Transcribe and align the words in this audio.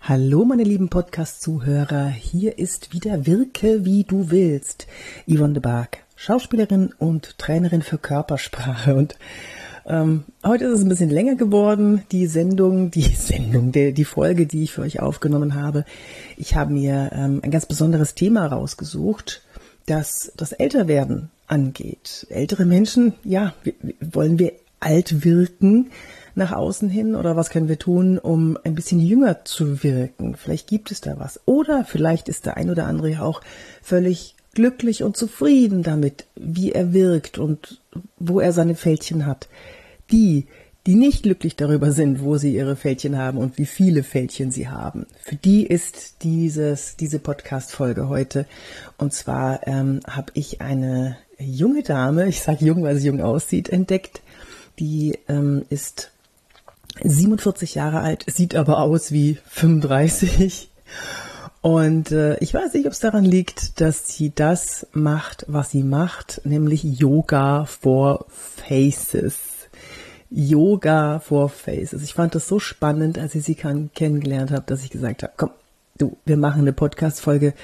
Hallo, 0.00 0.44
meine 0.44 0.62
lieben 0.62 0.88
Podcast-Zuhörer. 0.88 2.08
Hier 2.08 2.58
ist 2.58 2.94
wieder 2.94 3.26
Wirke, 3.26 3.84
wie 3.84 4.04
du 4.04 4.30
willst. 4.30 4.86
Yvonne 5.26 5.54
de 5.54 5.60
Barg, 5.60 5.98
Schauspielerin 6.16 6.94
und 6.98 7.36
Trainerin 7.36 7.82
für 7.82 7.98
Körpersprache. 7.98 8.94
Und 8.94 9.18
ähm, 9.84 10.24
heute 10.42 10.64
ist 10.64 10.78
es 10.78 10.82
ein 10.82 10.88
bisschen 10.88 11.10
länger 11.10 11.34
geworden, 11.34 12.04
die 12.10 12.26
Sendung, 12.26 12.90
die 12.90 13.02
Sendung, 13.14 13.72
der, 13.72 13.92
die 13.92 14.06
Folge, 14.06 14.46
die 14.46 14.62
ich 14.62 14.72
für 14.72 14.82
euch 14.82 15.00
aufgenommen 15.00 15.54
habe. 15.54 15.84
Ich 16.38 16.54
habe 16.54 16.72
mir 16.72 17.10
ähm, 17.12 17.40
ein 17.42 17.50
ganz 17.50 17.66
besonderes 17.66 18.14
Thema 18.14 18.46
rausgesucht, 18.46 19.42
das 19.84 20.32
das 20.36 20.52
Älterwerden 20.52 21.28
angeht. 21.48 22.26
Ältere 22.30 22.64
Menschen, 22.64 23.12
ja, 23.24 23.52
wollen 24.00 24.38
wir 24.38 24.52
alt 24.80 25.24
wirken? 25.24 25.90
Nach 26.38 26.52
außen 26.52 26.88
hin 26.88 27.14
oder 27.14 27.36
was 27.36 27.50
können 27.50 27.68
wir 27.68 27.78
tun, 27.78 28.18
um 28.18 28.56
ein 28.64 28.74
bisschen 28.74 29.00
jünger 29.00 29.44
zu 29.44 29.82
wirken? 29.82 30.36
Vielleicht 30.36 30.66
gibt 30.66 30.90
es 30.90 31.00
da 31.00 31.18
was. 31.18 31.40
Oder 31.44 31.84
vielleicht 31.84 32.28
ist 32.28 32.46
der 32.46 32.56
ein 32.56 32.70
oder 32.70 32.86
andere 32.86 33.22
auch 33.22 33.42
völlig 33.82 34.34
glücklich 34.54 35.02
und 35.02 35.16
zufrieden 35.16 35.82
damit, 35.82 36.24
wie 36.34 36.72
er 36.72 36.92
wirkt 36.92 37.38
und 37.38 37.80
wo 38.18 38.40
er 38.40 38.52
seine 38.52 38.74
Fältchen 38.74 39.26
hat. 39.26 39.48
Die, 40.10 40.46
die 40.86 40.94
nicht 40.94 41.24
glücklich 41.24 41.54
darüber 41.54 41.92
sind, 41.92 42.22
wo 42.22 42.38
sie 42.38 42.54
ihre 42.54 42.74
Fältchen 42.74 43.18
haben 43.18 43.38
und 43.38 43.58
wie 43.58 43.66
viele 43.66 44.02
Fältchen 44.02 44.50
sie 44.50 44.68
haben. 44.68 45.06
Für 45.22 45.36
die 45.36 45.66
ist 45.66 46.22
dieses, 46.22 46.96
diese 46.96 47.18
Podcast-Folge 47.18 48.08
heute. 48.08 48.46
Und 48.96 49.12
zwar 49.12 49.66
ähm, 49.66 50.00
habe 50.08 50.32
ich 50.34 50.60
eine 50.60 51.18
junge 51.38 51.82
Dame, 51.82 52.26
ich 52.28 52.40
sage 52.40 52.64
jung, 52.64 52.82
weil 52.82 52.96
sie 52.96 53.08
jung 53.08 53.20
aussieht, 53.20 53.68
entdeckt. 53.68 54.22
Die 54.78 55.18
ähm, 55.28 55.64
ist 55.68 56.10
47 57.02 57.74
Jahre 57.74 58.00
alt, 58.00 58.24
sieht 58.26 58.54
aber 58.54 58.78
aus 58.80 59.12
wie 59.12 59.38
35. 59.46 60.70
Und 61.60 62.12
äh, 62.12 62.38
ich 62.38 62.54
weiß 62.54 62.74
nicht, 62.74 62.86
ob 62.86 62.92
es 62.92 63.00
daran 63.00 63.24
liegt, 63.24 63.80
dass 63.80 64.08
sie 64.08 64.32
das 64.34 64.86
macht, 64.92 65.44
was 65.48 65.70
sie 65.70 65.82
macht, 65.82 66.40
nämlich 66.44 66.84
Yoga 66.84 67.64
for 67.64 68.26
Faces. 68.28 69.36
Yoga 70.30 71.20
for 71.20 71.48
Faces. 71.48 72.02
Ich 72.02 72.14
fand 72.14 72.34
das 72.34 72.46
so 72.48 72.60
spannend, 72.60 73.18
als 73.18 73.34
ich 73.34 73.44
sie 73.44 73.54
kennengelernt 73.54 74.50
habe, 74.50 74.64
dass 74.66 74.84
ich 74.84 74.90
gesagt 74.90 75.22
habe, 75.22 75.32
komm, 75.36 75.50
du, 75.96 76.16
wir 76.24 76.36
machen 76.36 76.62
eine 76.62 76.72
Podcast-Folge 76.72 77.54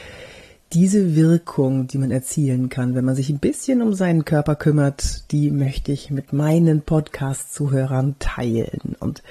diese 0.73 1.15
Wirkung, 1.15 1.87
die 1.87 1.99
man 1.99 2.11
erzielen 2.11 2.69
kann, 2.69 2.95
wenn 2.95 3.05
man 3.05 3.15
sich 3.15 3.31
ein 3.31 3.39
bisschen 3.39 3.83
um 3.83 3.95
seinen 3.95 4.25
Körper 4.25 4.57
kümmert, 4.57 5.31
die 5.31 5.51
möchte 5.51 5.93
ich 5.93 6.11
mit 6.11 6.33
meinen 6.33 6.83
Podcast-Zuhörern 6.83 8.17
teilen. 8.19 8.97
Und 8.99 9.23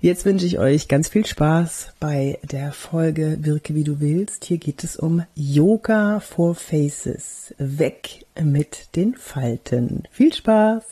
jetzt 0.00 0.24
wünsche 0.24 0.46
ich 0.46 0.58
euch 0.58 0.88
ganz 0.88 1.08
viel 1.08 1.24
Spaß 1.24 1.94
bei 1.98 2.38
der 2.42 2.72
Folge 2.72 3.38
Wirke 3.40 3.74
wie 3.74 3.84
du 3.84 4.00
willst. 4.00 4.44
Hier 4.44 4.58
geht 4.58 4.84
es 4.84 4.96
um 4.96 5.24
Yoga 5.34 6.20
for 6.20 6.54
Faces. 6.54 7.54
Weg 7.58 8.26
mit 8.40 8.94
den 8.96 9.14
Falten. 9.14 10.04
Viel 10.10 10.34
Spaß! 10.34 10.84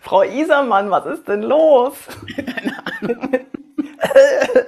Frau 0.00 0.22
Isermann, 0.22 0.90
was 0.90 1.06
ist 1.06 1.26
denn 1.26 1.42
los? 1.42 1.94
Keine 2.36 2.76
Ahnung. 3.00 3.28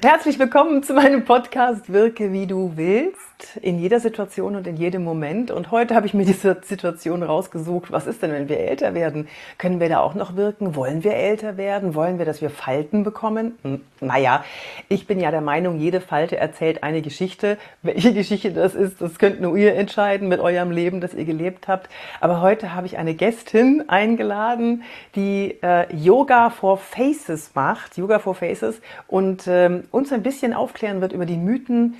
Herzlich 0.00 0.38
willkommen 0.38 0.82
zu 0.82 0.94
meinem 0.94 1.22
Podcast 1.22 1.92
Wirke 1.92 2.32
wie 2.32 2.46
du 2.46 2.72
willst, 2.76 3.20
in 3.60 3.78
jeder 3.78 4.00
Situation 4.00 4.56
und 4.56 4.66
in 4.66 4.76
jedem 4.76 5.04
Moment. 5.04 5.50
Und 5.50 5.70
heute 5.70 5.94
habe 5.94 6.06
ich 6.06 6.14
mir 6.14 6.24
diese 6.24 6.60
Situation 6.62 7.22
rausgesucht. 7.22 7.92
Was 7.92 8.06
ist 8.06 8.22
denn, 8.22 8.32
wenn 8.32 8.48
wir 8.48 8.58
älter 8.58 8.94
werden? 8.94 9.28
Können 9.58 9.80
wir 9.80 9.88
da 9.88 10.00
auch 10.00 10.14
noch 10.14 10.36
wirken? 10.36 10.74
Wollen 10.74 11.04
wir 11.04 11.14
älter 11.14 11.56
werden? 11.56 11.94
Wollen 11.94 12.18
wir, 12.18 12.24
dass 12.24 12.40
wir 12.40 12.50
Falten 12.50 13.02
bekommen? 13.04 13.58
Hm, 13.62 13.80
naja, 14.00 14.44
ich 14.88 15.06
bin 15.06 15.20
ja 15.20 15.30
der 15.30 15.40
Meinung, 15.40 15.78
jede 15.78 16.00
Falte 16.00 16.36
erzählt 16.36 16.82
eine 16.82 17.02
Geschichte. 17.02 17.58
Welche 17.82 18.12
Geschichte 18.14 18.52
das 18.52 18.74
ist, 18.74 19.00
das 19.00 19.18
könnt 19.18 19.40
nur 19.40 19.56
ihr 19.56 19.74
entscheiden 19.74 20.28
mit 20.28 20.40
eurem 20.40 20.70
Leben, 20.70 21.00
das 21.00 21.14
ihr 21.14 21.24
gelebt 21.24 21.68
habt. 21.68 21.88
Aber 22.20 22.40
heute 22.40 22.74
habe 22.74 22.86
ich 22.86 22.98
eine 22.98 23.14
Gästin 23.14 23.84
eingeladen, 23.88 24.82
die 25.14 25.58
äh, 25.62 25.94
Yoga 25.94 26.50
for 26.50 26.78
Faces 26.78 27.52
macht. 27.54 27.96
Yoga 27.96 28.18
for 28.18 28.34
Faces 28.34 28.80
und 29.06 29.44
ähm, 29.46 29.84
uns 29.90 30.12
ein 30.12 30.22
bisschen 30.22 30.52
aufklären 30.52 31.00
wird 31.00 31.12
über 31.12 31.26
die 31.26 31.36
Mythen, 31.36 31.96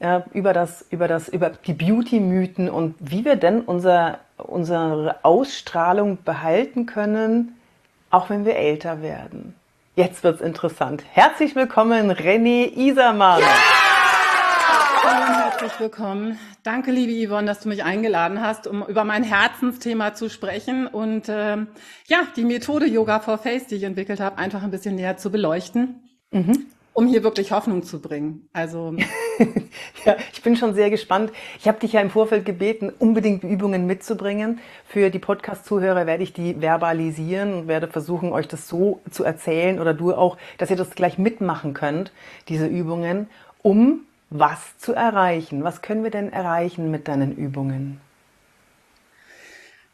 äh, 0.00 0.20
über, 0.32 0.52
das, 0.52 0.84
über, 0.90 1.08
das, 1.08 1.28
über 1.28 1.50
die 1.50 1.72
Beauty-Mythen 1.72 2.68
und 2.68 2.94
wie 2.98 3.24
wir 3.24 3.36
denn 3.36 3.60
unser, 3.60 4.18
unsere 4.36 5.16
Ausstrahlung 5.22 6.18
behalten 6.24 6.86
können, 6.86 7.56
auch 8.10 8.30
wenn 8.30 8.44
wir 8.44 8.56
älter 8.56 9.02
werden. 9.02 9.54
Jetzt 9.94 10.22
wird's 10.24 10.40
interessant. 10.40 11.02
Herzlich 11.12 11.54
willkommen, 11.54 12.10
René 12.10 12.70
Isermann. 12.76 13.40
Ja! 13.40 13.46
Hallo 15.02 15.38
herzlich 15.38 15.80
willkommen. 15.80 16.38
Danke, 16.62 16.90
liebe 16.90 17.26
Yvonne, 17.26 17.46
dass 17.46 17.60
du 17.60 17.68
mich 17.68 17.84
eingeladen 17.84 18.40
hast, 18.40 18.66
um 18.66 18.84
über 18.86 19.04
mein 19.04 19.22
Herzensthema 19.22 20.14
zu 20.14 20.28
sprechen 20.28 20.86
und 20.86 21.28
äh, 21.28 21.56
ja, 22.06 22.26
die 22.36 22.44
Methode 22.44 22.86
Yoga 22.86 23.20
for 23.20 23.38
Face, 23.38 23.66
die 23.68 23.76
ich 23.76 23.84
entwickelt 23.84 24.20
habe, 24.20 24.38
einfach 24.38 24.62
ein 24.62 24.70
bisschen 24.70 24.96
näher 24.96 25.16
zu 25.16 25.30
beleuchten. 25.30 26.02
Mhm 26.32 26.66
um 26.96 27.06
hier 27.06 27.22
wirklich 27.22 27.52
Hoffnung 27.52 27.82
zu 27.82 28.00
bringen. 28.00 28.48
Also 28.52 28.96
ja, 30.04 30.16
ich 30.32 30.42
bin 30.42 30.56
schon 30.56 30.74
sehr 30.74 30.90
gespannt. 30.90 31.32
Ich 31.58 31.68
habe 31.68 31.78
dich 31.78 31.92
ja 31.92 32.00
im 32.00 32.10
Vorfeld 32.10 32.44
gebeten, 32.44 32.92
unbedingt 32.98 33.44
Übungen 33.44 33.86
mitzubringen. 33.86 34.60
Für 34.88 35.10
die 35.10 35.18
Podcast-Zuhörer 35.18 36.06
werde 36.06 36.22
ich 36.22 36.32
die 36.32 36.54
verbalisieren 36.54 37.54
und 37.54 37.68
werde 37.68 37.88
versuchen, 37.88 38.32
euch 38.32 38.48
das 38.48 38.68
so 38.68 39.00
zu 39.10 39.24
erzählen 39.24 39.80
oder 39.80 39.94
du 39.94 40.14
auch, 40.14 40.36
dass 40.58 40.70
ihr 40.70 40.76
das 40.76 40.90
gleich 40.90 41.18
mitmachen 41.18 41.74
könnt, 41.74 42.12
diese 42.48 42.66
Übungen, 42.66 43.28
um 43.62 44.00
was 44.30 44.78
zu 44.78 44.92
erreichen. 44.92 45.64
Was 45.64 45.82
können 45.82 46.02
wir 46.02 46.10
denn 46.10 46.32
erreichen 46.32 46.90
mit 46.90 47.08
deinen 47.08 47.36
Übungen? 47.36 48.00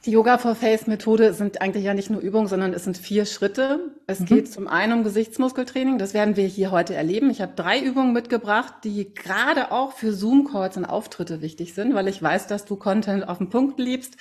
Die 0.04 0.10
Yoga 0.10 0.36
for 0.36 0.56
Face 0.56 0.88
Methode 0.88 1.32
sind 1.32 1.62
eigentlich 1.62 1.84
ja 1.84 1.94
nicht 1.94 2.10
nur 2.10 2.20
Übungen, 2.20 2.48
sondern 2.48 2.74
es 2.74 2.82
sind 2.82 2.98
vier 2.98 3.24
Schritte. 3.24 3.92
Es 4.08 4.18
mhm. 4.18 4.24
geht 4.24 4.52
zum 4.52 4.66
einen 4.66 4.94
um 4.94 5.04
Gesichtsmuskeltraining. 5.04 5.98
Das 5.98 6.12
werden 6.12 6.36
wir 6.36 6.44
hier 6.46 6.72
heute 6.72 6.94
erleben. 6.94 7.30
Ich 7.30 7.40
habe 7.40 7.52
drei 7.54 7.78
Übungen 7.78 8.12
mitgebracht, 8.12 8.74
die 8.82 9.14
gerade 9.14 9.70
auch 9.70 9.92
für 9.92 10.12
Zoom-Calls 10.12 10.76
und 10.76 10.86
Auftritte 10.86 11.40
wichtig 11.40 11.74
sind, 11.74 11.94
weil 11.94 12.08
ich 12.08 12.20
weiß, 12.20 12.48
dass 12.48 12.64
du 12.64 12.74
Content 12.74 13.28
auf 13.28 13.38
den 13.38 13.48
Punkt 13.48 13.78
liebst. 13.78 14.16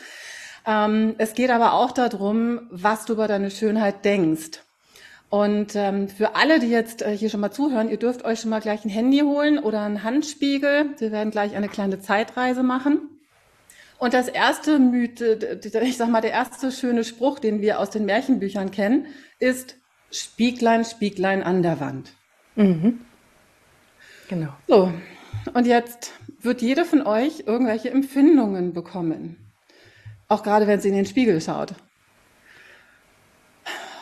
Ähm, 0.67 1.15
es 1.17 1.33
geht 1.33 1.49
aber 1.49 1.73
auch 1.73 1.91
darum, 1.91 2.61
was 2.69 3.05
du 3.05 3.13
über 3.13 3.27
deine 3.27 3.49
Schönheit 3.49 4.05
denkst. 4.05 4.61
Und 5.31 5.75
ähm, 5.75 6.09
für 6.09 6.35
alle, 6.35 6.59
die 6.59 6.69
jetzt 6.69 7.01
äh, 7.01 7.17
hier 7.17 7.31
schon 7.31 7.39
mal 7.39 7.51
zuhören, 7.51 7.89
ihr 7.89 7.97
dürft 7.97 8.23
euch 8.23 8.41
schon 8.41 8.51
mal 8.51 8.61
gleich 8.61 8.85
ein 8.85 8.89
Handy 8.89 9.21
holen 9.21 9.57
oder 9.57 9.81
einen 9.81 10.03
Handspiegel. 10.03 10.91
Wir 10.99 11.11
werden 11.11 11.31
gleich 11.31 11.55
eine 11.55 11.69
kleine 11.69 11.99
Zeitreise 12.01 12.61
machen. 12.61 13.10
Und 14.01 14.16
das 14.16 14.28
erste 14.28 14.79
Mythe, 14.79 15.59
ich 15.63 15.95
sag 15.95 16.09
mal, 16.09 16.22
der 16.22 16.31
erste 16.31 16.72
schöne 16.72 17.03
Spruch, 17.03 17.38
den 17.38 17.62
wir 17.62 17.79
aus 17.79 17.91
den 17.91 18.06
Märchenbüchern 18.06 18.72
kennen, 18.72 19.06
ist 19.38 19.75
Spieglein, 20.09 20.85
Spieglein 20.85 21.44
an 21.44 21.62
der 21.62 21.79
Wand. 21.79 22.11
Mhm. 22.56 23.01
Genau. 24.28 24.53
So. 24.67 24.91
Und 25.53 25.67
jetzt 25.67 26.13
wird 26.40 26.63
jede 26.63 26.84
von 26.84 27.03
euch 27.06 27.44
irgendwelche 27.45 27.91
Empfindungen 27.91 28.73
bekommen. 28.73 29.38
Auch 30.28 30.41
gerade 30.41 30.66
wenn 30.66 30.79
sie 30.79 30.90
in 30.90 30.95
den 30.95 31.06
Spiegel 31.06 31.40
schaut 31.40 31.75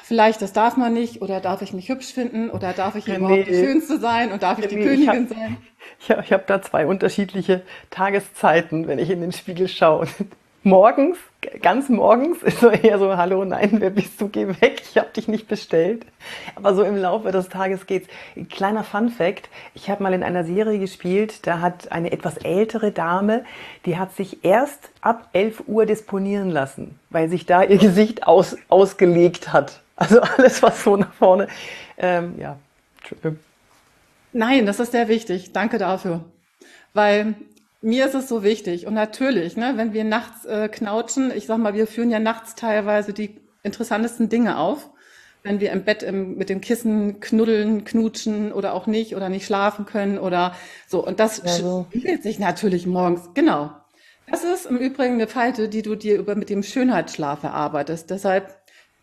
vielleicht, 0.09 0.41
das 0.41 0.51
darf 0.51 0.75
man 0.75 0.91
nicht, 0.91 1.21
oder 1.21 1.39
darf 1.39 1.61
ich 1.61 1.71
mich 1.71 1.87
hübsch 1.87 2.13
finden, 2.13 2.49
oder 2.49 2.73
darf 2.73 2.95
ich 2.95 3.07
überhaupt 3.07 3.31
nee. 3.31 3.43
die 3.43 3.53
Schönste 3.53 3.99
sein 3.99 4.31
und 4.31 4.43
darf 4.43 4.57
ich 4.57 4.65
nee, 4.65 4.75
die 4.75 4.83
Königin 4.83 5.03
ich 5.03 5.07
hab, 5.07 5.29
sein? 5.29 5.57
Ich 6.01 6.11
habe 6.11 6.23
hab 6.23 6.47
da 6.47 6.61
zwei 6.61 6.85
unterschiedliche 6.85 7.61
Tageszeiten, 7.89 8.87
wenn 8.87 8.99
ich 8.99 9.09
in 9.09 9.21
den 9.21 9.31
Spiegel 9.31 9.67
schaue. 9.67 10.07
Morgens, 10.63 11.17
ganz 11.61 11.87
morgens 11.87 12.43
ist 12.43 12.59
so 12.59 12.69
eher 12.69 12.99
so, 12.99 13.15
hallo, 13.15 13.45
nein, 13.45 13.77
wer 13.79 13.91
bist 13.91 14.19
du, 14.19 14.27
geh 14.27 14.47
weg, 14.47 14.81
ich 14.89 14.97
habe 14.97 15.09
dich 15.15 15.29
nicht 15.29 15.47
bestellt. 15.47 16.05
Aber 16.55 16.73
so 16.73 16.83
im 16.83 16.97
Laufe 16.97 17.31
des 17.31 17.47
Tages 17.47 17.85
geht's. 17.85 18.09
Kleiner 18.49 18.83
Fun 18.83 19.09
Fact, 19.09 19.47
ich 19.73 19.89
habe 19.89 20.03
mal 20.03 20.13
in 20.13 20.23
einer 20.23 20.43
Serie 20.43 20.79
gespielt, 20.79 21.47
da 21.47 21.61
hat 21.61 21.91
eine 21.93 22.11
etwas 22.11 22.37
ältere 22.37 22.91
Dame, 22.91 23.45
die 23.85 23.97
hat 23.97 24.13
sich 24.15 24.43
erst 24.43 24.89
ab 24.99 25.29
11 25.31 25.63
Uhr 25.67 25.85
disponieren 25.85 26.49
lassen, 26.49 26.99
weil 27.09 27.29
sich 27.29 27.45
da 27.45 27.63
ihr 27.63 27.77
Gesicht 27.77 28.27
aus, 28.27 28.57
ausgelegt 28.67 29.53
hat. 29.53 29.79
Also 29.99 30.21
alles, 30.21 30.63
was 30.63 30.83
so 30.83 30.95
nach 30.95 31.11
vorne, 31.13 31.47
ähm, 31.97 32.35
ja, 32.39 32.57
Entschuldigung. 32.99 33.39
Nein, 34.31 34.65
das 34.65 34.79
ist 34.79 34.93
sehr 34.93 35.09
wichtig. 35.09 35.51
Danke 35.51 35.77
dafür. 35.77 36.23
Weil 36.93 37.35
mir 37.81 38.05
ist 38.05 38.15
es 38.15 38.29
so 38.29 38.43
wichtig. 38.43 38.87
Und 38.87 38.93
natürlich, 38.93 39.57
ne, 39.57 39.73
wenn 39.75 39.93
wir 39.93 40.05
nachts 40.05 40.45
äh, 40.45 40.69
knautschen, 40.69 41.31
ich 41.35 41.47
sag 41.47 41.57
mal, 41.57 41.73
wir 41.73 41.85
führen 41.85 42.09
ja 42.09 42.19
nachts 42.19 42.55
teilweise 42.55 43.13
die 43.13 43.35
interessantesten 43.63 44.29
Dinge 44.29 44.57
auf. 44.57 44.89
Wenn 45.43 45.59
wir 45.59 45.71
im 45.71 45.83
Bett 45.83 46.03
im, 46.03 46.35
mit 46.37 46.49
dem 46.49 46.61
Kissen 46.61 47.19
knuddeln, 47.19 47.85
knutschen 47.85 48.51
oder 48.51 48.73
auch 48.73 48.87
nicht 48.87 49.15
oder 49.15 49.29
nicht 49.29 49.45
schlafen 49.45 49.85
können 49.85 50.17
oder 50.17 50.53
so. 50.87 51.05
Und 51.05 51.19
das 51.19 51.41
ja, 51.43 51.51
so. 51.53 51.85
spiegelt 51.89 52.23
sich 52.23 52.39
natürlich 52.39 52.85
morgens. 52.85 53.29
Genau. 53.33 53.71
Das 54.29 54.43
ist 54.43 54.65
im 54.67 54.77
Übrigen 54.77 55.15
eine 55.15 55.27
Falte, 55.27 55.69
die 55.69 55.81
du 55.81 55.95
dir 55.95 56.17
über 56.17 56.35
mit 56.35 56.49
dem 56.49 56.61
Schönheitsschlaf 56.61 57.43
erarbeitest. 57.43 58.09
Deshalb 58.09 58.58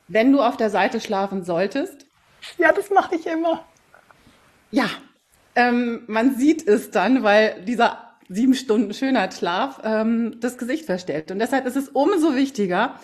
wenn 0.08 0.32
du 0.32 0.41
auf 0.41 0.56
der 0.56 0.70
Seite 0.70 1.00
schlafen 1.00 1.44
solltest? 1.44 2.06
Ja, 2.58 2.73
das 2.73 2.91
mache 2.91 3.17
ich 3.17 3.26
immer. 3.26 3.64
Ja, 4.70 4.88
ähm, 5.55 6.03
man 6.06 6.37
sieht 6.37 6.67
es 6.67 6.91
dann, 6.91 7.23
weil 7.23 7.62
dieser 7.64 8.06
sieben 8.29 8.55
Stunden 8.55 8.93
Schönheitsschlaf 8.93 9.81
ähm, 9.85 10.37
das 10.41 10.58
Gesicht 10.58 10.85
verstellt. 10.85 11.31
Und 11.31 11.38
deshalb 11.38 11.67
ist 11.67 11.76
es 11.76 11.88
umso 11.88 12.35
wichtiger, 12.35 12.99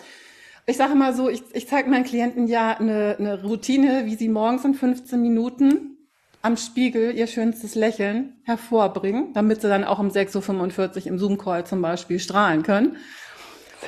ich 0.65 0.77
sage 0.77 0.95
mal 0.95 1.13
so, 1.13 1.29
ich, 1.29 1.43
ich 1.53 1.67
zeige 1.67 1.89
meinen 1.89 2.05
Klienten 2.05 2.47
ja 2.47 2.77
eine, 2.77 3.17
eine 3.19 3.41
Routine, 3.43 4.05
wie 4.05 4.15
sie 4.15 4.29
morgens 4.29 4.63
in 4.63 4.73
15 4.73 5.21
Minuten 5.21 5.97
am 6.41 6.57
Spiegel 6.57 7.15
ihr 7.15 7.27
schönstes 7.27 7.75
Lächeln 7.75 8.33
hervorbringen, 8.43 9.33
damit 9.33 9.61
sie 9.61 9.69
dann 9.69 9.83
auch 9.83 9.99
um 9.99 10.09
6.45 10.09 11.01
Uhr 11.01 11.07
im 11.07 11.19
Zoom-Call 11.19 11.65
zum 11.65 11.81
Beispiel 11.81 12.19
strahlen 12.19 12.63
können. 12.63 12.97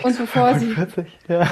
Und 0.03 0.17
bevor 0.17 0.57
sie, 0.59 0.75
ja. 1.27 1.47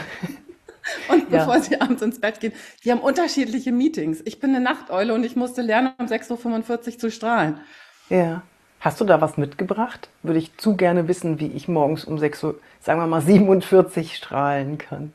und 1.10 1.30
bevor 1.30 1.56
ja. 1.56 1.62
sie 1.62 1.82
abends 1.82 2.02
ins 2.02 2.20
Bett 2.20 2.40
gehen, 2.40 2.54
die 2.84 2.92
haben 2.92 3.00
unterschiedliche 3.00 3.72
Meetings. 3.72 4.22
Ich 4.26 4.40
bin 4.40 4.52
eine 4.52 4.64
Nachteule 4.64 5.14
und 5.14 5.24
ich 5.24 5.36
musste 5.36 5.62
lernen, 5.62 5.92
um 5.98 6.06
6.45 6.06 6.94
Uhr 6.94 7.00
zu 7.00 7.12
strahlen. 7.12 7.60
Ja. 8.10 8.44
Hast 8.80 9.00
du 9.00 9.06
da 9.06 9.22
was 9.22 9.38
mitgebracht? 9.38 10.10
Würde 10.24 10.40
ich 10.40 10.58
zu 10.58 10.76
gerne 10.76 11.08
wissen, 11.08 11.40
wie 11.40 11.48
ich 11.48 11.70
morgens 11.70 12.04
um 12.04 12.18
6 12.18 12.44
Uhr, 12.44 12.60
sagen 12.82 13.00
wir 13.00 13.08
mal 13.08 13.22
47 13.22 14.14
strahlen 14.14 14.78
kann. 14.78 15.14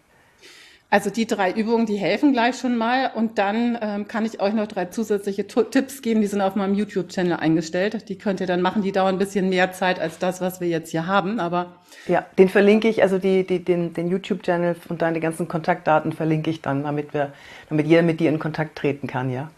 Also 0.90 1.10
die 1.10 1.26
drei 1.26 1.52
Übungen, 1.52 1.84
die 1.84 1.96
helfen 1.96 2.32
gleich 2.32 2.58
schon 2.58 2.76
mal. 2.78 3.10
Und 3.14 3.36
dann 3.36 3.78
ähm, 3.82 4.08
kann 4.08 4.24
ich 4.24 4.40
euch 4.40 4.54
noch 4.54 4.66
drei 4.66 4.86
zusätzliche 4.86 5.46
Tipps 5.46 6.00
geben, 6.00 6.22
die 6.22 6.26
sind 6.26 6.40
auf 6.40 6.54
meinem 6.54 6.74
YouTube-Channel 6.74 7.34
eingestellt. 7.34 8.08
Die 8.08 8.16
könnt 8.16 8.40
ihr 8.40 8.46
dann 8.46 8.62
machen, 8.62 8.80
die 8.80 8.92
dauern 8.92 9.16
ein 9.16 9.18
bisschen 9.18 9.50
mehr 9.50 9.72
Zeit 9.72 10.00
als 10.00 10.18
das, 10.18 10.40
was 10.40 10.62
wir 10.62 10.68
jetzt 10.68 10.90
hier 10.90 11.06
haben. 11.06 11.40
Aber 11.40 11.74
ja, 12.06 12.24
den 12.38 12.48
verlinke 12.48 12.88
ich, 12.88 13.02
also 13.02 13.18
die, 13.18 13.46
die, 13.46 13.62
den, 13.62 13.92
den 13.92 14.08
YouTube-Channel 14.08 14.76
und 14.88 15.02
deine 15.02 15.20
ganzen 15.20 15.46
Kontaktdaten 15.46 16.12
verlinke 16.12 16.48
ich 16.48 16.62
dann, 16.62 16.84
damit 16.84 17.12
wir, 17.12 17.32
damit 17.68 17.86
jeder 17.86 18.02
mit 18.02 18.18
dir 18.18 18.30
in 18.30 18.38
Kontakt 18.38 18.76
treten 18.76 19.06
kann, 19.06 19.30
ja. 19.30 19.50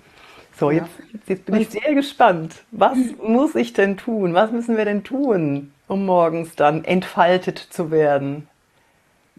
So, 0.59 0.73
jetzt, 0.73 0.91
jetzt 1.27 1.47
bin 1.47 1.55
ich 1.55 1.71
sehr 1.71 1.95
gespannt. 1.95 2.57
Was 2.73 2.99
muss 3.25 3.55
ich 3.55 3.73
denn 3.73 3.97
tun? 3.97 4.35
Was 4.35 4.51
müssen 4.51 4.77
wir 4.77 4.85
denn 4.85 5.05
tun, 5.05 5.73
um 5.87 6.05
morgens 6.05 6.57
dann 6.57 6.85
entfaltet 6.85 7.59
zu 7.59 7.93
werden? 7.93 8.49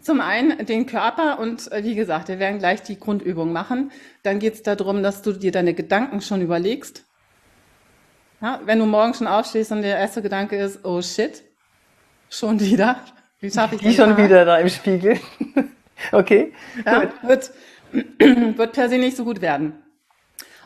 Zum 0.02 0.20
einen 0.20 0.66
den 0.66 0.86
Körper 0.86 1.38
und 1.38 1.70
äh, 1.70 1.84
wie 1.84 1.94
gesagt, 1.94 2.28
wir 2.28 2.40
werden 2.40 2.58
gleich 2.58 2.82
die 2.82 2.98
Grundübung 2.98 3.52
machen. 3.52 3.92
Dann 4.24 4.40
geht 4.40 4.54
es 4.54 4.62
darum, 4.62 5.02
dass 5.02 5.22
du 5.22 5.32
dir 5.32 5.52
deine 5.52 5.74
Gedanken 5.74 6.20
schon 6.20 6.42
überlegst. 6.42 7.04
Ja, 8.40 8.60
wenn 8.64 8.80
du 8.80 8.86
morgen 8.86 9.14
schon 9.14 9.28
aufstehst 9.28 9.70
und 9.70 9.82
der 9.82 9.96
erste 9.96 10.20
Gedanke 10.20 10.56
ist, 10.56 10.84
oh 10.84 11.00
shit, 11.00 11.44
schon 12.28 12.58
wieder. 12.58 13.00
Wie 13.38 13.50
schaffe 13.50 13.76
ich 13.76 13.82
das? 13.82 13.90
Die 13.90 13.96
schon 13.96 14.16
wieder 14.16 14.44
da 14.44 14.58
im 14.58 14.68
Spiegel. 14.68 15.20
okay. 16.12 16.52
Ja, 16.84 17.12
wird, 17.22 17.52
wird 18.18 18.72
per 18.72 18.88
se 18.88 18.98
nicht 18.98 19.16
so 19.16 19.24
gut 19.24 19.40
werden. 19.40 19.74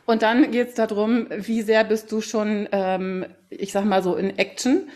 Und 0.07 0.23
dann 0.23 0.51
geht 0.51 0.69
es 0.69 0.75
darum, 0.75 1.27
wie 1.31 1.61
sehr 1.61 1.85
bist 1.85 2.11
du 2.11 2.23
schon, 2.23 2.69
ähm, 2.73 3.27
ich 3.51 3.73
sag 3.73 3.85
mal 3.85 4.03
so, 4.03 4.17
in 4.17 4.39
Action 4.39 4.89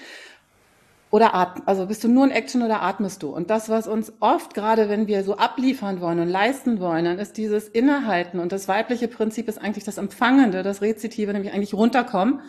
oder 1.10 1.34
atm 1.34 1.62
also 1.66 1.86
bist 1.86 2.04
du 2.04 2.08
nur 2.08 2.24
in 2.24 2.30
Action 2.30 2.62
oder 2.62 2.82
atmest 2.82 3.22
du? 3.22 3.30
Und 3.30 3.50
das, 3.50 3.68
was 3.68 3.88
uns 3.88 4.12
oft, 4.20 4.54
gerade 4.54 4.88
wenn 4.88 5.08
wir 5.08 5.24
so 5.24 5.36
abliefern 5.36 6.00
wollen 6.00 6.20
und 6.20 6.28
leisten 6.28 6.80
wollen, 6.80 7.04
dann 7.04 7.18
ist 7.18 7.36
dieses 7.36 7.68
Innehalten 7.68 8.38
und 8.38 8.52
das 8.52 8.68
weibliche 8.68 9.08
Prinzip 9.08 9.48
ist 9.48 9.60
eigentlich 9.60 9.84
das 9.84 9.98
Empfangende, 9.98 10.62
das 10.62 10.82
Rezitive, 10.82 11.32
nämlich 11.32 11.52
eigentlich 11.52 11.74
runterkommen 11.74 12.42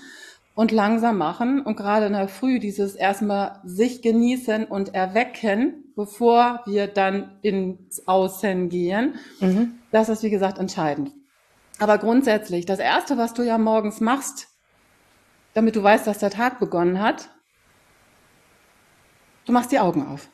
und 0.54 0.72
langsam 0.72 1.18
machen 1.18 1.62
und 1.62 1.76
gerade 1.76 2.06
in 2.06 2.14
der 2.14 2.28
Früh 2.28 2.60
dieses 2.60 2.96
erstmal 2.96 3.60
sich 3.64 4.02
genießen 4.02 4.66
und 4.66 4.94
erwecken, 4.94 5.86
bevor 5.96 6.62
wir 6.66 6.88
dann 6.88 7.38
ins 7.42 8.08
Außen 8.08 8.70
gehen. 8.70 9.16
Mhm. 9.40 9.80
Das 9.92 10.10
ist, 10.10 10.24
wie 10.24 10.30
gesagt, 10.30 10.60
entscheidend. 10.60 11.12
Aber 11.80 11.98
grundsätzlich, 11.98 12.66
das 12.68 12.80
Erste, 12.80 13.18
was 13.18 13.34
du 13.34 13.42
ja 13.42 13.58
morgens 13.58 14.02
machst, 14.02 14.50
damit 15.54 15.76
du 15.76 15.82
weißt, 15.82 16.06
dass 16.06 16.20
der 16.20 16.30
Tag 16.30 16.60
begonnen 16.60 17.02
hat, 17.02 17.30
du 19.46 19.52
machst 19.52 19.72
die 19.72 19.80
Augen 19.80 20.06
auf. 20.08 20.30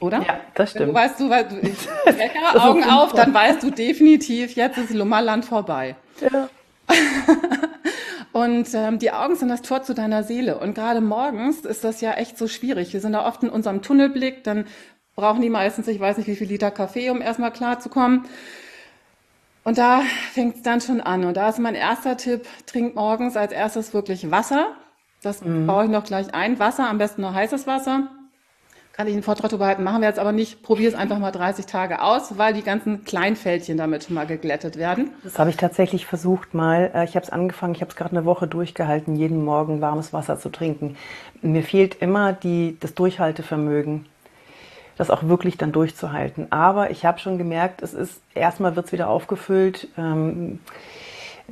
Oder? 0.00 0.22
Ja, 0.22 0.40
das 0.54 0.70
stimmt. 0.70 0.86
Wenn 0.86 0.94
du 0.94 1.00
weißt, 1.00 1.20
du, 1.20 1.30
weil 1.30 1.44
du 1.44 1.58
ich, 1.58 1.86
Wecker, 2.06 2.64
Augen 2.64 2.84
auf, 2.84 3.12
dann 3.12 3.34
weißt 3.34 3.62
du 3.62 3.70
definitiv, 3.70 4.56
jetzt 4.56 4.78
ist 4.78 4.90
Lummerland 4.92 5.44
vorbei. 5.44 5.94
Ja. 6.20 6.48
Und 8.32 8.68
ähm, 8.74 8.98
die 8.98 9.10
Augen 9.10 9.36
sind 9.36 9.48
das 9.48 9.62
Tor 9.62 9.82
zu 9.82 9.92
deiner 9.92 10.22
Seele. 10.22 10.58
Und 10.58 10.74
gerade 10.74 11.00
morgens 11.00 11.60
ist 11.60 11.84
das 11.84 12.00
ja 12.00 12.12
echt 12.12 12.38
so 12.38 12.48
schwierig. 12.48 12.92
Wir 12.92 13.00
sind 13.00 13.12
da 13.12 13.26
oft 13.26 13.42
in 13.42 13.50
unserem 13.50 13.82
Tunnelblick, 13.82 14.44
dann 14.44 14.66
brauchen 15.16 15.42
die 15.42 15.50
meistens, 15.50 15.88
ich 15.88 16.00
weiß 16.00 16.18
nicht, 16.18 16.28
wie 16.28 16.36
viel 16.36 16.46
Liter 16.46 16.70
Kaffee, 16.70 17.10
um 17.10 17.20
erstmal 17.20 17.52
klarzukommen. 17.52 18.24
Und 19.64 19.78
da 19.78 20.02
fängt 20.32 20.56
es 20.56 20.62
dann 20.62 20.80
schon 20.80 21.00
an. 21.00 21.24
Und 21.24 21.36
da 21.36 21.48
ist 21.48 21.58
mein 21.58 21.74
erster 21.74 22.16
Tipp, 22.16 22.46
trink 22.66 22.94
morgens 22.94 23.36
als 23.36 23.52
erstes 23.52 23.92
wirklich 23.92 24.30
Wasser. 24.30 24.74
Das 25.22 25.44
mhm. 25.44 25.66
baue 25.66 25.84
ich 25.84 25.90
noch 25.90 26.04
gleich 26.04 26.34
ein. 26.34 26.58
Wasser, 26.58 26.88
am 26.88 26.98
besten 26.98 27.22
noch 27.22 27.34
heißes 27.34 27.66
Wasser. 27.66 28.08
Kann 28.92 29.06
ich 29.06 29.14
einen 29.14 29.22
Vortrag 29.22 29.50
darüber 29.50 29.66
halten, 29.66 29.84
machen 29.84 30.02
wir 30.02 30.08
jetzt 30.08 30.18
aber 30.18 30.32
nicht. 30.32 30.62
Probier 30.62 30.88
es 30.88 30.94
einfach 30.94 31.18
mal 31.18 31.30
30 31.30 31.64
Tage 31.64 32.02
aus, 32.02 32.36
weil 32.36 32.52
die 32.52 32.62
ganzen 32.62 33.04
Kleinfältchen 33.04 33.78
damit 33.78 34.04
schon 34.04 34.14
mal 34.14 34.26
geglättet 34.26 34.76
werden. 34.76 35.10
Das 35.22 35.38
habe 35.38 35.48
ich 35.48 35.56
tatsächlich 35.56 36.06
versucht 36.06 36.54
mal. 36.54 36.90
Äh, 36.94 37.04
ich 37.04 37.14
habe 37.14 37.24
es 37.24 37.30
angefangen, 37.30 37.74
ich 37.74 37.80
habe 37.80 37.90
es 37.90 37.96
gerade 37.96 38.10
eine 38.10 38.24
Woche 38.24 38.46
durchgehalten, 38.46 39.16
jeden 39.16 39.44
Morgen 39.44 39.80
warmes 39.80 40.12
Wasser 40.12 40.38
zu 40.38 40.50
trinken. 40.50 40.96
Mir 41.40 41.62
fehlt 41.62 41.94
immer 42.02 42.32
die, 42.32 42.76
das 42.80 42.94
Durchhaltevermögen 42.94 44.06
das 45.00 45.08
auch 45.08 45.22
wirklich 45.22 45.56
dann 45.56 45.72
durchzuhalten. 45.72 46.52
Aber 46.52 46.90
ich 46.90 47.06
habe 47.06 47.18
schon 47.20 47.38
gemerkt, 47.38 47.80
es 47.80 47.94
ist, 47.94 48.20
erstmal 48.34 48.76
wird 48.76 48.84
es 48.84 48.92
wieder 48.92 49.08
aufgefüllt. 49.08 49.88
Ähm, 49.96 50.60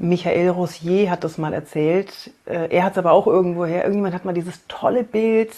Michael 0.00 0.50
Rossier 0.50 1.10
hat 1.10 1.24
das 1.24 1.38
mal 1.38 1.52
erzählt. 1.52 2.30
Äh, 2.46 2.68
er 2.70 2.84
hat 2.84 2.92
es 2.92 2.98
aber 2.98 3.12
auch 3.12 3.26
irgendwoher. 3.26 3.82
Irgendjemand 3.82 4.14
hat 4.14 4.24
mal 4.24 4.34
dieses 4.34 4.66
tolle 4.68 5.04
Bild 5.04 5.52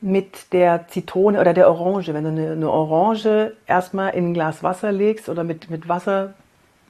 mit 0.00 0.52
der 0.52 0.86
Zitrone 0.88 1.40
oder 1.40 1.54
der 1.54 1.68
Orange. 1.68 2.12
Wenn 2.14 2.24
du 2.24 2.30
eine, 2.30 2.52
eine 2.52 2.70
Orange 2.70 3.52
erstmal 3.66 4.14
in 4.14 4.30
ein 4.30 4.34
Glas 4.34 4.62
Wasser 4.62 4.92
legst 4.92 5.28
oder 5.28 5.44
mit, 5.44 5.70
mit 5.70 5.88
Wasser, 5.88 6.34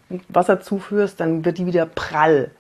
mit 0.09 0.23
Wasser 0.29 0.61
zuführst, 0.61 1.21
dann 1.21 1.45
wird 1.45 1.59
die 1.59 1.67
wieder 1.67 1.87
prall. 1.87 2.51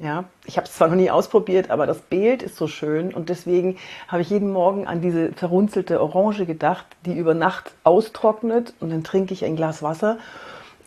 Ja, 0.00 0.24
ich 0.44 0.56
habe 0.56 0.66
es 0.66 0.74
zwar 0.74 0.86
noch 0.88 0.94
nie 0.94 1.10
ausprobiert, 1.10 1.70
aber 1.70 1.84
das 1.84 1.98
Bild 1.98 2.44
ist 2.44 2.54
so 2.54 2.68
schön 2.68 3.12
und 3.12 3.30
deswegen 3.30 3.78
habe 4.06 4.22
ich 4.22 4.30
jeden 4.30 4.52
Morgen 4.52 4.86
an 4.86 5.00
diese 5.00 5.32
verrunzelte 5.32 6.00
Orange 6.00 6.46
gedacht, 6.46 6.86
die 7.04 7.18
über 7.18 7.34
Nacht 7.34 7.72
austrocknet 7.82 8.74
und 8.78 8.90
dann 8.90 9.02
trinke 9.02 9.34
ich 9.34 9.44
ein 9.44 9.56
Glas 9.56 9.82
Wasser 9.82 10.18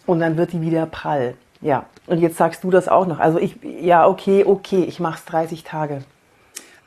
und 0.06 0.22
dann 0.22 0.38
wird 0.38 0.54
die 0.54 0.62
wieder 0.62 0.86
prall. 0.86 1.36
Ja, 1.62 1.86
und 2.08 2.20
jetzt 2.20 2.38
sagst 2.38 2.64
du 2.64 2.72
das 2.72 2.88
auch 2.88 3.06
noch. 3.08 3.20
Also 3.20 3.38
ich, 3.40 3.58
ja, 3.64 4.08
okay, 4.08 4.44
okay, 4.46 4.84
ich 4.84 5.00
mache 5.00 5.20
es 5.20 5.26
30 5.26 5.64
Tage. 5.64 6.04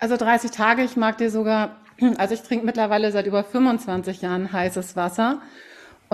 Also 0.00 0.16
30 0.16 0.50
Tage, 0.50 0.82
ich 0.82 0.96
mag 0.96 1.18
dir 1.18 1.30
sogar, 1.30 1.76
also 2.18 2.34
ich 2.34 2.42
trinke 2.42 2.66
mittlerweile 2.66 3.10
seit 3.12 3.26
über 3.26 3.44
25 3.44 4.22
Jahren 4.22 4.52
heißes 4.52 4.96
Wasser 4.96 5.38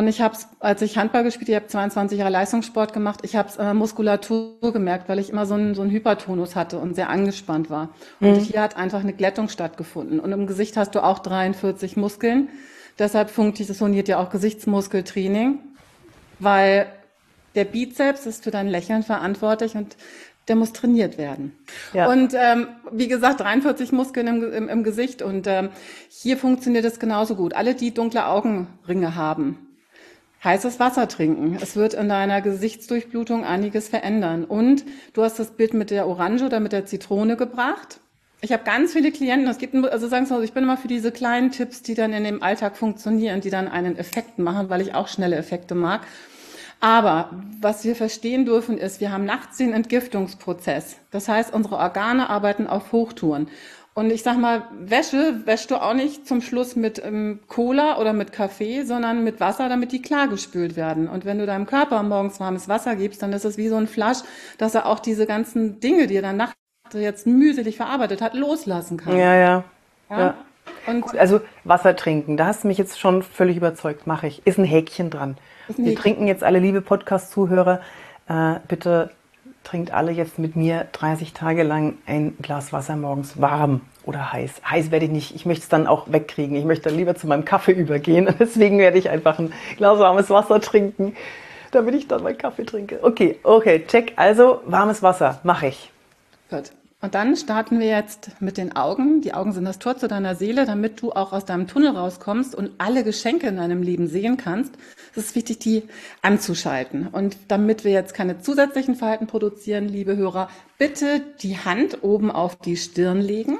und 0.00 0.08
ich 0.08 0.20
habe 0.20 0.34
es, 0.34 0.49
als 0.61 0.82
ich 0.82 0.96
Handball 0.96 1.25
gespielt, 1.25 1.49
ich 1.49 1.54
habe 1.54 1.66
22 1.66 2.18
Jahre 2.18 2.30
Leistungssport 2.30 2.92
gemacht, 2.92 3.20
ich 3.23 3.37
habe 3.37 3.49
es 3.49 3.56
der 3.56 3.75
Muskulatur 3.75 4.73
gemerkt, 4.73 5.08
weil 5.08 5.18
ich 5.18 5.30
immer 5.30 5.46
so 5.46 5.54
einen, 5.54 5.75
so 5.75 5.82
einen 5.82 5.90
Hypertonus 5.90 6.56
hatte 6.56 6.78
und 6.78 6.94
sehr 6.94 7.11
angespannt 7.11 7.70
war. 7.70 7.90
Und 8.20 8.37
mhm. 8.37 8.40
hier 8.40 8.62
hat 8.62 8.76
einfach 8.76 9.00
eine 9.00 9.12
Glättung 9.12 9.49
stattgefunden. 9.49 10.20
Und 10.20 10.32
im 10.32 10.46
Gesicht 10.46 10.76
hast 10.76 10.94
du 10.94 11.02
auch 11.02 11.18
43 11.18 11.96
Muskeln. 11.96 12.49
Deshalb 12.99 13.30
funktioniert 13.30 14.08
ja 14.08 14.18
auch 14.18 14.30
Gesichtsmuskeltraining, 14.30 15.58
weil 16.38 16.87
der 17.54 17.64
Bizeps 17.64 18.26
ist 18.26 18.45
für 18.45 18.50
dein 18.50 18.69
Lächeln 18.69 19.02
verantwortlich 19.02 19.75
und 19.75 19.97
der 20.49 20.57
muss 20.57 20.73
trainiert 20.73 21.19
werden. 21.19 21.52
Ja. 21.92 22.11
Und 22.11 22.35
ähm, 22.35 22.69
wie 22.90 23.09
gesagt, 23.09 23.40
43 23.40 23.92
Muskeln 23.92 24.26
im, 24.26 24.52
im, 24.52 24.69
im 24.69 24.83
Gesicht 24.83 25.23
und 25.23 25.47
ähm, 25.47 25.71
hier 26.09 26.37
funktioniert 26.37 26.85
es 26.85 26.99
genauso 26.99 27.37
gut. 27.37 27.54
Alle, 27.54 27.75
die 27.75 27.95
dunkle 27.95 28.26
Augenringe 28.26 29.14
haben, 29.14 29.71
heißes 30.42 30.80
Wasser 30.80 31.07
trinken. 31.09 31.57
Es 31.61 31.76
wird 31.76 31.95
in 31.95 32.09
deiner 32.09 32.40
Gesichtsdurchblutung 32.40 33.45
einiges 33.45 33.88
verändern. 33.88 34.45
Und 34.45 34.85
du 35.12 35.23
hast 35.23 35.38
das 35.38 35.52
Bild 35.52 35.75
mit 35.75 35.90
der 35.90 36.07
Orange 36.07 36.42
oder 36.45 36.61
mit 36.61 36.73
der 36.73 36.87
Zitrone 36.87 37.37
gebracht. 37.37 38.00
Ich 38.42 38.52
habe 38.52 38.64
ganz 38.64 38.95
viele 38.95 39.12
Klienten, 39.12 39.47
es 39.49 39.59
gibt, 39.59 39.75
also 39.75 40.09
sagen 40.09 40.25
Sie 40.25 40.33
mal, 40.33 40.42
ich 40.42 40.54
bin 40.54 40.64
immer 40.64 40.78
für 40.78 40.88
diese 40.88 41.12
kleinen 41.12 41.50
Tipps, 41.50 41.83
die 41.83 41.95
dann 41.95 42.14
in 42.14 42.25
dem 42.25 42.42
Alltag 42.42 42.78
funktionieren, 42.78 43.42
die 43.42 43.50
dann 43.50 43.69
einen 43.69 43.99
Effekt 43.99 44.38
machen, 44.38 44.71
weil 44.71 44.80
ich 44.80 44.95
auch 44.95 45.09
schnelle 45.09 45.37
Effekte 45.37 45.75
mag. 45.75 46.07
Aber 46.80 47.30
was 47.60 47.84
wir 47.84 47.94
verstehen 47.94 48.46
dürfen, 48.46 48.78
ist, 48.78 49.00
wir 49.00 49.12
haben 49.12 49.26
nachts 49.26 49.58
den 49.58 49.75
Entgiftungsprozess. 49.75 50.96
Das 51.10 51.28
heißt, 51.28 51.52
unsere 51.52 51.76
Organe 51.76 52.30
arbeiten 52.30 52.66
auf 52.66 52.92
Hochtouren. 52.92 53.49
Und 53.92 54.10
ich 54.10 54.22
sag 54.22 54.38
mal, 54.38 54.62
Wäsche 54.78 55.42
wäschst 55.44 55.70
du 55.70 55.76
auch 55.76 55.92
nicht 55.94 56.26
zum 56.26 56.40
Schluss 56.40 56.76
mit 56.76 57.02
ähm, 57.04 57.40
Cola 57.49 57.99
oder 57.99 58.12
mit 58.14 58.32
Kaffee, 58.32 58.84
sondern 58.84 59.25
mit 59.25 59.40
Wasser, 59.40 59.68
damit 59.68 59.92
die 59.92 60.00
klar 60.00 60.28
gespült 60.28 60.76
werden. 60.76 61.08
Und 61.08 61.26
wenn 61.26 61.38
du 61.38 61.44
deinem 61.44 61.66
Körper 61.66 62.02
morgens 62.02 62.40
warmes 62.40 62.68
Wasser 62.68 62.96
gibst, 62.96 63.22
dann 63.22 63.32
ist 63.32 63.44
es 63.44 63.58
wie 63.58 63.68
so 63.68 63.76
ein 63.76 63.88
Flasch, 63.88 64.18
dass 64.58 64.75
er 64.75 64.87
auch 64.87 65.00
diese 65.00 65.26
ganzen 65.26 65.80
Dinge, 65.80 66.06
die 66.06 66.16
er 66.16 66.22
dann 66.22 66.37
nachts 66.37 66.56
jetzt 66.94 67.26
mühselig 67.26 67.76
verarbeitet 67.76 68.22
hat, 68.22 68.34
loslassen 68.34 68.96
kann. 68.96 69.18
Ja, 69.18 69.34
ja. 69.34 69.64
ja? 70.08 70.18
ja. 70.18 70.34
Und 70.86 71.16
also 71.18 71.40
Wasser 71.64 71.96
trinken, 71.96 72.36
da 72.36 72.46
hast 72.46 72.64
du 72.64 72.68
mich 72.68 72.78
jetzt 72.78 72.98
schon 72.98 73.22
völlig 73.22 73.56
überzeugt, 73.56 74.06
mache 74.06 74.26
ich. 74.26 74.46
Ist 74.46 74.58
ein 74.58 74.64
Häkchen 74.64 75.10
dran. 75.10 75.36
Ein 75.68 75.76
Wir 75.76 75.84
Häkchen. 75.86 76.02
trinken 76.02 76.26
jetzt 76.26 76.42
alle 76.42 76.58
liebe 76.58 76.80
Podcast-Zuhörer, 76.80 77.80
äh, 78.28 78.54
bitte 78.66 79.10
trinkt 79.64 79.92
alle 79.92 80.10
jetzt 80.10 80.38
mit 80.38 80.56
mir 80.56 80.86
30 80.92 81.32
Tage 81.32 81.62
lang 81.62 81.98
ein 82.06 82.36
Glas 82.40 82.72
Wasser 82.72 82.96
morgens 82.96 83.40
warm 83.40 83.82
oder 84.04 84.32
heiß. 84.32 84.62
Heiß 84.68 84.90
werde 84.90 85.04
ich 85.04 85.10
nicht. 85.10 85.34
Ich 85.34 85.46
möchte 85.46 85.62
es 85.62 85.68
dann 85.68 85.86
auch 85.86 86.10
wegkriegen. 86.10 86.56
Ich 86.56 86.64
möchte 86.64 86.88
dann 86.88 86.96
lieber 86.98 87.14
zu 87.14 87.26
meinem 87.26 87.44
Kaffee 87.44 87.72
übergehen. 87.72 88.34
Deswegen 88.38 88.78
werde 88.78 88.98
ich 88.98 89.10
einfach 89.10 89.38
ein 89.38 89.52
Glas 89.76 89.98
warmes 89.98 90.30
Wasser 90.30 90.60
trinken, 90.60 91.14
damit 91.72 91.94
ich 91.94 92.08
dann 92.08 92.22
meinen 92.22 92.38
Kaffee 92.38 92.64
trinke. 92.64 93.00
Okay, 93.02 93.38
okay, 93.42 93.84
check. 93.86 94.14
Also 94.16 94.62
warmes 94.64 95.02
Wasser 95.02 95.40
mache 95.44 95.68
ich. 95.68 95.92
Gut. 96.48 96.72
Und 97.02 97.14
dann 97.14 97.35
starten 97.35 97.80
wir 97.80 97.87
jetzt 97.87 98.30
mit 98.40 98.59
den 98.59 98.76
Augen. 98.76 99.23
Die 99.23 99.33
Augen 99.33 99.52
sind 99.52 99.64
das 99.64 99.78
Tor 99.78 99.97
zu 99.97 100.07
deiner 100.07 100.35
Seele, 100.35 100.66
damit 100.66 101.00
du 101.00 101.12
auch 101.12 101.33
aus 101.33 101.47
deinem 101.47 101.66
Tunnel 101.66 101.97
rauskommst 101.97 102.54
und 102.54 102.73
alle 102.76 103.04
Geschenke 103.04 103.47
in 103.49 103.57
deinem 103.57 103.83
Leben 103.83 104.07
sehen 104.07 104.37
kannst. 104.37 104.75
Es 105.12 105.25
ist 105.25 105.35
wichtig, 105.35 105.61
die 105.61 105.85
anzuschalten. 106.21 107.07
Und 107.07 107.37
damit 107.49 107.85
wir 107.85 107.92
jetzt 107.92 108.12
keine 108.12 108.40
zusätzlichen 108.40 108.97
Verhalten 108.97 109.26
produzieren, 109.26 109.88
liebe 109.88 110.16
Hörer, 110.16 110.50
bitte 110.76 111.23
die 111.40 111.57
Hand 111.57 112.02
oben 112.02 112.30
auf 112.30 112.57
die 112.57 112.76
Stirn 112.76 113.23
legen. 113.23 113.59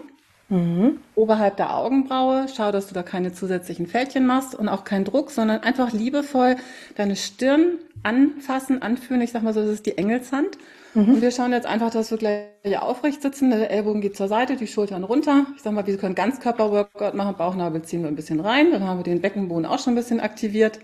Mhm. 0.51 0.99
Oberhalb 1.15 1.57
der 1.57 1.75
Augenbraue. 1.75 2.47
Schau, 2.55 2.73
dass 2.73 2.89
du 2.89 2.95
da 2.95 3.03
keine 3.03 3.33
zusätzlichen 3.33 3.87
Fältchen 3.87 4.27
machst 4.27 4.55
und 4.55 4.69
auch 4.69 4.85
keinen 4.85 5.07
Druck, 5.07 5.31
sondern 5.31 5.61
einfach 5.61 5.93
liebevoll 5.93 6.57
deine 6.97 7.17
Stirn 7.17 7.79
anfassen, 8.03 8.83
anfühlen. 8.83 9.23
Ich 9.23 9.31
sag 9.31 9.43
mal 9.43 9.55
so, 9.55 9.63
das 9.63 9.71
ist 9.71 9.87
die 9.87 9.97
Engelshand. 9.97 10.59
Mhm. 10.95 11.15
Und 11.15 11.23
wir 11.23 11.31
schauen 11.31 11.53
jetzt 11.53 11.67
einfach, 11.67 11.91
dass 11.91 12.11
wir 12.11 12.19
gleich 12.19 12.79
aufrecht 12.79 13.23
sitzen. 13.23 13.51
Der 13.51 13.71
Ellbogen 13.71 14.01
geht 14.01 14.17
zur 14.17 14.29
Seite, 14.29 14.57
die 14.57 14.67
Schultern 14.67 15.05
runter. 15.05 15.47
Ich 15.57 15.63
sag 15.63 15.73
mal, 15.73 15.87
wir 15.87 15.97
können 15.97 16.15
Ganzkörper-Workout 16.15 17.15
machen. 17.15 17.37
Bauchnabel 17.37 17.83
ziehen 17.83 18.03
wir 18.03 18.09
ein 18.09 18.17
bisschen 18.17 18.41
rein. 18.41 18.71
Dann 18.73 18.87
haben 18.87 18.99
wir 18.99 19.05
den 19.05 19.21
Beckenboden 19.21 19.67
auch 19.67 19.79
schon 19.79 19.93
ein 19.93 19.97
bisschen 19.97 20.21
aktiviert. 20.21 20.81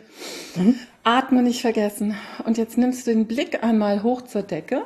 Mhm. 0.55 0.77
Atme 1.05 1.43
nicht 1.43 1.61
vergessen. 1.61 2.15
Und 2.45 2.59
jetzt 2.59 2.79
nimmst 2.79 3.07
du 3.07 3.13
den 3.13 3.27
Blick 3.27 3.63
einmal 3.63 4.03
hoch 4.03 4.23
zur 4.23 4.43
Decke. 4.43 4.83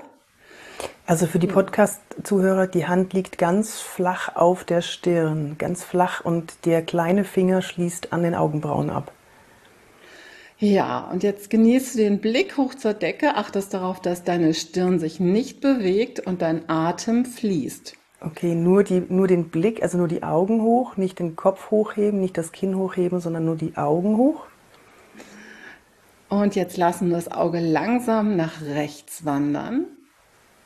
Also 1.07 1.27
für 1.27 1.39
die 1.39 1.47
Podcast-Zuhörer, 1.47 2.67
die 2.67 2.87
Hand 2.87 3.13
liegt 3.13 3.37
ganz 3.37 3.81
flach 3.81 4.37
auf 4.37 4.65
der 4.65 4.81
Stirn, 4.81 5.57
ganz 5.59 5.83
flach 5.83 6.25
und 6.25 6.65
der 6.65 6.83
kleine 6.83 7.25
Finger 7.25 7.63
schließt 7.63 8.13
an 8.13 8.23
den 8.23 8.35
Augenbrauen 8.35 8.91
ab. 8.91 9.13
Ja, 10.63 11.09
und 11.11 11.23
jetzt 11.23 11.49
genießt 11.49 11.95
du 11.95 11.99
den 12.01 12.21
Blick 12.21 12.59
hoch 12.59 12.75
zur 12.75 12.93
Decke, 12.93 13.37
achtest 13.37 13.73
darauf, 13.73 13.99
dass 13.99 14.25
deine 14.25 14.53
Stirn 14.53 14.99
sich 14.99 15.19
nicht 15.19 15.63
bewegt 15.63 16.21
und 16.21 16.43
dein 16.43 16.69
Atem 16.69 17.25
fließt. 17.25 17.97
Okay, 18.21 18.55
nur, 18.55 18.85
die, 18.85 19.03
nur 19.09 19.27
den 19.27 19.49
Blick, 19.49 19.83
also 19.83 19.97
nur 19.97 20.07
die 20.07 20.23
Augen 20.23 20.61
hoch, 20.61 20.99
nicht 20.99 21.19
den 21.19 21.35
Kopf 21.35 21.71
hochheben, 21.71 22.21
nicht 22.21 22.37
das 22.37 22.53
Kinn 22.53 22.77
hochheben, 22.77 23.21
sondern 23.21 23.47
nur 23.47 23.57
die 23.57 23.79
Augen 23.79 24.19
hoch. 24.19 24.45
Und 26.29 26.55
jetzt 26.55 26.77
lassen 26.77 27.09
wir 27.09 27.17
das 27.17 27.33
Auge 27.33 27.59
langsam 27.59 28.37
nach 28.37 28.61
rechts 28.61 29.25
wandern. 29.25 29.87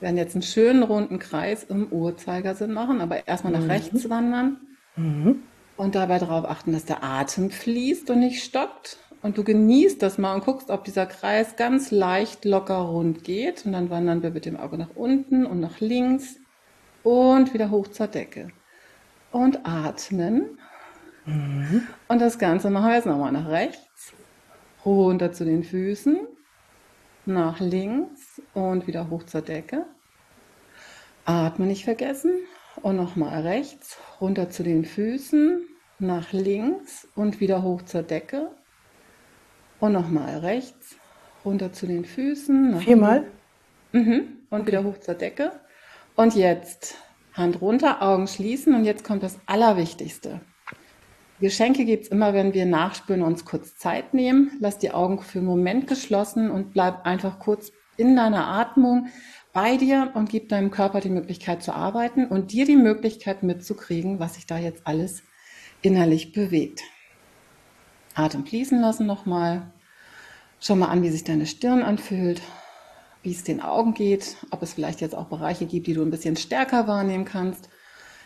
Wir 0.01 0.09
werden 0.09 0.17
jetzt 0.17 0.35
einen 0.35 0.43
schönen 0.43 0.83
runden 0.83 1.21
Kreis 1.21 1.63
im 1.63 1.87
Uhrzeigersinn 1.93 2.73
machen, 2.73 3.01
aber 3.01 3.29
erstmal 3.29 3.53
nach 3.53 3.63
mhm. 3.63 3.71
rechts 3.71 4.11
wandern. 4.11 4.57
Mhm. 4.97 5.45
Und 5.77 5.95
dabei 5.95 6.19
darauf 6.19 6.45
achten, 6.45 6.73
dass 6.73 6.85
der 6.85 7.05
Atem 7.05 7.51
fließt 7.51 8.11
und 8.11 8.19
nicht 8.19 8.43
stockt. 8.43 8.99
Und 9.25 9.38
du 9.38 9.43
genießt 9.43 10.02
das 10.02 10.19
mal 10.19 10.35
und 10.35 10.45
guckst, 10.45 10.69
ob 10.69 10.85
dieser 10.85 11.07
Kreis 11.07 11.57
ganz 11.57 11.90
leicht 11.90 12.45
locker 12.45 12.76
rund 12.76 13.25
geht. 13.25 13.64
Und 13.64 13.73
dann 13.73 13.88
wandern 13.88 14.23
wir 14.23 14.28
mit 14.28 14.45
dem 14.45 14.59
Auge 14.59 14.76
nach 14.76 14.95
unten 14.97 15.47
und 15.47 15.61
nach 15.61 15.81
links 15.81 16.37
und 17.02 17.54
wieder 17.54 17.71
hoch 17.71 17.88
zur 17.88 18.07
Decke. 18.07 18.49
Und 19.33 19.61
atmen. 19.64 20.59
Mhm. 21.25 21.87
Und 22.07 22.21
das 22.21 22.38
Ganze 22.38 22.69
machen 22.69 22.88
wir 22.88 22.97
jetzt 22.97 23.07
nochmal 23.07 23.33
nach 23.33 23.49
rechts, 23.49 24.12
runter 24.85 25.33
zu 25.33 25.47
den 25.47 25.64
Füßen, 25.64 26.19
nach 27.25 27.61
links 27.61 28.43
und 28.52 28.87
wieder 28.87 29.09
hoch 29.09 29.23
zur 29.23 29.40
Decke. 29.40 29.87
Atmen 31.25 31.69
nicht 31.69 31.85
vergessen. 31.85 32.40
Und 32.83 32.97
nochmal 32.97 33.40
rechts, 33.40 33.97
runter 34.21 34.50
zu 34.50 34.64
den 34.64 34.85
Füßen, 34.85 35.66
nach 35.99 36.33
links 36.33 37.09
und 37.14 37.40
wieder 37.40 37.62
hoch 37.62 37.81
zur 37.81 38.02
Decke. 38.02 38.50
Und 39.85 39.93
nochmal 39.93 40.38
rechts, 40.38 40.97
runter 41.45 41.75
zu 41.75 41.87
den 41.87 42.07
Füßen. 42.07 42.81
Viermal? 42.81 43.26
Mhm. 43.93 44.38
Und 44.49 44.61
okay. 44.62 44.67
wieder 44.69 44.83
hoch 44.83 44.97
zur 44.97 45.12
Decke. 45.12 45.53
Und 46.17 46.35
jetzt 46.35 46.95
Hand 47.35 47.61
runter, 47.61 48.00
Augen 48.00 48.26
schließen. 48.26 48.75
Und 48.75 48.87
jetzt 48.87 49.05
kommt 49.05 49.23
das 49.23 49.38
Allerwichtigste. 49.45 50.41
Geschenke 51.38 51.85
gibt 51.85 52.05
es 52.05 52.09
immer, 52.09 52.33
wenn 52.33 52.55
wir 52.55 52.64
nachspüren 52.64 53.21
und 53.21 53.33
uns 53.33 53.45
kurz 53.45 53.76
Zeit 53.76 54.14
nehmen. 54.14 54.53
Lass 54.59 54.79
die 54.79 54.91
Augen 54.91 55.21
für 55.21 55.41
einen 55.41 55.49
Moment 55.49 55.87
geschlossen 55.87 56.50
und 56.50 56.73
bleib 56.73 57.05
einfach 57.05 57.38
kurz 57.38 57.71
in 57.99 58.17
deiner 58.17 58.47
Atmung 58.47 59.09
bei 59.53 59.76
dir 59.76 60.12
und 60.14 60.31
gib 60.31 60.49
deinem 60.49 60.71
Körper 60.71 61.00
die 61.00 61.11
Möglichkeit 61.11 61.62
zu 61.62 61.75
arbeiten 61.75 62.26
und 62.26 62.53
dir 62.53 62.64
die 62.64 62.76
Möglichkeit 62.76 63.43
mitzukriegen, 63.43 64.19
was 64.19 64.37
sich 64.37 64.47
da 64.47 64.57
jetzt 64.57 64.87
alles 64.87 65.25
innerlich 65.83 66.33
bewegt. 66.33 66.81
Atem 68.14 68.47
fließen 68.47 68.81
lassen 68.81 69.07
nochmal. 69.07 69.73
Schau 70.66 70.76
mal 70.76 70.87
an, 70.87 71.02
wie 71.02 71.11
sich 71.11 71.25
deine 71.25 71.44
Stirn 71.44 71.83
anfühlt, 71.83 72.40
wie 73.23 73.33
es 73.33 73.44
den 73.44 73.61
Augen 73.61 73.92
geht, 73.92 74.38
ob 74.50 74.62
es 74.62 74.73
vielleicht 74.73 75.02
jetzt 75.02 75.14
auch 75.14 75.26
Bereiche 75.26 75.66
gibt, 75.66 75.87
die 75.87 75.92
du 75.92 76.00
ein 76.00 76.11
bisschen 76.11 76.37
stärker 76.37 76.88
wahrnehmen 76.88 77.26
kannst. 77.26 77.68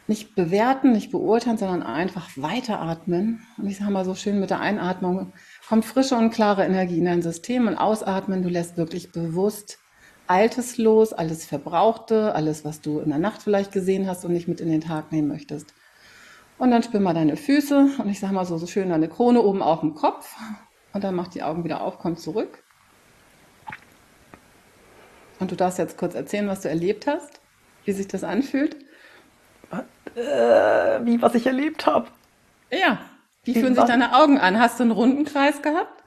Nicht 0.07 0.37
bewerten, 0.37 0.93
nicht 0.93 1.11
beurteilen, 1.11 1.59
sondern 1.59 1.83
einfach 1.83 2.29
weiteratmen. 2.37 3.45
Und 3.57 3.67
ich 3.67 3.79
sage 3.79 3.91
mal 3.91 4.05
so 4.05 4.15
schön 4.15 4.39
mit 4.39 4.51
der 4.51 4.61
Einatmung 4.61 5.33
kommt 5.69 5.85
frische 5.85 6.15
und 6.15 6.31
klare 6.31 6.65
Energie 6.65 6.99
in 6.99 7.07
dein 7.07 7.23
System 7.23 7.67
und 7.67 7.77
ausatmen, 7.77 8.45
du 8.45 8.49
lässt 8.49 8.77
wirklich 8.77 9.11
bewusst 9.11 9.81
Altes 10.29 10.79
los, 10.79 11.13
alles 11.13 11.45
Verbrauchte, 11.45 12.37
alles, 12.37 12.65
was 12.65 12.81
du 12.81 13.01
in 13.01 13.09
der 13.09 13.19
Nacht 13.19 13.43
vielleicht 13.43 13.73
gesehen 13.73 14.07
hast 14.07 14.25
und 14.25 14.33
nicht 14.33 14.47
mit 14.47 14.61
in 14.61 14.69
den 14.69 14.81
Tag 14.81 15.11
nehmen 15.11 15.27
möchtest. 15.27 15.75
Und 16.57 16.71
dann 16.71 16.85
spür 16.85 17.01
mal 17.01 17.15
deine 17.15 17.37
Füße 17.37 17.97
und 17.99 18.09
ich 18.09 18.21
sag 18.21 18.31
mal 18.31 18.45
so, 18.45 18.59
so 18.59 18.69
schön 18.69 18.91
deine 18.91 19.09
Krone 19.09 19.43
oben 19.43 19.61
auf 19.61 19.81
dem 19.81 19.97
Kopf. 19.97 20.37
Und 20.99 21.05
dann 21.05 21.15
mach 21.15 21.29
die 21.29 21.45
Augen 21.45 21.63
wieder 21.63 21.81
auf, 21.81 22.01
komm 22.01 22.17
zurück. 22.17 22.65
Und 25.39 25.53
du 25.53 25.55
darfst 25.55 25.79
jetzt 25.79 25.97
kurz 25.97 26.17
erzählen, 26.17 26.49
was 26.49 26.63
du 26.63 26.69
erlebt 26.69 27.07
hast, 27.07 27.41
wie 27.85 27.93
sich 27.93 28.09
das 28.09 28.25
anfühlt. 28.25 28.75
Äh, 30.17 30.21
wie, 31.05 31.23
was 31.23 31.37
ich 31.37 31.47
erlebt 31.47 31.87
habe. 31.87 32.09
Ja. 32.73 32.99
Wie, 33.45 33.55
wie 33.55 33.61
fühlen 33.61 33.77
sich 33.77 33.85
deine 33.85 34.17
Augen 34.17 34.39
an? 34.39 34.59
Hast 34.59 34.81
du 34.81 34.83
einen 34.83 34.91
runden 34.91 35.25
Kreis 35.25 35.63
gehabt? 35.63 36.03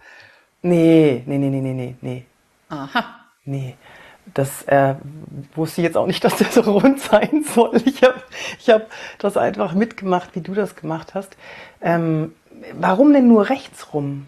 Nee, 0.62 1.24
nee, 1.25 1.38
nee, 1.38 1.50
nee, 1.50 1.62
nee, 1.62 1.95
nee. 2.01 2.25
Aha. 2.67 3.15
Nee 3.45 3.77
das 4.33 4.63
äh, 4.63 4.95
wusste 5.55 5.81
ich 5.81 5.86
jetzt 5.86 5.98
auch 5.98 6.05
nicht, 6.05 6.21
dass 6.24 6.36
der 6.36 6.48
so 6.48 6.62
rund 6.62 7.00
sein 7.00 7.45
soll. 7.45 7.81
Ich 7.86 8.03
habe 8.03 8.21
ich 8.60 8.69
hab 8.69 8.88
das 9.19 9.38
einfach 9.38 9.74
mitgemacht, 9.74 10.36
wie 10.36 10.41
du 10.41 10.53
das 10.53 10.75
gemacht 10.75 11.13
hast. 11.13 11.38
Ähm, 11.81 12.36
warum 12.74 13.13
denn 13.13 13.29
nur 13.29 13.50
rechts 13.50 13.93
rum? 13.93 14.27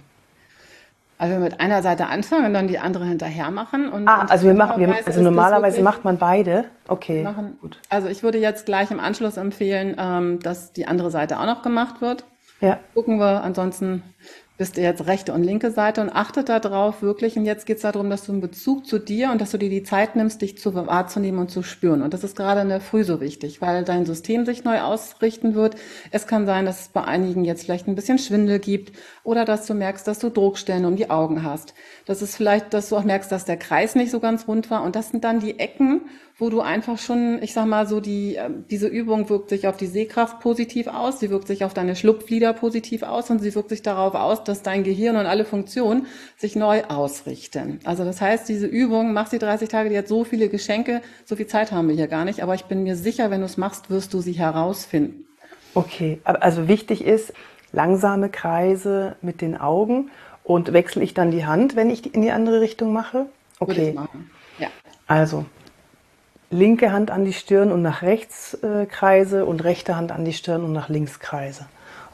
Also 1.17 1.35
wir 1.35 1.39
mit 1.39 1.59
einer 1.59 1.81
Seite 1.81 2.07
anfangen 2.07 2.45
und 2.45 2.53
dann 2.53 2.67
die 2.67 2.79
andere 2.79 3.05
hinterher 3.05 3.51
machen. 3.51 3.89
Und, 3.89 4.07
ah, 4.07 4.25
also 4.27 4.45
wir 4.47 4.53
machen, 4.53 4.79
wir, 4.79 4.93
also 5.05 5.21
normalerweise 5.21 5.81
macht 5.81 6.03
man 6.03 6.17
beide. 6.17 6.65
Okay, 6.87 7.23
machen, 7.23 7.57
gut. 7.61 7.79
Also 7.89 8.07
ich 8.07 8.23
würde 8.23 8.39
jetzt 8.39 8.65
gleich 8.65 8.91
im 8.91 8.99
Anschluss 8.99 9.37
empfehlen, 9.37 9.95
ähm, 9.97 10.39
dass 10.39 10.73
die 10.73 10.87
andere 10.87 11.11
Seite 11.11 11.39
auch 11.39 11.45
noch 11.45 11.61
gemacht 11.61 12.01
wird. 12.01 12.25
Ja. 12.61 12.79
Gucken 12.93 13.19
wir, 13.19 13.43
ansonsten 13.43 14.03
bist 14.63 14.77
du 14.77 14.81
jetzt 14.81 15.07
rechte 15.07 15.33
und 15.33 15.43
linke 15.43 15.71
Seite 15.71 15.99
und 15.99 16.09
achtet 16.09 16.47
darauf 16.47 17.01
wirklich. 17.01 17.35
Und 17.35 17.43
jetzt 17.43 17.65
geht 17.65 17.75
es 17.75 17.81
darum, 17.81 18.09
dass 18.09 18.23
du 18.23 18.31
einen 18.31 18.39
Bezug 18.39 18.87
zu 18.87 18.97
dir 18.97 19.29
und 19.29 19.41
dass 19.41 19.51
du 19.51 19.57
dir 19.57 19.69
die 19.69 19.83
Zeit 19.83 20.15
nimmst, 20.15 20.41
dich 20.41 20.57
zu 20.57 20.73
wahrzunehmen 20.73 21.41
und 21.41 21.51
zu 21.51 21.63
spüren. 21.63 22.01
Und 22.01 22.13
das 22.13 22.23
ist 22.23 22.37
gerade 22.37 22.61
in 22.61 22.69
der 22.69 22.79
Früh 22.79 23.03
so 23.03 23.19
wichtig, 23.19 23.61
weil 23.61 23.83
dein 23.83 24.05
System 24.05 24.45
sich 24.45 24.63
neu 24.63 24.79
ausrichten 24.79 25.53
wird. 25.53 25.75
Es 26.11 26.27
kann 26.27 26.45
sein, 26.45 26.65
dass 26.65 26.79
es 26.79 26.87
bei 26.87 27.03
einigen 27.03 27.43
jetzt 27.43 27.65
vielleicht 27.65 27.89
ein 27.89 27.95
bisschen 27.95 28.19
Schwindel 28.19 28.59
gibt 28.59 28.97
oder 29.25 29.43
dass 29.43 29.67
du 29.67 29.73
merkst, 29.73 30.07
dass 30.07 30.19
du 30.19 30.29
Druckstellen 30.29 30.85
um 30.85 30.95
die 30.95 31.09
Augen 31.09 31.43
hast. 31.43 31.73
Das 32.05 32.21
ist 32.21 32.37
vielleicht, 32.37 32.73
dass 32.73 32.87
du 32.87 32.95
auch 32.95 33.03
merkst, 33.03 33.33
dass 33.33 33.43
der 33.43 33.57
Kreis 33.57 33.95
nicht 33.95 34.11
so 34.11 34.21
ganz 34.21 34.47
rund 34.47 34.71
war. 34.71 34.83
Und 34.83 34.95
das 34.95 35.09
sind 35.09 35.25
dann 35.25 35.41
die 35.41 35.59
Ecken, 35.59 36.03
wo 36.37 36.49
du 36.49 36.61
einfach 36.61 36.97
schon, 36.97 37.41
ich 37.43 37.53
sag 37.53 37.67
mal 37.67 37.87
so, 37.87 37.99
die, 37.99 38.35
ähm, 38.35 38.65
diese 38.69 38.87
Übung 38.87 39.29
wirkt 39.29 39.49
sich 39.49 39.67
auf 39.67 39.77
die 39.77 39.85
Sehkraft 39.85 40.39
positiv 40.39 40.87
aus, 40.87 41.19
sie 41.19 41.29
wirkt 41.29 41.47
sich 41.47 41.63
auf 41.63 41.73
deine 41.73 41.95
Schlupflider 41.95 42.53
positiv 42.53 43.03
aus 43.03 43.29
und 43.29 43.39
sie 43.39 43.53
wirkt 43.53 43.69
sich 43.69 43.83
darauf 43.83 44.15
aus, 44.15 44.43
dass 44.43 44.63
dein 44.63 44.83
Gehirn 44.83 45.15
und 45.15 45.27
alle 45.27 45.45
Funktionen 45.45 46.07
sich 46.37 46.55
neu 46.55 46.83
ausrichten. 46.85 47.79
Also 47.83 48.03
das 48.03 48.19
heißt, 48.19 48.49
diese 48.49 48.65
Übung, 48.65 49.13
mach 49.13 49.27
sie 49.27 49.37
30 49.37 49.69
Tage, 49.69 49.89
die 49.89 49.97
hat 49.97 50.07
so 50.07 50.23
viele 50.23 50.49
Geschenke, 50.49 51.01
so 51.23 51.35
viel 51.35 51.47
Zeit 51.47 51.71
haben 51.71 51.87
wir 51.87 51.95
hier 51.95 52.07
gar 52.07 52.25
nicht, 52.25 52.41
aber 52.41 52.55
ich 52.55 52.65
bin 52.65 52.83
mir 52.83 52.95
sicher, 52.95 53.29
wenn 53.29 53.41
du 53.41 53.45
es 53.45 53.57
machst, 53.57 53.91
wirst 53.91 54.13
du 54.13 54.19
sie 54.19 54.33
herausfinden. 54.33 55.25
Okay, 55.75 56.19
also 56.23 56.67
wichtig 56.67 57.03
ist, 57.03 57.33
langsame 57.71 58.29
Kreise 58.29 59.15
mit 59.21 59.41
den 59.41 59.55
Augen 59.57 60.09
und 60.43 60.73
wechsle 60.73 61.03
ich 61.03 61.13
dann 61.13 61.31
die 61.31 61.45
Hand, 61.45 61.75
wenn 61.75 61.89
ich 61.89 62.13
in 62.13 62.21
die 62.21 62.31
andere 62.31 62.61
Richtung 62.61 62.91
mache? 62.93 63.27
Okay. 63.59 63.95
Ja. 64.59 64.67
Also 65.07 65.45
linke 66.53 66.91
Hand 66.91 67.11
an 67.11 67.25
die 67.25 67.33
Stirn 67.33 67.71
und 67.71 67.81
nach 67.81 68.01
rechts 68.01 68.53
äh, 68.63 68.85
kreise 68.85 69.45
und 69.45 69.63
rechte 69.63 69.95
Hand 69.95 70.11
an 70.11 70.23
die 70.23 70.33
Stirn 70.33 70.63
und 70.63 70.71
nach 70.71 70.87
links 70.87 71.19
kreise. 71.19 71.65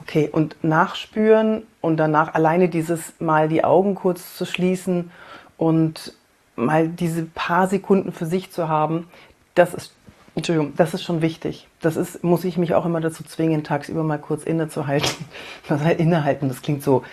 Okay, 0.02 0.30
und 0.32 0.56
nachspüren 0.64 1.64
und 1.82 1.98
danach 1.98 2.34
alleine 2.34 2.70
dieses 2.70 3.14
Mal 3.20 3.50
die 3.50 3.64
Augen 3.64 3.96
kurz 3.96 4.36
zu 4.36 4.46
schließen 4.46 5.12
und 5.58 6.14
mal 6.56 6.88
diese 6.88 7.24
paar 7.24 7.68
Sekunden 7.68 8.12
für 8.12 8.26
sich 8.26 8.52
zu 8.52 8.70
haben, 8.70 9.08
das 9.56 9.74
ist, 9.74 9.94
Entschuldigung, 10.36 10.74
das 10.78 10.94
ist 10.94 11.04
schon 11.04 11.22
wichtig. 11.22 11.68
Das 11.82 11.98
ist, 11.98 12.24
muss 12.24 12.46
ich 12.46 12.58
mich 12.58 12.74
auch 12.74 12.86
immer 12.86 13.02
dazu 13.02 13.24
zwingen, 13.24 13.64
tagsüber 13.64 14.04
mal 14.04 14.20
kurz 14.20 14.44
innezuhalten. 14.44 15.26
Halt 15.70 16.00
innehalten, 16.00 16.48
das 16.48 16.62
klingt 16.62 16.82
so, 16.82 17.04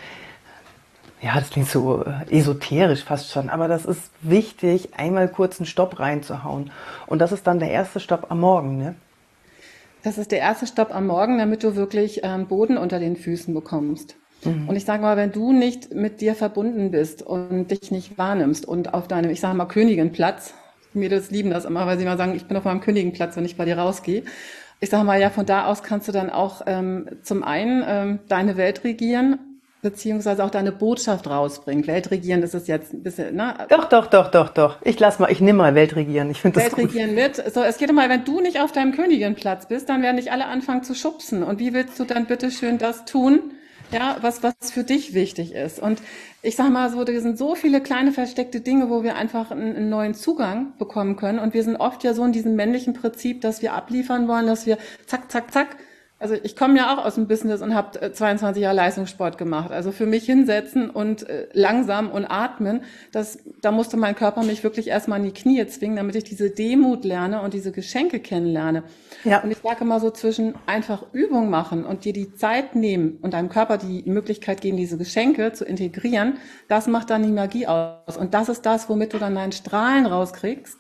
ja, 1.26 1.40
das 1.40 1.50
klingt 1.50 1.68
so 1.68 2.04
äh, 2.04 2.30
esoterisch 2.30 3.02
fast 3.02 3.33
schon, 3.33 3.50
aber 3.50 3.66
das 3.66 3.85
ist 3.85 4.11
wichtig, 4.23 4.90
einmal 4.97 5.28
kurz 5.28 5.59
einen 5.59 5.66
Stopp 5.66 5.99
reinzuhauen. 5.99 6.71
Und 7.09 7.18
das 7.18 7.33
ist 7.33 7.49
dann 7.49 7.59
der 7.59 7.71
erste 7.71 7.99
Stopp 7.99 8.26
am 8.30 8.40
Morgen, 8.40 8.78
ne? 8.78 8.95
Das 10.04 10.18
ist 10.18 10.30
der 10.30 10.38
erste 10.38 10.68
Stopp 10.68 10.95
am 10.95 11.09
Morgen, 11.09 11.38
damit 11.38 11.64
du 11.64 11.75
wirklich 11.75 12.21
ähm, 12.23 12.47
Boden 12.47 12.78
unter 12.78 13.00
den 13.00 13.16
Füßen 13.16 13.52
bekommst. 13.52 14.14
Mhm. 14.45 14.68
Und 14.68 14.76
ich 14.76 14.85
sage 14.85 15.02
mal, 15.02 15.16
wenn 15.16 15.33
du 15.33 15.52
nicht 15.52 15.92
mit 15.92 16.21
dir 16.21 16.37
verbunden 16.37 16.92
bist 16.92 17.23
und 17.23 17.73
dich 17.73 17.90
nicht 17.90 18.16
wahrnimmst 18.16 18.64
und 18.64 18.95
auf 18.95 19.09
deinem, 19.09 19.33
ich 19.33 19.40
sage 19.40 19.56
mal, 19.56 19.66
Königinplatz, 19.66 20.54
Mädels 20.92 21.33
lieben 21.33 21.50
das 21.50 21.64
immer, 21.64 21.87
weil 21.87 21.99
sie 21.99 22.04
mal 22.04 22.16
sagen, 22.16 22.37
ich 22.37 22.47
bin 22.47 22.56
auf 22.56 22.64
meinem 22.64 22.80
Königinplatz, 22.80 23.37
wenn 23.37 23.45
ich 23.45 23.56
bei 23.56 23.64
dir 23.64 23.78
rausgehe. 23.78 24.23
Ich 24.78 24.90
sage 24.90 25.04
mal, 25.04 25.21
ja, 25.21 25.30
von 25.30 25.45
da 25.45 25.66
aus 25.66 25.83
kannst 25.83 26.06
du 26.06 26.12
dann 26.12 26.30
auch 26.30 26.62
ähm, 26.66 27.09
zum 27.23 27.42
einen 27.42 27.83
ähm, 27.85 28.18
deine 28.28 28.56
Welt 28.56 28.85
regieren, 28.85 29.40
beziehungsweise 29.90 30.43
auch 30.43 30.50
deine 30.50 30.73
Botschaft 30.73 31.28
rausbringen. 31.28 31.87
Weltregieren 31.87 32.43
ist 32.43 32.55
es 32.55 32.66
jetzt 32.66 32.93
ein 32.93 33.05
bisschen, 33.05 33.37
ne? 33.37 33.55
Doch, 33.69 33.85
doch, 33.85 34.09
doch, 34.09 34.31
doch, 34.33 34.49
doch. 34.49 34.78
Ich 34.83 34.99
lass 34.99 35.21
mal, 35.21 35.31
ich 35.31 35.40
nehme 35.40 35.59
mal 35.59 35.76
Weltregieren. 35.76 36.28
Ich 36.31 36.40
finde 36.40 36.61
das 36.61 36.76
Weltregieren 36.76 37.14
gut. 37.14 37.37
mit. 37.45 37.55
So, 37.55 37.62
es 37.62 37.78
geht 37.78 37.88
immer, 37.88 38.09
wenn 38.09 38.25
du 38.25 38.40
nicht 38.40 38.61
auf 38.61 38.73
deinem 38.73 38.93
Königinplatz 38.93 39.66
bist, 39.66 39.88
dann 39.88 40.02
werden 40.02 40.16
dich 40.16 40.33
alle 40.33 40.47
anfangen 40.47 40.83
zu 40.83 40.95
schubsen. 40.95 41.45
Und 41.45 41.61
wie 41.61 41.73
willst 41.73 42.00
du 42.00 42.05
dann 42.05 42.26
bitte 42.26 42.50
schön 42.50 42.78
das 42.78 43.05
tun, 43.05 43.52
ja, 43.93 44.16
was, 44.21 44.43
was 44.43 44.55
für 44.73 44.83
dich 44.83 45.14
wichtig 45.14 45.55
ist. 45.55 45.78
Und 45.78 46.02
ich 46.43 46.57
sag 46.57 46.71
mal 46.71 46.90
so, 46.90 47.05
da 47.05 47.12
sind 47.21 47.38
so 47.38 47.55
viele 47.55 47.81
kleine 47.81 48.11
versteckte 48.11 48.61
Dinge, 48.61 48.90
wo 48.90 49.05
wir 49.05 49.14
einfach 49.14 49.52
einen, 49.52 49.76
einen, 49.76 49.88
neuen 49.88 50.14
Zugang 50.14 50.73
bekommen 50.78 51.14
können. 51.14 51.38
Und 51.38 51.55
wir 51.55 51.62
sind 51.62 51.76
oft 51.76 52.02
ja 52.02 52.12
so 52.12 52.25
in 52.25 52.33
diesem 52.33 52.57
männlichen 52.57 52.95
Prinzip, 52.95 53.40
dass 53.43 53.62
wir 53.62 53.75
abliefern 53.75 54.26
wollen, 54.26 54.47
dass 54.47 54.66
wir 54.66 54.78
zack, 55.07 55.31
zack, 55.31 55.52
zack, 55.52 55.76
also 56.19 56.35
ich 56.35 56.57
komme 56.57 56.79
ja 56.79 56.95
auch 56.95 57.05
aus 57.05 57.17
dem 57.17 57.29
Business 57.29 57.61
und 57.61 57.75
habe 57.75 58.13
22 58.13 58.63
Jahre 58.63 58.75
Leistungssport 58.75 59.37
gemacht. 59.37 59.71
Also 59.71 59.93
für 59.93 60.07
mich 60.07 60.25
hinsetzen 60.25 60.89
und 60.89 61.29
äh, 61.29 61.47
langsam 61.53 62.11
und 62.11 62.25
atmen, 62.25 62.81
das, 63.13 63.39
da 63.61 63.71
musste 63.71 63.99
mein 63.99 64.15
Körper 64.15 64.43
mich 64.43 64.65
wirklich 64.65 64.89
erstmal 64.89 65.19
in 65.19 65.27
die 65.27 65.33
Knie 65.33 65.67
zwingen, 65.67 65.97
damit 65.97 66.17
ich 66.17 66.25
diese 66.25 66.49
Demut 66.49 67.05
lerne 67.05 67.43
und 67.43 67.53
diese 67.53 67.71
Geschenke 67.71 68.19
kennenlerne. 68.19 68.85
Ja. 69.25 69.43
Und 69.43 69.51
ich 69.51 69.59
sage 69.59 69.85
immer 69.85 70.01
so 70.01 70.11
zwischen 70.11 70.55
einfach 70.65 71.05
Übung 71.13 71.51
machen 71.51 71.85
und 71.85 72.07
dir 72.07 72.15
die 72.15 72.35
Zeit 72.35 72.75
nehmen 72.75 73.19
und 73.21 73.35
deinem 73.35 73.51
Körper 73.51 73.77
die 73.77 74.03
Möglichkeit 74.07 74.63
geben, 74.63 74.79
diese 74.79 74.97
Geschenke 74.97 75.53
zu 75.53 75.67
integrieren, 75.67 76.39
das 76.69 76.87
macht 76.87 77.11
dann 77.11 77.25
die 77.25 77.33
Magie 77.33 77.67
aus. 77.67 78.17
Und 78.17 78.33
das 78.33 78.49
ist 78.49 78.65
das, 78.65 78.89
womit 78.89 79.13
du 79.13 79.19
dann 79.19 79.35
deinen 79.35 79.53
Strahlen 79.53 80.07
rauskriegst 80.07 80.79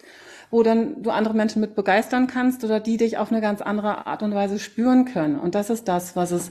wo 0.56 0.62
dann 0.62 1.02
du 1.02 1.10
andere 1.10 1.34
Menschen 1.34 1.60
mit 1.60 1.74
begeistern 1.74 2.28
kannst 2.28 2.64
oder 2.64 2.80
die 2.80 2.96
dich 2.96 3.18
auf 3.18 3.30
eine 3.30 3.42
ganz 3.42 3.60
andere 3.60 4.06
Art 4.06 4.22
und 4.22 4.34
Weise 4.34 4.58
spüren 4.58 5.04
können. 5.04 5.38
Und 5.38 5.54
das 5.54 5.68
ist 5.68 5.86
das, 5.86 6.16
was 6.16 6.30
es, 6.30 6.50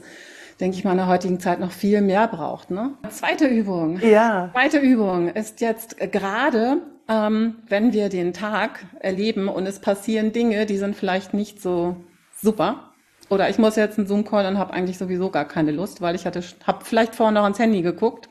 denke 0.60 0.76
ich 0.76 0.84
mal, 0.84 0.92
in 0.92 0.98
der 0.98 1.08
heutigen 1.08 1.40
Zeit 1.40 1.58
noch 1.58 1.72
viel 1.72 2.02
mehr 2.02 2.28
braucht. 2.28 2.70
Ne? 2.70 2.92
Zweite 3.08 3.48
Übung. 3.48 3.98
Ja. 3.98 4.50
Zweite 4.52 4.78
Übung 4.78 5.26
ist 5.26 5.60
jetzt 5.60 5.98
gerade, 6.12 6.82
ähm, 7.08 7.56
wenn 7.68 7.92
wir 7.92 8.08
den 8.08 8.32
Tag 8.32 8.86
erleben 9.00 9.48
und 9.48 9.66
es 9.66 9.80
passieren 9.80 10.32
Dinge, 10.32 10.66
die 10.66 10.78
sind 10.78 10.94
vielleicht 10.94 11.34
nicht 11.34 11.60
so 11.60 11.96
super. 12.40 12.92
Oder 13.28 13.50
ich 13.50 13.58
muss 13.58 13.74
jetzt 13.74 13.98
einen 13.98 14.06
Zoom-Call 14.06 14.46
und 14.46 14.56
habe 14.56 14.72
eigentlich 14.72 14.98
sowieso 14.98 15.30
gar 15.30 15.46
keine 15.46 15.72
Lust, 15.72 16.00
weil 16.00 16.14
ich 16.14 16.26
hatte, 16.26 16.44
habe 16.64 16.84
vielleicht 16.84 17.16
vorher 17.16 17.32
noch 17.32 17.42
ans 17.42 17.58
Handy 17.58 17.82
geguckt. 17.82 18.28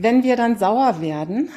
Wenn 0.00 0.22
wir 0.22 0.36
dann 0.36 0.56
sauer 0.56 1.00
werden, 1.00 1.50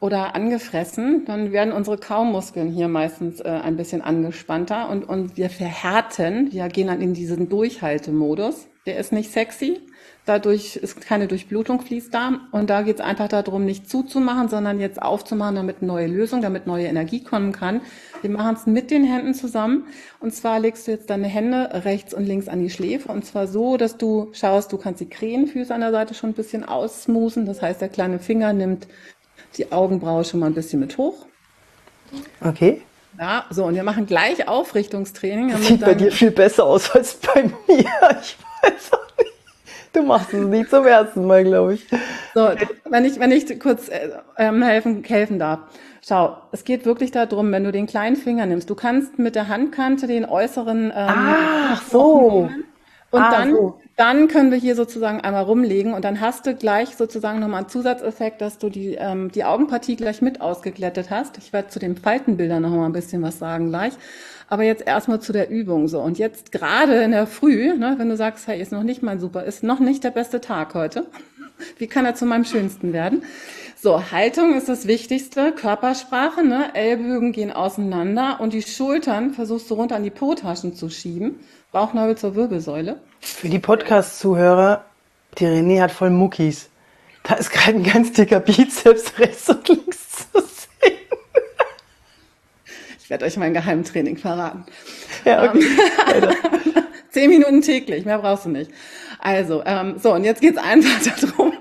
oder 0.00 0.34
angefressen, 0.34 1.24
dann 1.26 1.52
werden 1.52 1.72
unsere 1.72 1.98
Kaumuskeln 1.98 2.70
hier 2.70 2.88
meistens 2.88 3.40
äh, 3.40 3.48
ein 3.48 3.76
bisschen 3.76 4.02
angespannter 4.02 4.88
und, 4.88 5.04
und 5.04 5.36
wir 5.36 5.50
verhärten, 5.50 6.52
wir 6.52 6.68
gehen 6.68 6.88
dann 6.88 7.00
in 7.00 7.14
diesen 7.14 7.48
Durchhaltemodus. 7.48 8.66
Der 8.86 8.98
ist 8.98 9.12
nicht 9.12 9.30
sexy, 9.30 9.80
dadurch 10.26 10.76
ist 10.76 11.00
keine 11.00 11.28
Durchblutung 11.28 11.80
fließt 11.80 12.12
da 12.12 12.40
und 12.50 12.70
da 12.70 12.82
geht 12.82 12.96
es 12.96 13.04
einfach 13.04 13.28
darum, 13.28 13.64
nicht 13.64 13.88
zuzumachen, 13.90 14.48
sondern 14.48 14.80
jetzt 14.80 15.00
aufzumachen, 15.00 15.56
damit 15.56 15.82
neue 15.82 16.06
Lösung, 16.06 16.40
damit 16.40 16.66
neue 16.66 16.86
Energie 16.86 17.22
kommen 17.22 17.52
kann. 17.52 17.80
Wir 18.22 18.30
machen 18.30 18.56
es 18.56 18.66
mit 18.66 18.90
den 18.90 19.04
Händen 19.04 19.34
zusammen 19.34 19.86
und 20.20 20.34
zwar 20.34 20.60
legst 20.60 20.86
du 20.86 20.92
jetzt 20.92 21.10
deine 21.10 21.26
Hände 21.26 21.70
rechts 21.84 22.14
und 22.14 22.24
links 22.24 22.48
an 22.48 22.60
die 22.60 22.70
Schläfe 22.70 23.12
und 23.12 23.24
zwar 23.24 23.46
so, 23.46 23.76
dass 23.76 23.96
du 23.96 24.30
schaust, 24.32 24.72
du 24.72 24.78
kannst 24.78 25.00
die 25.00 25.08
Krähenfüße 25.08 25.74
an 25.74 25.80
der 25.80 25.92
Seite 25.92 26.14
schon 26.14 26.30
ein 26.30 26.34
bisschen 26.34 26.64
aussmoothen, 26.64 27.46
das 27.46 27.60
heißt, 27.60 27.80
der 27.80 27.88
kleine 27.88 28.18
Finger 28.18 28.52
nimmt 28.52 28.86
die 29.56 29.72
Augenbraue 29.72 30.24
schon 30.24 30.40
mal 30.40 30.46
ein 30.46 30.54
bisschen 30.54 30.80
mit 30.80 30.98
hoch. 30.98 31.26
Okay. 32.40 32.82
Ja, 33.18 33.44
so, 33.50 33.64
und 33.64 33.74
wir 33.74 33.84
machen 33.84 34.06
gleich 34.06 34.48
Aufrichtungstraining. 34.48 35.50
Das 35.50 35.66
sieht 35.66 35.80
bei 35.80 35.94
dir 35.94 36.10
viel 36.10 36.32
besser 36.32 36.64
aus 36.64 36.90
als 36.90 37.14
bei 37.14 37.44
mir. 37.44 37.52
Ich 38.20 38.36
weiß 38.62 38.92
auch 38.94 39.18
nicht. 39.18 39.33
Du 39.94 40.02
machst 40.02 40.34
es 40.34 40.44
nicht 40.44 40.70
zum 40.70 40.86
ersten 40.86 41.24
Mal, 41.24 41.44
glaube 41.44 41.74
ich. 41.74 41.86
So, 42.34 42.48
wenn 42.90 43.04
ich, 43.04 43.20
wenn 43.20 43.30
ich 43.30 43.60
kurz 43.60 43.88
äh, 43.88 44.10
ähm, 44.36 44.60
helfen, 44.60 45.04
helfen 45.04 45.38
darf. 45.38 45.60
Schau, 46.06 46.36
es 46.50 46.64
geht 46.64 46.84
wirklich 46.84 47.12
darum, 47.12 47.52
wenn 47.52 47.62
du 47.62 47.70
den 47.70 47.86
kleinen 47.86 48.16
Finger 48.16 48.44
nimmst, 48.44 48.68
du 48.68 48.74
kannst 48.74 49.18
mit 49.18 49.36
der 49.36 49.48
Handkante 49.48 50.08
den 50.08 50.24
äußeren 50.24 50.86
ähm, 50.86 50.92
Ach, 50.94 51.82
so. 51.82 52.50
und 53.10 53.22
ah, 53.22 53.30
dann 53.30 53.52
so. 53.52 53.80
Dann 53.96 54.26
können 54.26 54.50
wir 54.50 54.58
hier 54.58 54.74
sozusagen 54.74 55.20
einmal 55.20 55.44
rumlegen 55.44 55.94
und 55.94 56.04
dann 56.04 56.20
hast 56.20 56.46
du 56.46 56.54
gleich 56.56 56.96
sozusagen 56.96 57.38
nochmal 57.38 57.60
einen 57.60 57.68
Zusatzeffekt, 57.68 58.40
dass 58.40 58.58
du 58.58 58.68
die, 58.68 58.96
ähm, 58.96 59.30
die 59.30 59.44
Augenpartie 59.44 59.94
gleich 59.94 60.20
mit 60.20 60.40
ausgeglättet 60.40 61.10
hast. 61.10 61.38
Ich 61.38 61.52
werde 61.52 61.68
zu 61.68 61.78
den 61.78 61.96
Faltenbildern 61.96 62.60
nochmal 62.60 62.86
ein 62.86 62.92
bisschen 62.92 63.22
was 63.22 63.38
sagen 63.38 63.68
gleich. 63.68 63.92
Aber 64.48 64.62
jetzt 64.62 64.86
erstmal 64.86 65.20
zu 65.20 65.32
der 65.32 65.50
Übung 65.50 65.88
so. 65.88 66.00
Und 66.00 66.18
jetzt 66.18 66.52
gerade 66.52 67.02
in 67.02 67.12
der 67.12 67.26
Früh, 67.26 67.74
ne, 67.76 67.94
wenn 67.98 68.08
du 68.08 68.16
sagst, 68.16 68.46
hey, 68.46 68.60
ist 68.60 68.72
noch 68.72 68.82
nicht 68.82 69.02
mein 69.02 69.20
Super, 69.20 69.44
ist 69.44 69.62
noch 69.62 69.80
nicht 69.80 70.04
der 70.04 70.10
beste 70.10 70.40
Tag 70.40 70.74
heute. 70.74 71.06
Wie 71.78 71.86
kann 71.86 72.04
er 72.04 72.14
zu 72.14 72.26
meinem 72.26 72.44
schönsten 72.44 72.92
werden? 72.92 73.22
So, 73.80 74.10
Haltung 74.10 74.56
ist 74.56 74.68
das 74.68 74.86
Wichtigste, 74.86 75.52
Körpersprache, 75.52 76.42
ne? 76.42 76.74
Ellbogen 76.74 77.32
gehen 77.32 77.52
auseinander 77.52 78.40
und 78.40 78.54
die 78.54 78.62
Schultern 78.62 79.34
versuchst 79.34 79.70
du 79.70 79.74
runter 79.74 79.96
an 79.96 80.02
die 80.02 80.10
Po-Taschen 80.10 80.74
zu 80.74 80.88
schieben. 80.88 81.40
Bauchnabel 81.70 82.16
zur 82.16 82.34
Wirbelsäule. 82.34 83.00
Für 83.20 83.48
die 83.48 83.58
Podcast-Zuhörer, 83.58 84.84
die 85.38 85.46
René 85.46 85.82
hat 85.82 85.90
voll 85.90 86.10
Muckis. 86.10 86.70
Da 87.24 87.34
ist 87.34 87.50
gerade 87.50 87.76
ein 87.76 87.82
ganz 87.82 88.12
dicker 88.12 88.40
Bizeps 88.40 89.18
rechts 89.18 89.48
und 89.50 89.68
links. 89.68 90.13
Ich 93.04 93.10
werde 93.10 93.26
euch 93.26 93.36
mein 93.36 93.52
Geheimtraining 93.52 94.16
verraten. 94.16 94.64
Ja, 95.26 95.44
okay. 95.44 95.62
Ähm, 96.14 96.34
zehn 97.10 97.28
Minuten 97.28 97.60
täglich, 97.60 98.06
mehr 98.06 98.18
brauchst 98.18 98.46
du 98.46 98.48
nicht. 98.48 98.70
Also, 99.18 99.62
ähm, 99.66 99.98
so, 99.98 100.14
und 100.14 100.24
jetzt 100.24 100.40
geht 100.40 100.56
es 100.56 100.62
einfach 100.62 101.20
darum, 101.20 101.52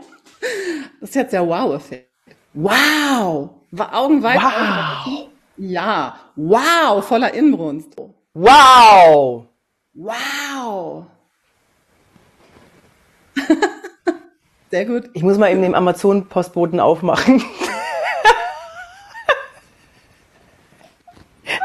das 1.01 1.10
ist 1.10 1.15
jetzt 1.15 1.34
der 1.34 1.45
Wow-Effekt. 1.45 2.10
Wow! 2.53 3.49
Augen 3.77 4.23
weit. 4.23 4.41
Wow! 4.41 5.27
Ja, 5.58 6.15
wow, 6.38 7.06
voller 7.06 7.34
Inbrunst. 7.34 7.93
Wow! 8.34 9.45
Wow. 9.95 11.06
Sehr 14.71 14.86
gut. 14.86 15.10
Ich 15.13 15.23
muss 15.23 15.38
mal 15.38 15.51
eben 15.51 15.62
den 15.62 15.75
Amazon-Postboten 15.75 16.79
aufmachen. 16.79 17.43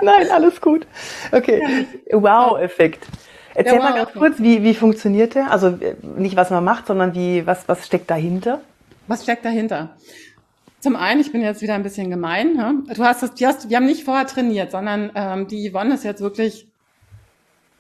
Nein, 0.09 0.31
alles 0.31 0.61
gut. 0.61 0.87
Okay. 1.33 1.87
Wow-Effekt. 2.11 3.07
Erzähl 3.55 3.79
wow, 3.79 3.83
mal 3.83 3.95
ganz 3.95 4.13
kurz, 4.13 4.39
wie, 4.39 4.63
wie 4.63 4.75
funktioniert 4.75 5.35
der? 5.35 5.51
Also 5.51 5.79
nicht, 6.17 6.37
was 6.37 6.51
man 6.51 6.63
macht, 6.63 6.87
sondern 6.87 7.15
wie, 7.15 7.47
was, 7.47 7.69
was 7.69 7.87
steckt 7.87 8.11
dahinter? 8.11 8.61
Was 9.09 9.25
steckt 9.25 9.45
dahinter? 9.45 9.97
Zum 10.81 10.95
einen, 10.95 11.21
ich 11.21 11.33
bin 11.33 11.41
jetzt 11.41 11.61
wieder 11.61 11.75
ein 11.75 11.83
bisschen 11.83 12.09
gemein. 12.09 12.55
Ne? 12.55 12.83
Du 12.95 13.03
hast 13.03 13.23
das, 13.23 13.35
du 13.35 13.47
hast, 13.47 13.69
wir 13.69 13.77
haben 13.77 13.87
nicht 13.87 14.05
vorher 14.05 14.27
trainiert, 14.27 14.71
sondern 14.71 15.11
ähm, 15.15 15.49
die 15.49 15.71
Yvonne 15.71 15.95
ist 15.95 16.05
jetzt 16.05 16.21
wirklich 16.21 16.69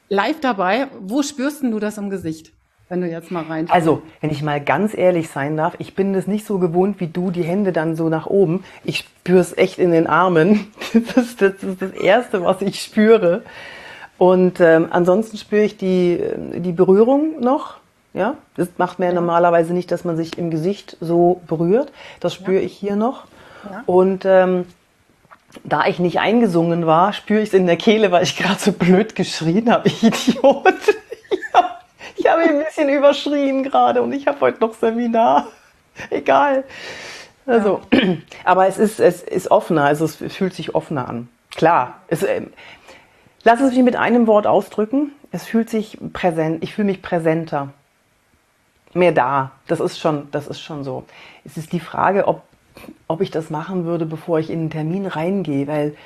live 0.08 0.40
dabei. 0.40 0.88
Wo 0.98 1.22
spürst 1.22 1.62
du 1.62 1.78
das 1.78 1.96
im 1.98 2.10
Gesicht? 2.10 2.52
Wenn 2.88 3.02
du 3.02 3.06
jetzt 3.06 3.30
mal 3.30 3.44
rein. 3.44 3.68
Also, 3.70 4.02
wenn 4.22 4.30
ich 4.30 4.42
mal 4.42 4.62
ganz 4.62 4.96
ehrlich 4.96 5.28
sein 5.28 5.58
darf, 5.58 5.74
ich 5.78 5.94
bin 5.94 6.14
das 6.14 6.26
nicht 6.26 6.46
so 6.46 6.58
gewohnt 6.58 7.00
wie 7.00 7.06
du, 7.06 7.30
die 7.30 7.42
Hände 7.42 7.72
dann 7.72 7.96
so 7.96 8.08
nach 8.08 8.26
oben. 8.26 8.64
Ich 8.82 9.00
spüre 9.00 9.40
es 9.40 9.56
echt 9.56 9.78
in 9.78 9.90
den 9.90 10.06
Armen. 10.06 10.66
Das 11.14 11.18
ist 11.18 11.42
das, 11.42 11.62
ist 11.62 11.82
das 11.82 11.92
Erste, 11.92 12.42
was 12.42 12.62
ich 12.62 12.80
spüre. 12.80 13.42
Und 14.16 14.58
ähm, 14.58 14.88
ansonsten 14.90 15.36
spüre 15.36 15.64
ich 15.64 15.76
die, 15.76 16.14
äh, 16.14 16.60
die 16.60 16.72
Berührung 16.72 17.40
noch. 17.40 17.76
Ja, 18.14 18.34
das 18.56 18.68
macht 18.78 18.98
man 18.98 19.08
ja. 19.08 19.14
normalerweise 19.14 19.74
nicht, 19.74 19.92
dass 19.92 20.04
man 20.04 20.16
sich 20.16 20.38
im 20.38 20.50
Gesicht 20.50 20.96
so 21.00 21.42
berührt. 21.46 21.92
Das 22.20 22.34
spüre 22.34 22.60
ja. 22.60 22.64
ich 22.64 22.72
hier 22.72 22.96
noch. 22.96 23.24
Ja. 23.70 23.82
Und 23.84 24.24
ähm, 24.24 24.64
da 25.62 25.86
ich 25.86 25.98
nicht 25.98 26.20
eingesungen 26.20 26.86
war, 26.86 27.12
spüre 27.12 27.42
ich 27.42 27.48
es 27.48 27.54
in 27.54 27.66
der 27.66 27.76
Kehle, 27.76 28.10
weil 28.10 28.22
ich 28.22 28.36
gerade 28.36 28.58
so 28.58 28.72
blöd 28.72 29.14
geschrien 29.14 29.70
habe. 29.70 29.88
Idiot. 30.02 30.64
Ich 32.16 32.26
habe 32.26 32.42
hab 32.42 32.50
ein 32.50 32.64
bisschen 32.64 32.88
überschrien 32.88 33.62
gerade 33.62 34.02
und 34.02 34.12
ich 34.12 34.26
habe 34.26 34.40
heute 34.40 34.60
noch 34.60 34.74
Seminar. 34.74 35.48
Egal. 36.10 36.64
Also, 37.46 37.80
aber 38.44 38.66
es 38.66 38.78
ist, 38.78 39.00
es 39.00 39.22
ist 39.22 39.50
offener, 39.50 39.84
also 39.84 40.04
es 40.04 40.16
fühlt 40.16 40.54
sich 40.54 40.74
offener 40.74 41.08
an. 41.08 41.28
Klar, 41.56 41.94
es, 42.08 42.22
äh, 42.22 42.42
lass 43.42 43.60
es 43.60 43.72
mich 43.74 43.82
mit 43.82 43.96
einem 43.96 44.26
Wort 44.26 44.46
ausdrücken. 44.46 45.12
Es 45.30 45.44
fühlt 45.44 45.68
sich 45.68 45.98
präsent, 46.12 46.62
ich 46.62 46.74
fühle 46.74 46.86
mich 46.86 47.02
präsenter. 47.02 47.70
Mehr 48.94 49.12
da. 49.12 49.52
Das 49.66 49.80
ist 49.80 49.98
schon, 49.98 50.30
das 50.30 50.46
ist 50.46 50.60
schon 50.60 50.84
so. 50.84 51.04
Es 51.44 51.56
ist 51.56 51.72
die 51.72 51.80
Frage, 51.80 52.26
ob, 52.26 52.42
ob 53.06 53.20
ich 53.20 53.30
das 53.30 53.50
machen 53.50 53.84
würde, 53.84 54.06
bevor 54.06 54.38
ich 54.38 54.50
in 54.50 54.60
einen 54.60 54.70
Termin 54.70 55.06
reingehe, 55.06 55.66
weil 55.66 55.96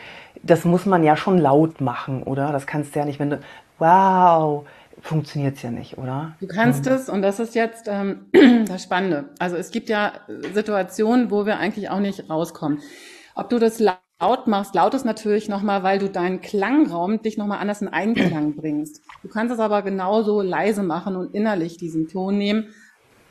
das 0.43 0.65
muss 0.65 0.87
man 0.87 1.05
ja 1.05 1.17
schon 1.17 1.39
laut 1.39 1.81
machen, 1.81 2.23
oder? 2.23 2.51
Das 2.53 2.67
kannst 2.67 2.95
du 2.95 2.99
ja 2.99 3.05
nicht, 3.05 3.21
wenn 3.21 3.31
du, 3.31 3.41
wow, 3.79 4.67
funktioniert 5.03 5.57
es 5.57 5.63
ja 5.63 5.71
nicht, 5.71 5.99
oder? 5.99 6.37
Du 6.41 6.47
kannst 6.47 6.87
mhm. 6.87 6.93
es, 6.93 7.09
und 7.09 7.23
das 7.23 7.41
ist 7.41 7.55
jetzt 7.55 7.87
ähm, 7.89 8.27
das 8.67 8.83
Spannende. 8.83 9.31
Also 9.39 9.57
es 9.57 9.71
gibt 9.71 9.89
ja 9.89 10.13
Situationen, 10.55 11.31
wo 11.31 11.45
wir 11.45 11.59
eigentlich 11.59 11.91
auch 11.91 12.01
nicht 12.01 12.31
rauskommen. 12.31 12.79
Ob 13.35 13.51
du 13.51 13.59
das 13.59 13.81
laut 13.81 14.47
machst, 14.47 14.75
laut 14.75 14.95
ist 14.95 15.05
natürlich 15.05 15.49
nochmal, 15.49 15.83
weil 15.83 15.99
du 15.99 16.09
deinen 16.09 16.41
Klangraum 16.41 17.21
dich 17.21 17.37
nochmal 17.37 17.59
anders 17.59 17.83
in 17.83 17.89
Einklang 17.89 18.55
bringst. 18.57 19.03
Du 19.23 19.29
kannst 19.29 19.53
es 19.53 19.61
aber 19.61 19.83
genauso 19.83 20.41
leise 20.41 20.83
machen 20.83 21.17
und 21.17 21.35
innerlich 21.35 21.77
diesen 21.77 22.09
Ton 22.09 22.39
nehmen, 22.39 22.69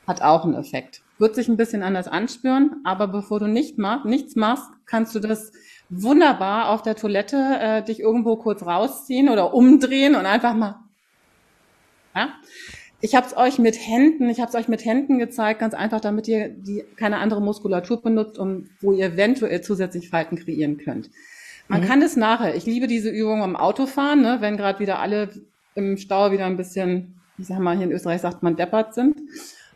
hat 0.06 0.22
auch 0.22 0.44
einen 0.44 0.56
Effekt. 0.56 1.02
Wird 1.20 1.36
sich 1.36 1.48
ein 1.48 1.58
bisschen 1.58 1.84
anders 1.84 2.08
anspüren, 2.08 2.82
aber 2.84 3.08
bevor 3.08 3.40
du 3.40 3.48
nicht 3.48 3.78
mach, 3.78 4.04
nichts 4.04 4.36
machst, 4.36 4.66
kannst 4.86 5.16
du 5.16 5.20
das 5.20 5.52
wunderbar 5.90 6.70
auf 6.70 6.82
der 6.82 6.96
Toilette 6.96 7.38
äh, 7.60 7.84
dich 7.84 8.00
irgendwo 8.00 8.38
kurz 8.38 8.64
rausziehen 8.64 9.30
oder 9.30 9.54
umdrehen 9.54 10.16
und 10.16 10.26
einfach 10.26 10.56
mal 10.56 10.80
ja? 12.16 12.34
Ich 13.04 13.16
habe 13.16 13.26
es 13.26 13.36
euch 13.36 13.58
mit 13.58 13.76
Händen, 13.76 14.30
ich 14.30 14.40
habe 14.40 14.50
es 14.50 14.56
euch 14.56 14.68
mit 14.68 14.86
Händen 14.86 15.18
gezeigt, 15.18 15.60
ganz 15.60 15.74
einfach, 15.74 16.02
damit 16.02 16.28
ihr 16.28 16.50
die 16.50 16.84
keine 16.98 17.18
andere 17.18 17.42
Muskulatur 17.42 18.02
benutzt, 18.02 18.38
um 18.38 18.70
wo 18.80 18.92
ihr 18.92 19.08
eventuell 19.08 19.62
zusätzlich 19.62 20.10
Falten 20.10 20.38
kreieren 20.38 20.78
könnt. 20.78 21.10
Man 21.68 21.82
mhm. 21.82 21.86
kann 21.86 22.02
es 22.04 22.16
nachher. 22.16 22.56
Ich 22.56 22.66
liebe 22.66 22.86
diese 22.86 23.10
Übung 23.10 23.42
am 23.42 23.56
Autofahren, 23.56 24.22
ne, 24.22 24.38
wenn 24.42 24.56
gerade 24.56 24.80
wieder 24.80 25.00
alle 25.00 25.30
im 25.74 25.98
Stau 25.98 26.32
wieder 26.32 26.46
ein 26.46 26.58
bisschen, 26.58 27.16
ich 27.40 27.48
sag 27.48 27.60
mal, 27.60 27.76
hier 27.76 27.86
in 27.86 27.92
Österreich 27.92 28.22
sagt 28.22 28.44
man 28.44 28.56
deppert 28.56 28.94
sind. 28.94 29.16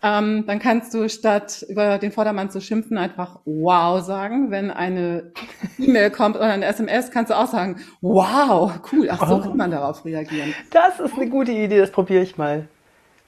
Ähm, 0.06 0.44
dann 0.46 0.60
kannst 0.60 0.94
du 0.94 1.10
statt 1.10 1.65
über 1.68 1.98
den 1.98 2.12
Vordermann 2.12 2.52
zu 2.52 2.62
schimpfen 2.62 2.96
einfach 2.96 3.39
wow 3.46 4.00
sagen. 4.04 4.52
Wenn 4.52 4.70
eine 4.70 5.32
E-Mail 5.80 6.12
kommt 6.12 6.36
oder 6.36 6.46
eine 6.46 6.65
SMS, 6.65 7.10
kannst 7.10 7.32
du 7.32 7.36
auch 7.36 7.48
sagen 7.48 7.82
wow, 8.02 8.72
cool. 8.91 9.10
Ach 9.10 9.28
so 9.28 9.38
oh. 9.38 9.39
kann 9.39 9.58
man 9.58 9.72
darauf 9.72 10.06
reagieren. 10.06 10.54
Das 10.70 11.00
ist 11.00 11.15
eine 11.15 11.28
gute 11.28 11.52
Idee, 11.52 11.80
das 11.80 11.89
probiere 11.89 12.22
ich 12.22 12.38
mal. 12.38 12.68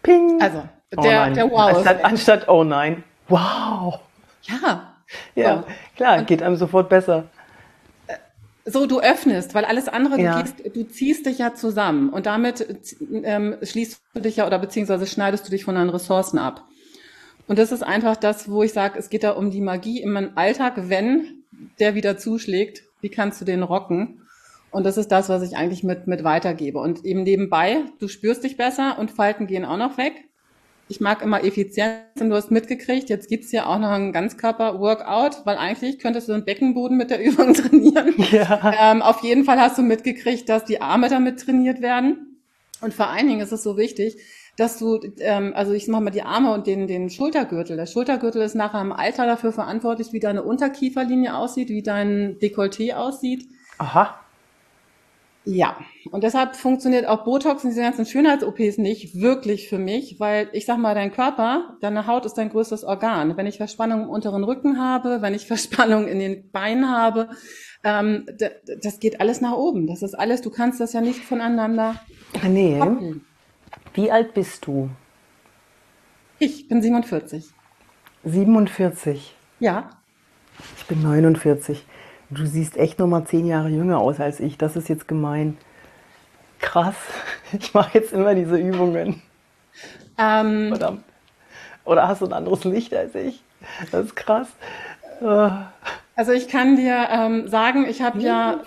Ping. 0.03 0.39
Also 0.39 0.63
der, 0.91 1.29
oh 1.31 1.33
der 1.33 1.49
wow. 1.49 1.75
Anstatt, 1.77 2.05
anstatt 2.05 2.47
oh 2.47 2.63
nein, 2.63 3.03
wow. 3.27 3.99
Ja. 4.43 4.93
Ja, 5.33 5.63
oh. 5.65 5.71
klar, 5.95 6.21
geht 6.23 6.43
einem 6.43 6.57
sofort 6.57 6.89
besser 6.89 7.23
so 8.67 8.85
du 8.85 8.99
öffnest, 8.99 9.55
weil 9.55 9.65
alles 9.65 9.87
andere, 9.87 10.19
ja. 10.19 10.37
du, 10.37 10.43
gehst, 10.43 10.75
du 10.75 10.83
ziehst 10.83 11.25
dich 11.25 11.39
ja 11.39 11.55
zusammen 11.55 12.09
und 12.09 12.25
damit 12.25 12.67
ähm, 13.23 13.55
schließt 13.63 14.01
du 14.13 14.21
dich 14.21 14.37
ja 14.37 14.45
oder 14.45 14.59
beziehungsweise 14.59 15.07
schneidest 15.07 15.47
du 15.47 15.51
dich 15.51 15.63
von 15.63 15.75
deinen 15.75 15.89
Ressourcen 15.89 16.37
ab. 16.37 16.65
Und 17.47 17.57
das 17.57 17.71
ist 17.71 17.81
einfach 17.81 18.17
das, 18.17 18.51
wo 18.51 18.61
ich 18.63 18.73
sage, 18.73 18.99
es 18.99 19.09
geht 19.09 19.23
da 19.23 19.31
um 19.31 19.51
die 19.51 19.61
Magie 19.61 20.01
im 20.01 20.31
Alltag, 20.35 20.89
wenn 20.89 21.43
der 21.79 21.95
wieder 21.95 22.17
zuschlägt, 22.17 22.83
wie 22.99 23.09
kannst 23.09 23.39
du 23.39 23.45
den 23.45 23.63
rocken? 23.63 24.21
Und 24.69 24.83
das 24.83 24.97
ist 24.97 25.11
das, 25.13 25.29
was 25.29 25.43
ich 25.43 25.55
eigentlich 25.55 25.83
mit, 25.83 26.07
mit 26.07 26.25
weitergebe. 26.25 26.79
Und 26.79 27.05
eben 27.05 27.23
nebenbei, 27.23 27.85
du 27.99 28.09
spürst 28.09 28.43
dich 28.43 28.57
besser 28.57 28.99
und 28.99 29.11
Falten 29.11 29.47
gehen 29.47 29.63
auch 29.63 29.77
noch 29.77 29.97
weg 29.97 30.26
ich 30.89 31.01
mag 31.01 31.21
immer 31.21 31.43
Effizienz 31.43 31.99
und 32.19 32.29
du 32.29 32.35
hast 32.35 32.51
mitgekriegt, 32.51 33.09
jetzt 33.09 33.27
gibt's 33.27 33.51
ja 33.51 33.65
auch 33.65 33.79
noch 33.79 33.89
ein 33.89 34.13
Ganzkörper-Workout, 34.13 35.45
weil 35.45 35.57
eigentlich 35.57 35.99
könntest 35.99 36.29
du 36.29 36.33
den 36.33 36.45
Beckenboden 36.45 36.97
mit 36.97 37.09
der 37.09 37.21
Übung 37.23 37.53
trainieren. 37.53 38.13
Ja. 38.31 38.73
Ähm, 38.79 39.01
auf 39.01 39.23
jeden 39.23 39.43
Fall 39.43 39.59
hast 39.59 39.77
du 39.77 39.81
mitgekriegt, 39.81 40.47
dass 40.49 40.65
die 40.65 40.81
Arme 40.81 41.09
damit 41.09 41.39
trainiert 41.41 41.81
werden. 41.81 42.41
Und 42.81 42.93
vor 42.93 43.07
allen 43.07 43.27
Dingen 43.27 43.41
ist 43.41 43.51
es 43.51 43.63
so 43.63 43.77
wichtig, 43.77 44.17
dass 44.55 44.79
du, 44.79 44.99
ähm, 45.19 45.53
also 45.55 45.73
ich 45.73 45.87
mache 45.87 46.03
mal 46.03 46.11
die 46.11 46.23
Arme 46.23 46.53
und 46.53 46.67
den, 46.67 46.87
den 46.87 47.09
Schultergürtel. 47.09 47.77
Der 47.77 47.85
Schultergürtel 47.85 48.41
ist 48.41 48.55
nachher 48.55 48.81
im 48.81 48.91
Alter 48.91 49.25
dafür 49.25 49.51
verantwortlich, 49.51 50.13
wie 50.13 50.19
deine 50.19 50.43
Unterkieferlinie 50.43 51.35
aussieht, 51.35 51.69
wie 51.69 51.83
dein 51.83 52.39
Dekolleté 52.39 52.93
aussieht. 52.93 53.47
Aha. 53.77 54.19
Ja, 55.49 55.77
und 56.11 56.25
deshalb 56.25 56.57
funktioniert 56.57 57.07
auch 57.07 57.23
Botox 57.23 57.63
und 57.63 57.69
diese 57.69 57.81
ganzen 57.81 58.05
Schönheits-OPs 58.05 58.77
nicht 58.77 59.15
wirklich 59.15 59.69
für 59.69 59.77
mich, 59.77 60.19
weil 60.19 60.49
ich 60.51 60.65
sag 60.65 60.77
mal, 60.77 60.93
dein 60.93 61.13
Körper, 61.13 61.77
deine 61.79 62.05
Haut 62.05 62.25
ist 62.25 62.33
dein 62.33 62.49
größtes 62.49 62.83
Organ. 62.83 63.37
Wenn 63.37 63.45
ich 63.45 63.55
Verspannung 63.55 64.03
im 64.03 64.09
unteren 64.09 64.43
Rücken 64.43 64.77
habe, 64.77 65.21
wenn 65.21 65.33
ich 65.33 65.47
Verspannung 65.47 66.07
in 66.07 66.19
den 66.19 66.51
Beinen 66.51 66.89
habe, 66.89 67.29
ähm, 67.85 68.25
das 68.81 68.99
geht 68.99 69.21
alles 69.21 69.39
nach 69.39 69.53
oben. 69.53 69.87
Das 69.87 70.01
ist 70.01 70.15
alles, 70.15 70.41
du 70.41 70.49
kannst 70.49 70.81
das 70.81 70.91
ja 70.91 70.99
nicht 70.99 71.23
voneinander. 71.23 71.95
Nee. 72.45 72.79
Koppeln. 72.79 73.25
Wie 73.93 74.11
alt 74.11 74.33
bist 74.33 74.67
du? 74.67 74.89
Ich 76.39 76.67
bin 76.67 76.81
47. 76.81 77.45
47? 78.25 79.33
Ja. 79.59 79.89
Ich 80.77 80.85
bin 80.87 81.01
49. 81.01 81.85
Du 82.29 82.45
siehst 82.45 82.77
echt 82.77 82.99
noch 82.99 83.07
mal 83.07 83.25
zehn 83.25 83.45
Jahre 83.45 83.69
jünger 83.69 83.99
aus 83.99 84.19
als 84.19 84.39
ich. 84.39 84.57
Das 84.57 84.75
ist 84.75 84.89
jetzt 84.89 85.07
gemein. 85.07 85.57
Krass. 86.59 86.95
Ich 87.57 87.73
mache 87.73 87.97
jetzt 87.97 88.11
immer 88.11 88.35
diese 88.35 88.57
Übungen. 88.57 89.21
Ähm, 90.17 90.67
Verdammt. 90.67 91.05
Oder 91.85 92.09
hast 92.09 92.19
du 92.21 92.25
ein 92.25 92.33
anderes 92.33 92.65
Licht 92.65 92.93
als 92.93 93.15
ich? 93.15 93.41
Das 93.89 94.07
ist 94.07 94.17
krass. 94.17 94.49
Also 96.17 96.33
ich 96.33 96.49
kann 96.49 96.75
dir 96.75 97.07
ähm, 97.09 97.47
sagen, 97.47 97.85
ich 97.87 98.01
habe 98.01 98.19
ja, 98.19 98.59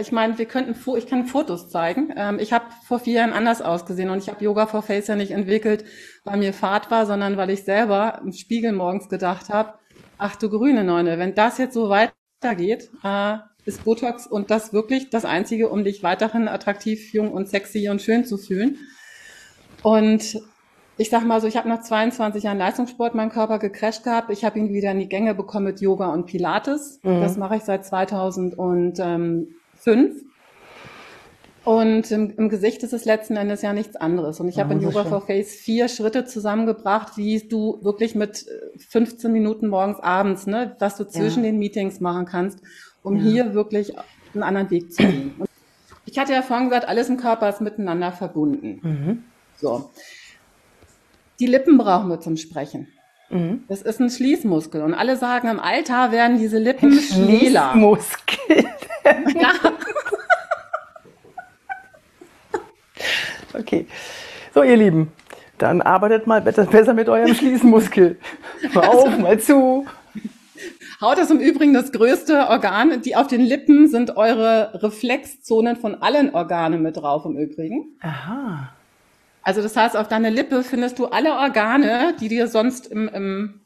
ich 0.00 0.12
meine, 0.12 0.38
wir 0.38 0.46
könnten, 0.46 0.76
ich 0.96 1.06
kann 1.08 1.26
Fotos 1.26 1.68
zeigen. 1.70 2.12
Ähm, 2.16 2.38
ich 2.38 2.52
habe 2.52 2.66
vor 2.86 3.00
vier 3.00 3.14
Jahren 3.14 3.32
anders 3.32 3.62
ausgesehen 3.62 4.10
und 4.10 4.18
ich 4.18 4.28
habe 4.28 4.44
Yoga 4.44 4.66
for 4.66 4.82
Face 4.82 5.08
ja 5.08 5.16
nicht 5.16 5.32
entwickelt, 5.32 5.84
weil 6.24 6.36
mir 6.36 6.52
Fahrt 6.52 6.92
war, 6.92 7.06
sondern 7.06 7.36
weil 7.36 7.50
ich 7.50 7.64
selber 7.64 8.20
im 8.24 8.32
Spiegel 8.32 8.72
morgens 8.72 9.08
gedacht 9.08 9.48
habe, 9.48 9.74
ach 10.18 10.36
du 10.36 10.48
grüne 10.48 10.84
Neune, 10.84 11.18
wenn 11.18 11.34
das 11.34 11.58
jetzt 11.58 11.74
so 11.74 11.88
weit 12.44 12.58
geht, 12.58 12.90
äh, 13.02 13.38
ist 13.64 13.84
Botox 13.84 14.26
und 14.26 14.50
das 14.50 14.72
wirklich 14.72 15.10
das 15.10 15.24
Einzige, 15.24 15.68
um 15.68 15.84
dich 15.84 16.02
weiterhin 16.02 16.48
attraktiv, 16.48 17.12
jung 17.12 17.32
und 17.32 17.48
sexy 17.48 17.88
und 17.88 18.02
schön 18.02 18.24
zu 18.24 18.36
fühlen. 18.36 18.78
Und 19.82 20.38
ich 20.96 21.10
sag 21.10 21.24
mal 21.24 21.40
so, 21.40 21.48
ich 21.48 21.56
habe 21.56 21.68
nach 21.68 21.82
22 21.82 22.44
Jahren 22.44 22.58
Leistungssport 22.58 23.14
meinen 23.14 23.30
Körper 23.30 23.58
gecrasht 23.58 24.04
gehabt. 24.04 24.30
Ich 24.30 24.44
habe 24.44 24.58
ihn 24.58 24.72
wieder 24.72 24.92
in 24.92 25.00
die 25.00 25.08
Gänge 25.08 25.34
bekommen 25.34 25.66
mit 25.66 25.80
Yoga 25.80 26.12
und 26.12 26.26
Pilates. 26.26 27.00
Mhm. 27.02 27.20
Das 27.20 27.36
mache 27.36 27.56
ich 27.56 27.62
seit 27.62 27.84
2005. 27.84 29.46
Und 31.64 32.10
im, 32.10 32.34
im, 32.36 32.48
Gesicht 32.50 32.82
ist 32.82 32.92
es 32.92 33.06
letzten 33.06 33.36
Endes 33.36 33.62
ja 33.62 33.72
nichts 33.72 33.96
anderes. 33.96 34.38
Und 34.38 34.48
ich 34.48 34.58
habe 34.58 34.74
in 34.74 34.82
Yoga 34.82 35.04
for 35.04 35.22
Face 35.22 35.54
vier 35.54 35.88
Schritte 35.88 36.26
zusammengebracht, 36.26 37.16
wie 37.16 37.40
du 37.40 37.78
wirklich 37.82 38.14
mit 38.14 38.46
15 38.90 39.30
äh, 39.30 39.32
Minuten 39.32 39.68
morgens, 39.68 39.98
abends, 40.00 40.46
ne, 40.46 40.76
was 40.78 40.96
du 40.96 41.04
zwischen 41.04 41.42
ja. 41.42 41.50
den 41.50 41.58
Meetings 41.58 42.00
machen 42.00 42.26
kannst, 42.26 42.58
um 43.02 43.16
ja. 43.16 43.22
hier 43.22 43.54
wirklich 43.54 43.94
einen 44.34 44.42
anderen 44.42 44.70
Weg 44.70 44.92
zu 44.92 45.04
gehen. 45.04 45.34
Und 45.38 45.48
ich 46.04 46.18
hatte 46.18 46.34
ja 46.34 46.42
vorhin 46.42 46.68
gesagt, 46.68 46.86
alles 46.86 47.08
im 47.08 47.16
Körper 47.16 47.48
ist 47.48 47.62
miteinander 47.62 48.12
verbunden. 48.12 48.80
Mhm. 48.82 49.24
So. 49.56 49.90
Die 51.40 51.46
Lippen 51.46 51.78
brauchen 51.78 52.08
wir 52.10 52.20
zum 52.20 52.36
Sprechen. 52.36 52.88
Mhm. 53.30 53.64
Das 53.68 53.80
ist 53.80 54.00
ein 54.00 54.10
Schließmuskel. 54.10 54.82
Und 54.82 54.92
alle 54.92 55.16
sagen, 55.16 55.48
im 55.48 55.60
Alter 55.60 56.12
werden 56.12 56.38
diese 56.38 56.58
Lippen 56.58 56.92
schneller. 56.92 57.70
Schließmuskel. 57.72 58.64
ja. 59.34 59.52
Okay. 63.54 63.86
So, 64.54 64.62
ihr 64.62 64.76
Lieben, 64.76 65.12
dann 65.58 65.82
arbeitet 65.82 66.26
mal 66.26 66.40
besser 66.40 66.94
mit 66.94 67.08
eurem 67.08 67.34
Schließmuskel. 67.34 68.18
Mal 68.72 68.84
auf, 68.86 69.06
also, 69.06 69.18
mal 69.18 69.40
zu. 69.40 69.86
Haut 71.00 71.18
ist 71.18 71.30
im 71.30 71.40
Übrigen 71.40 71.74
das 71.74 71.92
größte 71.92 72.48
Organ. 72.48 73.02
Die 73.02 73.16
auf 73.16 73.26
den 73.26 73.40
Lippen 73.40 73.88
sind 73.88 74.16
eure 74.16 74.82
Reflexzonen 74.82 75.76
von 75.76 75.96
allen 75.96 76.34
Organen 76.34 76.82
mit 76.82 76.96
drauf 76.96 77.24
im 77.24 77.36
Übrigen. 77.36 77.96
Aha. 78.00 78.72
Also 79.42 79.60
das 79.60 79.76
heißt, 79.76 79.96
auf 79.96 80.08
deiner 80.08 80.30
Lippe 80.30 80.62
findest 80.62 80.98
du 80.98 81.06
alle 81.06 81.32
Organe, 81.32 82.14
die 82.18 82.28
dir 82.28 82.48
sonst 82.48 82.86
im, 82.86 83.08
im 83.08 83.60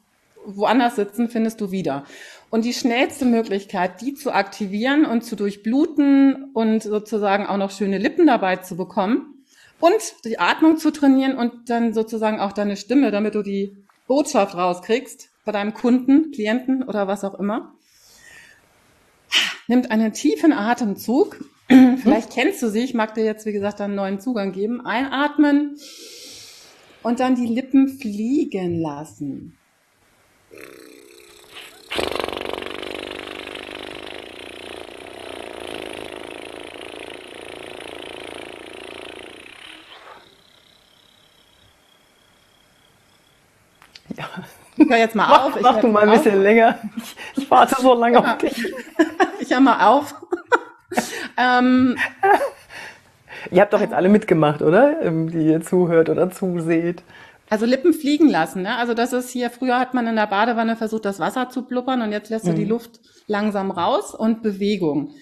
woanders 0.44 0.96
sitzen, 0.96 1.29
findest 1.29 1.61
du 1.61 1.70
wieder. 1.70 2.05
Und 2.51 2.64
die 2.64 2.72
schnellste 2.72 3.24
Möglichkeit, 3.24 4.01
die 4.01 4.14
zu 4.14 4.33
aktivieren 4.33 5.05
und 5.05 5.22
zu 5.22 5.37
durchbluten 5.37 6.51
und 6.55 6.83
sozusagen 6.83 7.46
auch 7.46 7.59
noch 7.59 7.70
schöne 7.70 7.98
Lippen 7.98 8.27
dabei 8.27 8.57
zu 8.57 8.77
bekommen, 8.77 9.38
und 9.81 10.25
die 10.25 10.38
Atmung 10.38 10.77
zu 10.77 10.91
trainieren 10.91 11.37
und 11.37 11.71
dann 11.71 11.95
sozusagen 11.95 12.41
auch 12.41 12.53
deine 12.53 12.77
Stimme, 12.77 13.11
damit 13.11 13.35
du 13.35 13.43
die 13.43 13.77
Botschaft 14.07 14.57
rauskriegst 14.57 15.31
bei 15.45 15.53
deinem 15.53 15.75
Kunden, 15.75 16.33
Klienten 16.33 16.83
oder 16.83 17.07
was 17.07 17.25
auch 17.25 17.38
immer. 17.38 17.73
Nimmt 19.67 19.91
einen 19.91 20.12
tiefen 20.12 20.53
Atemzug. 20.53 21.45
Vielleicht 21.69 22.31
kennst 22.31 22.62
du 22.62 22.69
sie. 22.69 22.81
Ich 22.81 22.95
mag 22.95 23.14
dir 23.14 23.25
jetzt, 23.25 23.45
wie 23.45 23.53
gesagt, 23.53 23.81
einen 23.81 23.95
neuen 23.95 24.21
Zugang 24.21 24.53
geben. 24.53 24.85
Einatmen 24.85 25.77
und 27.03 27.21
dann 27.21 27.35
die 27.35 27.47
Lippen 27.47 27.88
fliegen 27.88 28.81
lassen. 28.81 29.57
Ich 44.79 44.88
höre 44.88 44.97
jetzt 44.99 45.14
mal 45.14 45.27
Mach, 45.29 45.45
auf. 45.47 45.57
Ich 45.57 45.62
mach 45.62 45.81
du 45.81 45.88
mal 45.88 46.03
ein 46.05 46.09
auf. 46.11 46.23
bisschen 46.23 46.43
länger. 46.43 46.79
Ich, 46.97 47.17
ich 47.43 47.51
warte 47.51 47.77
so 47.81 47.95
lange 47.95 48.14
Ja. 48.19 48.33
auf 48.33 48.38
dich. 48.38 48.73
Ich 49.41 49.51
höre 49.53 49.61
mal 49.61 49.87
auf. 49.88 50.14
ähm, 51.37 51.97
Ihr 53.51 53.62
habt 53.62 53.73
doch 53.73 53.81
jetzt 53.81 53.95
alle 53.95 54.09
mitgemacht, 54.09 54.62
oder? 54.62 55.01
Ähm, 55.03 55.31
Die 55.31 55.47
ihr 55.47 55.62
zuhört 55.62 56.09
oder 56.11 56.31
zuseht. 56.31 57.03
also 57.49 57.64
Lippen 57.67 57.93
fliegen 57.95 58.29
lassen. 58.29 58.62
Ne? 58.62 58.77
Also 58.77 58.95
das 58.95 59.12
ist 59.12 59.31
hier, 59.31 59.49
früher 59.51 59.79
hat 59.79 59.95
man 59.95 60.07
in 60.07 60.17
der 60.17 60.27
Badewanne 60.27 60.77
versucht, 60.77 61.05
das 61.05 61.19
Wasser 61.21 61.49
zu 61.51 61.62
blubbern 61.62 62.03
und 62.03 62.12
jetzt 62.12 62.31
lässt 62.31 62.47
du 62.47 62.53
die 62.53 62.64
Mhm. 62.64 62.71
Luft 62.71 63.01
langsam 63.27 63.71
raus 63.71 64.14
und 64.14 64.43
Bewegung. 64.43 65.14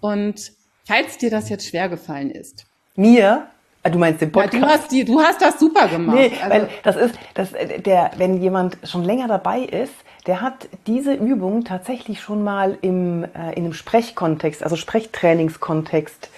Und 0.00 0.52
falls 0.86 1.18
dir 1.18 1.30
das 1.30 1.48
jetzt 1.48 1.68
schwer 1.68 1.88
gefallen 1.88 2.30
ist, 2.30 2.64
Mir? 2.96 3.46
Ah, 3.82 3.88
du 3.88 3.98
meinst 3.98 4.20
den 4.20 4.28
ja, 4.28 4.42
Podcast? 4.42 4.62
du 4.62 4.66
hast 4.66 4.92
die, 4.92 5.04
du 5.04 5.20
hast 5.20 5.40
das 5.40 5.58
super 5.58 5.88
gemacht. 5.88 6.16
Nee, 6.16 6.32
also, 6.42 6.50
weil 6.50 6.68
das 6.82 6.96
ist, 6.96 7.14
das, 7.34 7.52
äh, 7.52 7.80
der, 7.80 8.10
wenn 8.16 8.40
jemand 8.40 8.76
schon 8.84 9.04
länger 9.04 9.26
dabei 9.26 9.60
ist, 9.60 9.94
der 10.26 10.42
hat 10.42 10.68
diese 10.86 11.14
Übung 11.14 11.64
tatsächlich 11.64 12.20
schon 12.20 12.44
mal 12.44 12.76
im, 12.82 13.24
äh, 13.24 13.52
in 13.54 13.64
einem 13.64 13.72
Sprechkontext, 13.72 14.62
also 14.62 14.76
Sprechtrainingskontext 14.76 16.28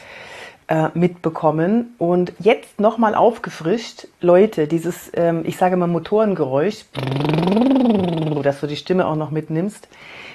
äh, 0.69 0.89
mitbekommen 0.95 1.95
und 1.99 2.33
jetzt 2.39 2.81
nochmal 2.81 3.17
aufgefrischt. 3.17 4.07
Leute, 4.21 4.69
dieses, 4.69 5.11
ähm, 5.15 5.43
ich 5.45 5.57
sage 5.57 5.77
mal 5.77 5.89
Motorengeräusch, 5.89 6.85
dass 8.45 8.61
du 8.61 8.69
die 8.69 8.77
Stimme 8.77 9.07
auch 9.07 9.17
noch 9.17 9.33
mitnimmst, 9.33 9.89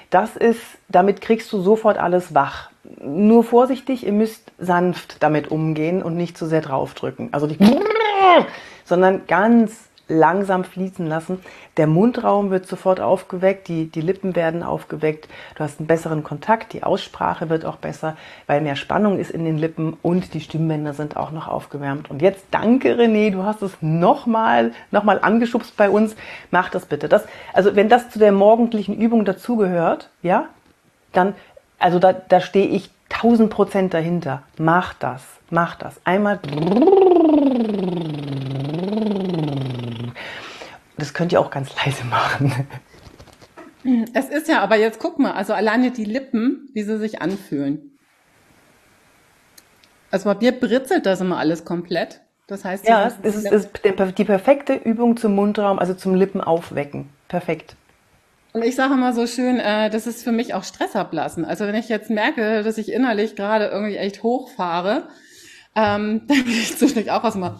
das 0.09 0.35
ist, 0.35 0.61
damit 0.89 1.21
kriegst 1.21 1.51
du 1.51 1.61
sofort 1.61 1.97
alles 1.97 2.33
wach. 2.33 2.69
Nur 3.01 3.43
vorsichtig, 3.43 4.05
ihr 4.05 4.13
müsst 4.13 4.51
sanft 4.57 5.21
damit 5.21 5.49
umgehen 5.49 6.01
und 6.01 6.15
nicht 6.15 6.37
zu 6.37 6.45
sehr 6.45 6.61
draufdrücken. 6.61 7.29
Also 7.33 7.47
nicht, 7.47 7.59
sondern 8.85 9.27
ganz 9.27 9.89
langsam 10.07 10.63
fließen 10.63 11.05
lassen. 11.05 11.39
Der 11.77 11.87
Mundraum 11.87 12.49
wird 12.49 12.67
sofort 12.67 12.99
aufgeweckt, 12.99 13.67
die, 13.67 13.89
die 13.89 14.01
Lippen 14.01 14.35
werden 14.35 14.63
aufgeweckt, 14.63 15.27
du 15.55 15.63
hast 15.63 15.79
einen 15.79 15.87
besseren 15.87 16.23
Kontakt, 16.23 16.73
die 16.73 16.83
Aussprache 16.83 17.49
wird 17.49 17.65
auch 17.65 17.77
besser, 17.77 18.15
weil 18.45 18.61
mehr 18.61 18.75
Spannung 18.75 19.19
ist 19.19 19.31
in 19.31 19.45
den 19.45 19.57
Lippen 19.57 19.97
und 20.01 20.33
die 20.33 20.41
Stimmbänder 20.41 20.93
sind 20.93 21.17
auch 21.17 21.31
noch 21.31 21.47
aufgewärmt. 21.47 22.09
Und 22.09 22.21
jetzt 22.21 22.45
danke 22.51 22.95
René, 22.95 23.31
du 23.31 23.43
hast 23.43 23.61
es 23.61 23.73
nochmal 23.81 24.71
noch 24.91 25.03
mal 25.03 25.19
angeschubst 25.19 25.75
bei 25.77 25.89
uns. 25.89 26.15
Mach 26.51 26.69
das 26.69 26.85
bitte. 26.85 27.09
Das, 27.09 27.25
also 27.53 27.75
wenn 27.75 27.89
das 27.89 28.09
zu 28.09 28.19
der 28.19 28.31
morgendlichen 28.31 28.95
Übung 28.95 29.25
dazugehört, 29.25 30.09
ja, 30.21 30.47
dann, 31.13 31.35
also 31.79 31.99
da, 31.99 32.13
da 32.13 32.39
stehe 32.39 32.67
ich 32.67 32.89
1000 33.09 33.49
Prozent 33.49 33.93
dahinter. 33.93 34.43
Mach 34.57 34.93
das, 34.93 35.23
mach 35.49 35.75
das. 35.75 35.99
Einmal. 36.03 36.39
Das 40.97 41.06
könnt 41.17 41.31
ihr 41.33 41.41
auch 41.41 41.49
ganz 41.49 41.71
leise 41.83 42.05
machen. 42.05 42.53
es 44.13 44.29
ist 44.29 44.47
ja, 44.47 44.61
aber 44.61 44.75
jetzt 44.75 44.99
guck 44.99 45.17
mal, 45.17 45.31
also 45.31 45.53
alleine 45.53 45.89
die 45.89 46.05
Lippen, 46.05 46.69
wie 46.73 46.83
sie 46.83 46.99
sich 46.99 47.21
anfühlen. 47.21 47.97
Also 50.11 50.31
bei 50.31 50.39
mir 50.39 50.51
britzelt 50.51 51.07
das 51.07 51.19
immer 51.19 51.39
alles 51.39 51.65
komplett. 51.65 52.21
Das 52.45 52.63
heißt, 52.63 52.87
Ja, 52.87 53.11
es 53.23 53.35
ist, 53.35 53.51
ist 53.51 53.69
die 54.17 54.23
perfekte 54.23 54.75
Übung 54.75 55.17
zum 55.17 55.33
Mundraum, 55.33 55.79
also 55.79 55.95
zum 55.95 56.13
Lippen 56.13 56.39
aufwecken. 56.39 57.09
Perfekt. 57.27 57.75
Und 58.53 58.63
ich 58.63 58.75
sage 58.75 58.93
immer 58.93 59.11
so 59.11 59.25
schön, 59.25 59.59
äh, 59.59 59.89
das 59.89 60.05
ist 60.05 60.23
für 60.23 60.31
mich 60.31 60.53
auch 60.53 60.63
Stress 60.63 60.95
ablassen. 60.95 61.45
Also 61.45 61.65
wenn 61.65 61.75
ich 61.75 61.89
jetzt 61.89 62.11
merke, 62.11 62.61
dass 62.61 62.77
ich 62.77 62.91
innerlich 62.91 63.35
gerade 63.35 63.65
irgendwie 63.65 63.97
echt 63.97 64.21
hochfahre, 64.21 65.07
ähm, 65.75 66.21
dann 66.27 66.43
bin 66.43 66.53
ich 66.53 66.77
zwischendurch 66.77 67.11
auch 67.11 67.23
erstmal, 67.23 67.59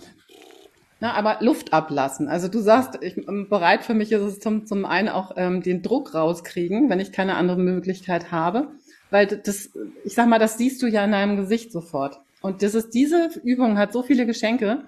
na, 0.99 1.13
aber 1.13 1.37
Luft 1.41 1.73
ablassen. 1.73 2.27
Also 2.27 2.47
du 2.47 2.59
sagst, 2.59 2.97
ich, 3.01 3.17
ähm, 3.27 3.47
bereit 3.49 3.83
für 3.83 3.93
mich 3.93 4.11
ist 4.11 4.21
es 4.21 4.39
zum, 4.39 4.65
zum 4.65 4.85
einen 4.85 5.09
auch 5.09 5.31
ähm, 5.35 5.61
den 5.61 5.83
Druck 5.83 6.15
rauskriegen, 6.15 6.89
wenn 6.89 6.99
ich 6.99 7.11
keine 7.11 7.35
andere 7.35 7.59
Möglichkeit 7.59 8.31
habe. 8.31 8.69
Weil 9.11 9.27
das, 9.27 9.69
ich 10.03 10.15
sag 10.15 10.27
mal, 10.27 10.39
das 10.39 10.57
siehst 10.57 10.81
du 10.81 10.87
ja 10.87 11.05
in 11.05 11.11
deinem 11.11 11.37
Gesicht 11.37 11.71
sofort. 11.71 12.19
Und 12.41 12.63
das 12.63 12.73
ist, 12.75 12.93
diese 12.93 13.29
Übung 13.43 13.77
hat 13.77 13.93
so 13.93 14.01
viele 14.01 14.25
Geschenke. 14.25 14.79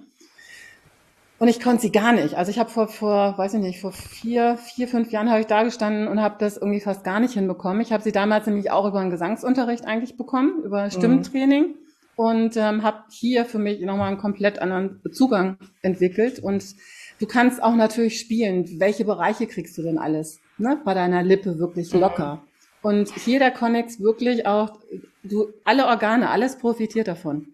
Und 1.38 1.48
ich 1.48 1.62
konnte 1.62 1.84
sie 1.84 1.92
gar 1.92 2.12
nicht. 2.12 2.36
Also 2.36 2.52
ich 2.52 2.60
habe 2.60 2.70
vor, 2.70 2.88
vor, 2.90 3.38
weiß 3.38 3.54
ich 3.54 3.62
nicht, 3.62 3.80
vor 3.80 3.94
vier, 3.94 4.58
vier, 4.58 4.88
fünf 4.88 5.12
Jahren 5.12 5.30
habe 5.30 5.40
ich 5.40 5.48
da 5.48 5.64
gestanden 5.64 6.08
und 6.08 6.22
habe 6.22 6.36
das 6.40 6.58
irgendwie 6.58 6.82
fast 6.82 7.04
gar 7.04 7.20
nicht 7.20 7.36
hinbekommen. 7.36 7.82
Ich 7.82 7.94
habe 7.94 8.04
sie 8.04 8.12
damals 8.12 8.46
nämlich 8.46 8.72
auch 8.72 8.86
über 8.86 9.00
einen 9.00 9.12
Gesangsunterricht 9.12 9.86
eigentlich 9.86 10.18
bekommen, 10.18 10.64
über 10.64 10.90
Stimmtraining 10.90 11.76
und 12.20 12.58
ähm, 12.58 12.84
habe 12.84 13.06
hier 13.10 13.46
für 13.46 13.60
mich 13.60 13.80
nochmal 13.80 14.10
einen 14.10 14.18
komplett 14.18 14.60
anderen 14.60 15.00
Zugang 15.14 15.58
entwickelt. 15.82 16.40
Und 16.40 16.76
du 17.18 17.26
kannst 17.26 17.64
auch 17.64 17.76
natürlich 17.76 18.20
spielen. 18.20 18.78
Welche 18.78 19.06
Bereiche 19.06 19.48
kriegst 19.48 19.78
du 19.78 19.84
denn 19.84 19.98
alles? 19.98 20.42
Ne? 20.58 20.82
Bei 20.84 20.94
deiner 20.94 21.24
Lippe 21.24 21.60
wirklich 21.60 21.94
locker. 21.94 22.44
Und 22.82 23.10
hier 23.10 23.40
der 23.40 23.52
Connex 23.52 24.02
wirklich 24.02 24.46
auch, 24.46 24.80
du, 25.24 25.48
alle 25.64 25.86
Organe, 25.86 26.30
alles 26.30 26.58
profitiert 26.58 27.08
davon. 27.08 27.54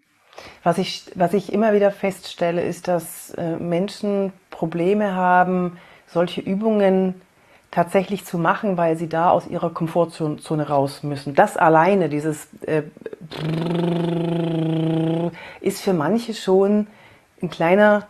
Was 0.63 0.79
ich, 0.79 1.03
was 1.13 1.35
ich 1.35 1.53
immer 1.53 1.75
wieder 1.75 1.91
feststelle, 1.91 2.63
ist, 2.63 2.87
dass 2.87 3.35
äh, 3.35 3.57
Menschen 3.57 4.33
Probleme 4.49 5.13
haben, 5.13 5.77
solche 6.07 6.41
Übungen 6.41 7.21
tatsächlich 7.75 8.23
zu 8.23 8.37
machen, 8.37 8.77
weil 8.77 8.95
sie 8.95 9.09
da 9.09 9.31
aus 9.31 9.47
ihrer 9.47 9.69
Komfortzone 9.69 10.67
raus 10.69 11.03
müssen. 11.03 11.35
Das 11.35 11.57
alleine, 11.57 12.07
dieses 12.07 12.47
äh, 12.61 12.83
ist 15.59 15.81
für 15.81 15.91
manche 15.91 16.33
schon 16.33 16.87
ein 17.41 17.49
kleiner 17.49 18.07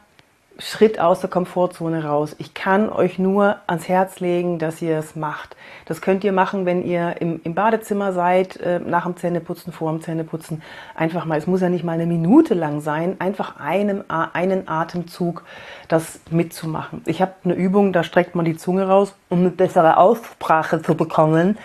Schritt 0.58 1.00
aus 1.00 1.20
der 1.20 1.30
Komfortzone 1.30 2.06
raus. 2.06 2.36
Ich 2.39 2.54
kann 2.54 2.89
euch 2.89 3.20
nur 3.20 3.58
ans 3.68 3.89
Herz 3.89 4.20
legen, 4.22 4.58
dass 4.58 4.82
ihr 4.82 4.98
es 4.98 5.15
macht. 5.15 5.56
Das 5.86 6.02
könnt 6.02 6.24
ihr 6.24 6.32
machen, 6.32 6.65
wenn 6.65 6.86
ihr 6.86 7.20
im, 7.20 7.41
im 7.44 7.54
Badezimmer 7.54 8.13
seid, 8.13 8.58
äh, 8.58 8.80
nach 8.80 9.04
dem 9.04 9.18
Zähneputzen, 9.18 9.74
vor 9.74 9.91
dem 9.91 10.02
Zähneputzen. 10.02 10.62
Einfach 10.96 11.26
mal, 11.26 11.38
es 11.38 11.46
muss 11.46 11.62
ja 11.62 11.70
nicht 11.70 11.84
mal 11.84 11.91
eine 11.94 12.06
Minute 12.06 12.54
lang 12.54 12.80
sein, 12.80 13.18
einfach 13.20 13.60
einem, 13.60 14.04
einen 14.08 14.68
Atemzug 14.68 15.44
das 15.89 16.22
mitzumachen. 16.30 17.02
Ich 17.06 17.22
habe 17.22 17.34
eine 17.44 17.54
Übung, 17.54 17.91
da 17.91 18.04
streckt 18.04 18.36
man 18.36 18.46
die 18.46 18.56
Zunge 18.56 18.88
raus, 18.88 19.13
um 19.30 19.39
eine 19.39 19.50
bessere 19.50 19.98
Aussprache 19.98 20.82
zu 20.82 20.96
bekommen. 20.96 21.58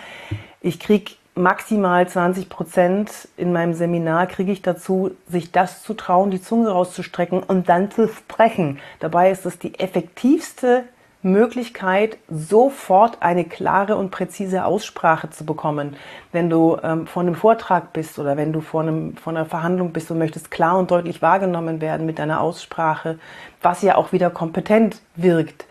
Ich 0.59 0.79
krieg 0.79 1.17
maximal 1.35 2.07
20 2.07 2.49
Prozent 2.49 3.27
in 3.37 3.53
meinem 3.53 3.73
Seminar 3.73 4.27
kriege 4.27 4.51
ich 4.51 4.61
dazu, 4.61 5.11
sich 5.27 5.51
das 5.51 5.83
zu 5.83 5.93
trauen, 5.93 6.31
die 6.31 6.41
Zunge 6.41 6.69
rauszustrecken 6.69 7.41
und 7.41 7.69
dann 7.69 7.91
zu 7.91 8.07
sprechen. 8.07 8.79
Dabei 8.99 9.31
ist 9.31 9.45
es 9.45 9.57
die 9.57 9.79
effektivste 9.79 10.83
Möglichkeit, 11.23 12.17
sofort 12.29 13.17
eine 13.21 13.45
klare 13.45 13.95
und 13.95 14.09
präzise 14.09 14.65
Aussprache 14.65 15.29
zu 15.29 15.45
bekommen. 15.45 15.95
Wenn 16.31 16.49
du 16.49 16.77
ähm, 16.81 17.05
vor 17.05 17.21
einem 17.21 17.35
Vortrag 17.35 17.93
bist 17.93 18.17
oder 18.17 18.37
wenn 18.37 18.53
du 18.53 18.61
vor, 18.61 18.81
einem, 18.81 19.15
vor 19.17 19.31
einer 19.31 19.45
Verhandlung 19.45 19.93
bist 19.93 20.09
und 20.09 20.17
möchtest 20.17 20.49
klar 20.49 20.79
und 20.79 20.89
deutlich 20.89 21.21
wahrgenommen 21.21 21.79
werden 21.79 22.05
mit 22.07 22.17
deiner 22.17 22.41
Aussprache, 22.41 23.19
was 23.61 23.83
ja 23.83 23.95
auch 23.95 24.11
wieder 24.11 24.31
kompetent 24.31 25.01
wirkt. 25.15 25.65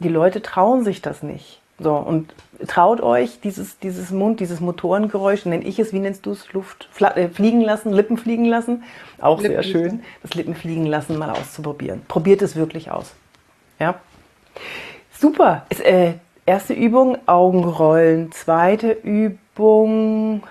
Die 0.00 0.08
Leute 0.08 0.42
trauen 0.42 0.84
sich 0.84 1.00
das 1.00 1.22
nicht. 1.22 1.57
So, 1.80 1.94
und 1.94 2.34
traut 2.66 3.00
euch 3.00 3.40
dieses, 3.40 3.78
dieses 3.78 4.10
Mund, 4.10 4.40
dieses 4.40 4.60
Motorengeräusch, 4.60 5.44
nenne 5.44 5.64
ich 5.64 5.78
es, 5.78 5.92
wie 5.92 6.00
nennst 6.00 6.26
du 6.26 6.32
es, 6.32 6.52
Luft, 6.52 6.88
äh, 7.00 7.28
fliegen 7.28 7.60
lassen, 7.60 7.92
Lippen 7.92 8.16
fliegen 8.16 8.46
lassen, 8.46 8.82
auch 9.20 9.40
sehr 9.40 9.50
Lippen, 9.50 9.64
schön, 9.64 10.02
das 10.22 10.34
Lippen 10.34 10.56
fliegen 10.56 10.86
lassen 10.86 11.16
mal 11.18 11.30
auszuprobieren. 11.30 12.02
Probiert 12.08 12.42
es 12.42 12.56
wirklich 12.56 12.90
aus. 12.90 13.14
Ja. 13.78 13.94
Super. 15.16 15.66
Ist, 15.68 15.84
äh, 15.84 16.14
erste 16.46 16.72
Übung, 16.72 17.18
Augenrollen. 17.26 18.32
Zweite 18.32 18.90
Übung, 18.90 20.42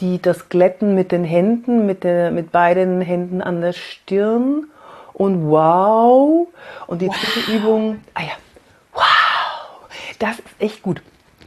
die, 0.00 0.20
das 0.20 0.48
Glätten 0.48 0.94
mit 0.94 1.10
den 1.10 1.24
Händen, 1.24 1.86
mit, 1.86 2.04
der, 2.04 2.30
mit 2.30 2.52
beiden 2.52 3.00
Händen 3.00 3.40
an 3.40 3.60
der 3.60 3.72
Stirn. 3.72 4.66
Und 5.14 5.50
wow. 5.50 6.46
Und 6.86 7.02
die 7.02 7.08
dritte 7.08 7.50
Übung, 7.50 8.00
ah 8.14 8.22
ja, 8.22 8.32
wow. 8.47 8.47
Das 10.18 10.38
ist 10.38 10.46
echt 10.58 10.82
gut. 10.82 11.02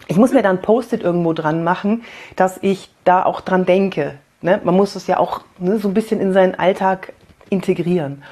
Ich 0.07 0.17
muss 0.17 0.33
mir 0.33 0.41
dann 0.41 0.61
Post-it 0.61 1.03
irgendwo 1.03 1.33
dran 1.33 1.63
machen, 1.63 2.03
dass 2.35 2.57
ich 2.61 2.89
da 3.03 3.23
auch 3.23 3.41
dran 3.41 3.65
denke. 3.65 4.15
Ne? 4.41 4.59
Man 4.63 4.75
muss 4.75 4.95
es 4.95 5.07
ja 5.07 5.17
auch 5.17 5.41
ne, 5.59 5.77
so 5.77 5.87
ein 5.87 5.93
bisschen 5.93 6.19
in 6.19 6.33
seinen 6.33 6.55
Alltag 6.55 7.13
integrieren. 7.49 8.23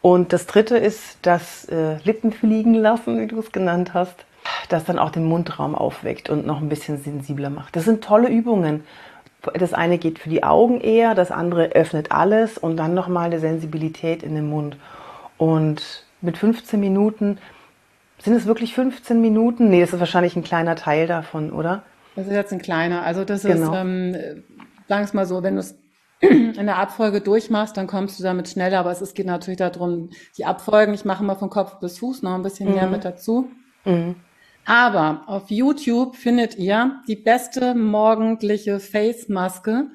Und 0.00 0.32
das 0.32 0.46
dritte 0.46 0.76
ist 0.76 1.18
das 1.22 1.64
äh, 1.66 1.96
Lippen 2.04 2.32
fliegen 2.32 2.74
lassen, 2.74 3.20
wie 3.20 3.26
du 3.26 3.38
es 3.38 3.52
genannt 3.52 3.94
hast, 3.94 4.26
das 4.68 4.84
dann 4.84 4.98
auch 4.98 5.10
den 5.10 5.24
Mundraum 5.24 5.74
aufweckt 5.74 6.28
und 6.28 6.46
noch 6.46 6.60
ein 6.60 6.68
bisschen 6.68 7.02
sensibler 7.02 7.48
macht. 7.48 7.74
Das 7.74 7.84
sind 7.84 8.04
tolle 8.04 8.28
Übungen. 8.28 8.84
Das 9.54 9.72
eine 9.72 9.98
geht 9.98 10.18
für 10.18 10.28
die 10.28 10.42
Augen 10.42 10.80
eher, 10.80 11.14
das 11.14 11.30
andere 11.30 11.68
öffnet 11.68 12.12
alles 12.12 12.58
und 12.58 12.76
dann 12.76 12.94
nochmal 12.94 13.26
eine 13.26 13.40
Sensibilität 13.40 14.22
in 14.22 14.34
den 14.34 14.48
Mund. 14.48 14.76
Und 15.38 16.04
mit 16.20 16.38
15 16.38 16.78
Minuten, 16.78 17.38
sind 18.24 18.34
es 18.34 18.46
wirklich 18.46 18.74
15 18.74 19.20
Minuten? 19.20 19.68
Nee, 19.68 19.80
das 19.80 19.92
ist 19.92 20.00
wahrscheinlich 20.00 20.34
ein 20.36 20.42
kleiner 20.44 20.76
Teil 20.76 21.06
davon, 21.06 21.52
oder? 21.52 21.82
Das 22.16 22.26
ist 22.26 22.32
jetzt 22.32 22.52
ein 22.52 22.60
kleiner. 22.62 23.02
Also 23.02 23.24
das 23.24 23.42
Genau. 23.42 23.72
ist, 23.72 23.78
ähm, 23.78 24.14
äh, 24.14 24.34
sagen 24.88 25.00
wir 25.00 25.00
es 25.02 25.14
mal 25.14 25.26
so, 25.26 25.42
wenn 25.42 25.54
du 25.54 25.60
es 25.60 25.76
in 26.20 26.54
der 26.54 26.78
Abfolge 26.78 27.20
durchmachst, 27.20 27.76
dann 27.76 27.86
kommst 27.86 28.18
du 28.18 28.22
damit 28.22 28.48
schneller. 28.48 28.78
Aber 28.80 28.90
es, 28.90 29.00
es 29.00 29.14
geht 29.14 29.26
natürlich 29.26 29.58
darum, 29.58 30.10
die 30.38 30.44
Abfolgen, 30.44 30.94
ich 30.94 31.04
mache 31.04 31.22
mal 31.24 31.34
von 31.34 31.50
Kopf 31.50 31.78
bis 31.80 31.98
Fuß 31.98 32.22
noch 32.22 32.34
ein 32.34 32.42
bisschen 32.42 32.72
mehr 32.72 32.86
mit 32.86 33.04
dazu. 33.04 33.50
Aber 34.64 35.24
auf 35.26 35.50
YouTube 35.50 36.16
findet 36.16 36.56
ihr 36.56 37.02
die 37.06 37.16
beste 37.16 37.74
morgendliche 37.74 38.80
Face-Maske, 38.80 39.88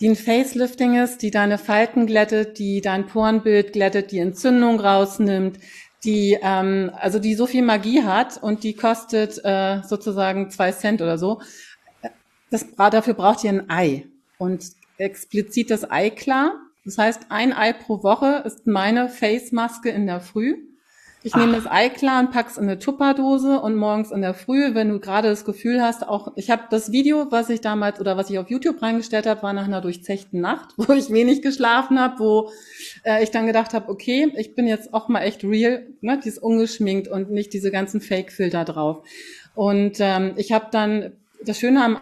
die 0.00 0.08
ein 0.10 0.16
Facelifting 0.16 1.02
ist, 1.02 1.22
die 1.22 1.30
deine 1.32 1.58
Falten 1.58 2.06
glättet, 2.06 2.58
die 2.58 2.80
dein 2.80 3.06
Porenbild 3.06 3.72
glättet, 3.72 4.12
die 4.12 4.18
Entzündung 4.20 4.78
rausnimmt, 4.78 5.58
die 6.04 6.38
ähm, 6.40 6.90
also 6.94 7.18
die 7.18 7.34
so 7.34 7.46
viel 7.46 7.62
Magie 7.62 8.02
hat 8.02 8.42
und 8.42 8.64
die 8.64 8.74
kostet 8.74 9.40
äh, 9.44 9.82
sozusagen 9.82 10.50
zwei 10.50 10.72
Cent 10.72 11.02
oder 11.02 11.18
so. 11.18 11.40
Das, 12.50 12.66
dafür 12.76 13.14
braucht 13.14 13.44
ihr 13.44 13.50
ein 13.50 13.70
Ei 13.70 14.06
und 14.38 14.64
explizit 14.98 15.70
das 15.70 15.90
Ei 15.90 16.10
klar. 16.10 16.54
Das 16.84 16.98
heißt, 16.98 17.26
ein 17.28 17.52
Ei 17.52 17.72
pro 17.72 18.02
Woche 18.02 18.42
ist 18.46 18.66
meine 18.66 19.08
Face-Maske 19.08 19.90
in 19.90 20.06
der 20.06 20.20
Früh. 20.20 20.56
Ich 21.22 21.36
nehme 21.36 21.52
das 21.52 21.66
Ei 21.66 21.90
klar 21.90 22.20
und 22.20 22.30
pack's 22.30 22.56
in 22.56 22.64
eine 22.64 22.78
Tupperdose 22.78 23.60
und 23.60 23.76
morgens 23.76 24.10
in 24.10 24.22
der 24.22 24.32
Früh, 24.32 24.74
wenn 24.74 24.88
du 24.88 25.00
gerade 25.00 25.28
das 25.28 25.44
Gefühl 25.44 25.82
hast, 25.82 26.08
auch 26.08 26.32
ich 26.36 26.50
habe 26.50 26.62
das 26.70 26.92
Video, 26.92 27.26
was 27.30 27.50
ich 27.50 27.60
damals 27.60 28.00
oder 28.00 28.16
was 28.16 28.30
ich 28.30 28.38
auf 28.38 28.48
YouTube 28.48 28.80
reingestellt 28.80 29.26
habe, 29.26 29.42
war 29.42 29.52
nach 29.52 29.64
einer 29.64 29.82
durchzechten 29.82 30.40
Nacht, 30.40 30.70
wo 30.76 30.92
ich 30.92 31.10
wenig 31.10 31.42
geschlafen 31.42 32.00
habe, 32.00 32.18
wo 32.18 32.50
äh, 33.04 33.22
ich 33.22 33.30
dann 33.30 33.46
gedacht 33.46 33.74
habe, 33.74 33.90
okay, 33.90 34.32
ich 34.36 34.54
bin 34.54 34.66
jetzt 34.66 34.94
auch 34.94 35.08
mal 35.08 35.20
echt 35.20 35.44
real, 35.44 35.86
ne, 36.00 36.18
die 36.24 36.28
ist 36.28 36.38
ungeschminkt 36.38 37.08
und 37.08 37.30
nicht 37.30 37.52
diese 37.52 37.70
ganzen 37.70 38.00
Fake-Filter 38.00 38.64
drauf. 38.64 39.04
Und 39.54 39.98
ähm, 40.00 40.32
ich 40.36 40.52
habe 40.52 40.68
dann 40.70 41.12
das 41.44 41.58
Schöne 41.58 41.84
am 41.84 42.00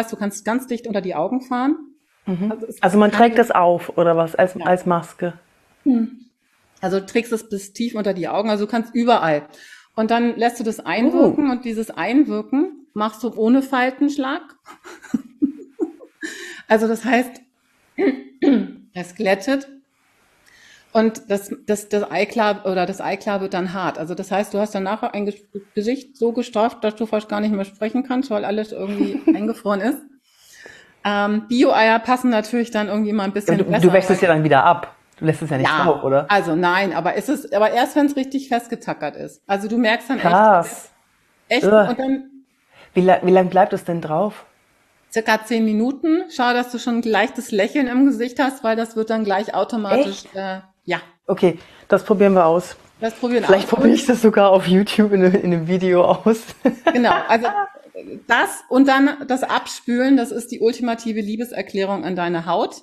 ist, 0.00 0.12
du 0.12 0.16
kannst 0.16 0.44
ganz 0.44 0.68
dicht 0.68 0.86
unter 0.86 1.00
die 1.00 1.16
Augen 1.16 1.40
fahren. 1.40 1.76
Mhm. 2.26 2.52
Also, 2.52 2.66
also, 2.80 2.98
man 2.98 3.10
trägt 3.10 3.38
das 3.38 3.50
auf 3.50 3.96
oder 3.98 4.16
was 4.16 4.36
als, 4.36 4.54
ja. 4.54 4.64
als 4.64 4.86
Maske? 4.86 5.34
Hm. 5.82 6.27
Also 6.80 7.00
du 7.00 7.06
trägst 7.06 7.32
es 7.32 7.48
bis 7.48 7.72
tief 7.72 7.94
unter 7.94 8.14
die 8.14 8.28
Augen, 8.28 8.50
also 8.50 8.66
du 8.66 8.70
kannst 8.70 8.94
überall. 8.94 9.48
Und 9.94 10.10
dann 10.10 10.36
lässt 10.36 10.60
du 10.60 10.64
das 10.64 10.80
einwirken 10.80 11.48
oh. 11.48 11.52
und 11.52 11.64
dieses 11.64 11.90
Einwirken 11.90 12.86
machst 12.94 13.22
du 13.22 13.32
ohne 13.34 13.62
Faltenschlag. 13.62 14.42
also 16.68 16.86
das 16.86 17.04
heißt, 17.04 17.40
es 18.94 19.14
glättet 19.14 19.68
und 20.92 21.30
das, 21.30 21.54
das, 21.66 21.88
das 21.88 22.10
Eiklar 22.10 22.64
oder 22.64 22.86
das 22.86 23.00
Eiklar 23.00 23.40
wird 23.40 23.54
dann 23.54 23.72
hart. 23.72 23.98
Also 23.98 24.14
das 24.14 24.30
heißt, 24.30 24.54
du 24.54 24.58
hast 24.58 24.74
dann 24.74 24.84
nachher 24.84 25.14
ein 25.14 25.32
Gesicht 25.74 26.16
so 26.16 26.32
gestauft, 26.32 26.82
dass 26.82 26.96
du 26.96 27.06
fast 27.06 27.28
gar 27.28 27.40
nicht 27.40 27.52
mehr 27.52 27.64
sprechen 27.64 28.04
kannst, 28.04 28.30
weil 28.30 28.44
alles 28.44 28.72
irgendwie 28.72 29.20
eingefroren 29.34 29.80
ist. 29.80 29.98
Ähm, 31.04 31.46
Bio-Eier 31.48 31.98
passen 32.00 32.30
natürlich 32.30 32.70
dann 32.70 32.88
irgendwie 32.88 33.12
mal 33.12 33.24
ein 33.24 33.32
bisschen 33.32 33.58
ja, 33.58 33.64
du, 33.64 33.70
besser. 33.70 33.86
Du 33.86 33.92
wächst 33.92 34.10
es 34.10 34.20
ja 34.20 34.28
dann 34.28 34.44
wieder 34.44 34.64
ab. 34.64 34.96
Du 35.18 35.24
lässt 35.24 35.42
es 35.42 35.50
ja 35.50 35.58
nicht 35.58 35.68
ja, 35.68 35.84
drauf, 35.84 36.04
oder? 36.04 36.30
Also 36.30 36.54
nein, 36.54 36.92
aber 36.92 37.16
es 37.16 37.28
ist, 37.28 37.52
aber 37.54 37.70
erst 37.70 37.96
wenn 37.96 38.06
es 38.06 38.16
richtig 38.16 38.48
festgetackert 38.48 39.16
ist. 39.16 39.42
Also 39.46 39.68
du 39.68 39.76
merkst 39.78 40.10
dann 40.10 40.18
Krass. 40.18 40.90
echt, 41.48 41.64
echt 41.64 41.72
und 41.72 41.98
dann. 41.98 42.30
Wie, 42.94 43.00
la 43.00 43.20
wie 43.22 43.30
lang 43.30 43.48
bleibt 43.48 43.72
es 43.72 43.84
denn 43.84 44.00
drauf? 44.00 44.46
Circa 45.12 45.44
zehn 45.44 45.64
Minuten. 45.64 46.24
Schau, 46.30 46.52
dass 46.52 46.70
du 46.70 46.78
schon 46.78 46.98
ein 46.98 47.02
leichtes 47.02 47.50
Lächeln 47.50 47.86
im 47.86 48.06
Gesicht 48.06 48.38
hast, 48.38 48.62
weil 48.62 48.76
das 48.76 48.94
wird 48.94 49.10
dann 49.10 49.24
gleich 49.24 49.54
automatisch, 49.54 50.24
äh, 50.34 50.60
ja. 50.84 51.00
Okay, 51.26 51.58
das 51.88 52.04
probieren 52.04 52.34
wir 52.34 52.46
aus. 52.46 52.76
Das 53.00 53.14
probieren 53.14 53.44
Vielleicht 53.44 53.68
probiere 53.68 53.94
ich 53.94 54.06
das 54.06 54.22
sogar 54.22 54.50
auf 54.50 54.66
YouTube 54.66 55.12
in, 55.12 55.22
in 55.22 55.52
einem 55.52 55.68
Video 55.68 56.04
aus. 56.04 56.42
Genau, 56.92 57.12
also 57.28 57.46
das 58.26 58.64
und 58.68 58.88
dann 58.88 59.26
das 59.26 59.42
Abspülen, 59.42 60.16
das 60.16 60.30
ist 60.30 60.50
die 60.50 60.60
ultimative 60.60 61.20
Liebeserklärung 61.20 62.04
an 62.04 62.16
deine 62.16 62.46
Haut. 62.46 62.82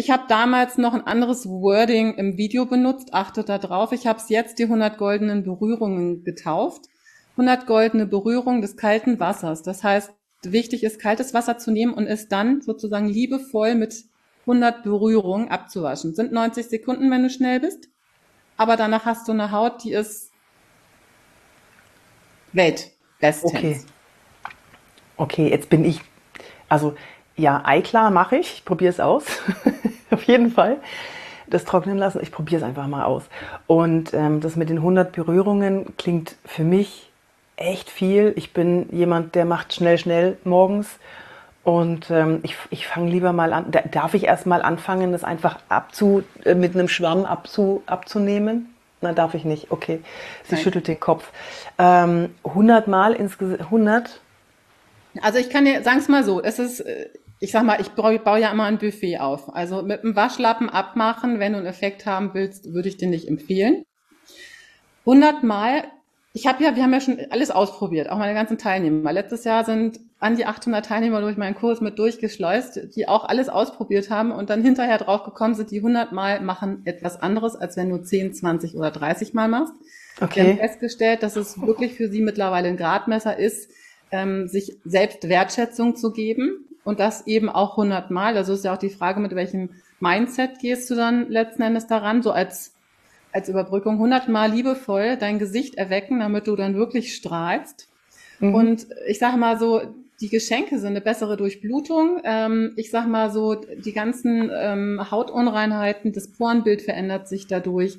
Ich 0.00 0.10
habe 0.10 0.22
damals 0.28 0.78
noch 0.78 0.94
ein 0.94 1.06
anderes 1.06 1.46
Wording 1.46 2.14
im 2.14 2.38
Video 2.38 2.64
benutzt, 2.64 3.12
achtet 3.12 3.50
da 3.50 3.58
drauf. 3.58 3.92
Ich 3.92 4.06
habe 4.06 4.18
es 4.18 4.30
jetzt 4.30 4.58
die 4.58 4.62
100 4.62 4.96
goldenen 4.96 5.42
Berührungen 5.42 6.24
getauft. 6.24 6.86
100 7.32 7.66
goldene 7.66 8.06
Berührungen 8.06 8.62
des 8.62 8.78
kalten 8.78 9.20
Wassers. 9.20 9.62
Das 9.62 9.84
heißt, 9.84 10.10
wichtig 10.42 10.84
ist, 10.84 11.00
kaltes 11.00 11.34
Wasser 11.34 11.58
zu 11.58 11.70
nehmen 11.70 11.92
und 11.92 12.06
es 12.06 12.28
dann 12.28 12.62
sozusagen 12.62 13.10
liebevoll 13.10 13.74
mit 13.74 13.94
100 14.46 14.84
Berührungen 14.84 15.50
abzuwaschen. 15.50 16.14
Sind 16.14 16.32
90 16.32 16.70
Sekunden, 16.70 17.10
wenn 17.10 17.24
du 17.24 17.28
schnell 17.28 17.60
bist. 17.60 17.90
Aber 18.56 18.78
danach 18.78 19.04
hast 19.04 19.28
du 19.28 19.32
eine 19.32 19.52
Haut, 19.52 19.84
die 19.84 19.92
ist 19.92 20.30
Weltbestens. 22.54 23.44
Okay. 23.44 23.80
Okay, 25.18 25.50
jetzt 25.50 25.68
bin 25.68 25.84
ich, 25.84 26.00
also 26.70 26.94
ja, 27.36 27.62
Eiklar 27.66 28.10
mache 28.10 28.36
ich. 28.36 28.54
Ich 28.54 28.64
probiere 28.64 28.90
es 28.90 29.00
aus. 29.00 29.24
Auf 30.14 30.22
jeden 30.24 30.50
Fall. 30.50 30.78
Das 31.48 31.64
trocknen 31.64 31.98
lassen. 31.98 32.20
Ich 32.22 32.30
probiere 32.30 32.60
es 32.60 32.66
einfach 32.66 32.86
mal 32.86 33.04
aus. 33.04 33.24
Und 33.66 34.14
ähm, 34.14 34.40
das 34.40 34.56
mit 34.56 34.70
den 34.70 34.78
100 34.78 35.12
Berührungen 35.12 35.96
klingt 35.96 36.36
für 36.44 36.62
mich 36.62 37.10
echt 37.56 37.90
viel. 37.90 38.32
Ich 38.36 38.52
bin 38.52 38.88
jemand, 38.90 39.34
der 39.34 39.44
macht 39.44 39.74
schnell, 39.74 39.98
schnell 39.98 40.38
morgens. 40.44 40.98
Und 41.62 42.10
ähm, 42.10 42.40
ich, 42.42 42.56
ich 42.70 42.86
fange 42.86 43.10
lieber 43.10 43.32
mal 43.32 43.52
an. 43.52 43.70
Da, 43.70 43.82
darf 43.82 44.14
ich 44.14 44.24
erst 44.24 44.46
mal 44.46 44.62
anfangen, 44.62 45.12
das 45.12 45.24
einfach 45.24 45.58
abzu, 45.68 46.22
äh, 46.44 46.54
mit 46.54 46.74
einem 46.74 46.88
Schwamm 46.88 47.24
abzu, 47.24 47.82
abzunehmen? 47.86 48.74
Na, 49.02 49.12
darf 49.12 49.34
ich 49.34 49.44
nicht. 49.44 49.70
Okay. 49.70 50.00
Sie 50.44 50.54
Nein. 50.54 50.64
schüttelt 50.64 50.88
den 50.88 51.00
Kopf. 51.00 51.30
Ähm, 51.78 52.34
100 52.44 52.88
Mal 52.88 53.12
insgesamt. 53.12 53.60
100? 53.60 54.20
Also 55.22 55.38
ich 55.38 55.50
kann 55.50 55.64
dir, 55.64 55.82
sagen 55.82 55.98
es 55.98 56.08
mal 56.08 56.24
so, 56.24 56.40
es 56.42 56.58
ist, 56.58 56.80
äh, 56.80 57.08
ich 57.40 57.52
sag 57.52 57.64
mal, 57.64 57.80
ich 57.80 57.88
baue, 57.88 58.40
ja 58.40 58.52
immer 58.52 58.64
ein 58.64 58.78
Buffet 58.78 59.18
auf. 59.18 59.54
Also 59.54 59.82
mit 59.82 60.04
einem 60.04 60.14
Waschlappen 60.14 60.68
abmachen, 60.68 61.40
wenn 61.40 61.52
du 61.52 61.58
einen 61.58 61.66
Effekt 61.66 62.04
haben 62.04 62.34
willst, 62.34 62.72
würde 62.74 62.88
ich 62.88 62.98
dir 62.98 63.08
nicht 63.08 63.26
empfehlen. 63.26 63.84
100 65.06 65.42
Mal. 65.42 65.84
Ich 66.34 66.46
habe 66.46 66.62
ja, 66.62 66.76
wir 66.76 66.82
haben 66.82 66.92
ja 66.92 67.00
schon 67.00 67.18
alles 67.30 67.50
ausprobiert, 67.50 68.10
auch 68.10 68.18
meine 68.18 68.34
ganzen 68.34 68.58
Teilnehmer. 68.58 69.12
Letztes 69.12 69.44
Jahr 69.44 69.64
sind 69.64 69.98
an 70.20 70.36
die 70.36 70.44
800 70.44 70.84
Teilnehmer 70.84 71.22
durch 71.22 71.38
meinen 71.38 71.56
Kurs 71.56 71.80
mit 71.80 71.98
durchgeschleust, 71.98 72.94
die 72.94 73.08
auch 73.08 73.24
alles 73.24 73.48
ausprobiert 73.48 74.10
haben 74.10 74.30
und 74.30 74.50
dann 74.50 74.62
hinterher 74.62 74.98
drauf 74.98 75.24
gekommen 75.24 75.54
sind, 75.54 75.70
die 75.70 75.78
100 75.78 76.12
Mal 76.12 76.40
machen 76.42 76.82
etwas 76.84 77.20
anderes, 77.20 77.56
als 77.56 77.76
wenn 77.76 77.88
du 77.88 77.96
10, 77.96 78.34
20 78.34 78.76
oder 78.76 78.90
30 78.90 79.32
Mal 79.32 79.48
machst. 79.48 79.72
Okay. 80.20 80.42
Wir 80.42 80.50
haben 80.50 80.58
festgestellt, 80.58 81.22
dass 81.22 81.36
es 81.36 81.60
wirklich 81.60 81.94
für 81.94 82.08
sie 82.08 82.20
mittlerweile 82.20 82.68
ein 82.68 82.76
Gradmesser 82.76 83.36
ist, 83.36 83.70
ähm, 84.12 84.46
sich 84.46 84.76
selbst 84.84 85.28
Wertschätzung 85.28 85.96
zu 85.96 86.12
geben 86.12 86.66
und 86.84 87.00
das 87.00 87.26
eben 87.26 87.48
auch 87.48 87.76
hundertmal. 87.76 88.36
Also 88.36 88.52
ist 88.52 88.64
ja 88.64 88.74
auch 88.74 88.78
die 88.78 88.90
Frage, 88.90 89.20
mit 89.20 89.34
welchem 89.34 89.70
Mindset 90.00 90.58
gehst 90.60 90.90
du 90.90 90.94
dann 90.94 91.28
letzten 91.28 91.62
Endes 91.62 91.86
daran, 91.86 92.22
so 92.22 92.30
als, 92.30 92.74
als 93.32 93.48
Überbrückung 93.48 93.98
hundertmal 93.98 94.50
liebevoll 94.50 95.16
dein 95.16 95.38
Gesicht 95.38 95.76
erwecken, 95.76 96.20
damit 96.20 96.46
du 96.46 96.56
dann 96.56 96.74
wirklich 96.74 97.14
strahlst. 97.14 97.88
Mhm. 98.38 98.54
Und 98.54 98.86
ich 99.06 99.18
sage 99.18 99.36
mal 99.36 99.58
so, 99.58 99.82
die 100.20 100.28
Geschenke 100.28 100.78
sind 100.78 100.90
eine 100.90 101.00
bessere 101.00 101.36
Durchblutung. 101.36 102.20
Ähm, 102.24 102.72
ich 102.76 102.90
sag 102.90 103.06
mal 103.06 103.30
so, 103.30 103.54
die 103.54 103.92
ganzen 103.92 104.50
ähm, 104.52 105.10
Hautunreinheiten, 105.10 106.12
das 106.12 106.28
Porenbild 106.28 106.82
verändert 106.82 107.28
sich 107.28 107.46
dadurch 107.46 107.98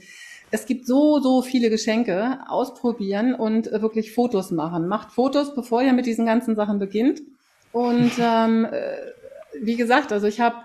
es 0.52 0.66
gibt 0.66 0.86
so, 0.86 1.20
so 1.20 1.42
viele 1.42 1.70
Geschenke. 1.70 2.40
Ausprobieren 2.48 3.34
und 3.34 3.72
wirklich 3.72 4.14
Fotos 4.14 4.52
machen. 4.52 4.88
Macht 4.88 5.12
Fotos, 5.12 5.56
bevor 5.56 5.82
ihr 5.82 5.94
mit 5.94 6.06
diesen 6.06 6.26
ganzen 6.26 6.56
Sachen 6.56 6.78
beginnt. 6.78 7.22
Und 7.72 8.12
ähm, 8.20 8.66
äh, 8.66 8.98
wie 9.60 9.76
gesagt, 9.76 10.12
also 10.12 10.28
ich 10.28 10.40
habe 10.40 10.58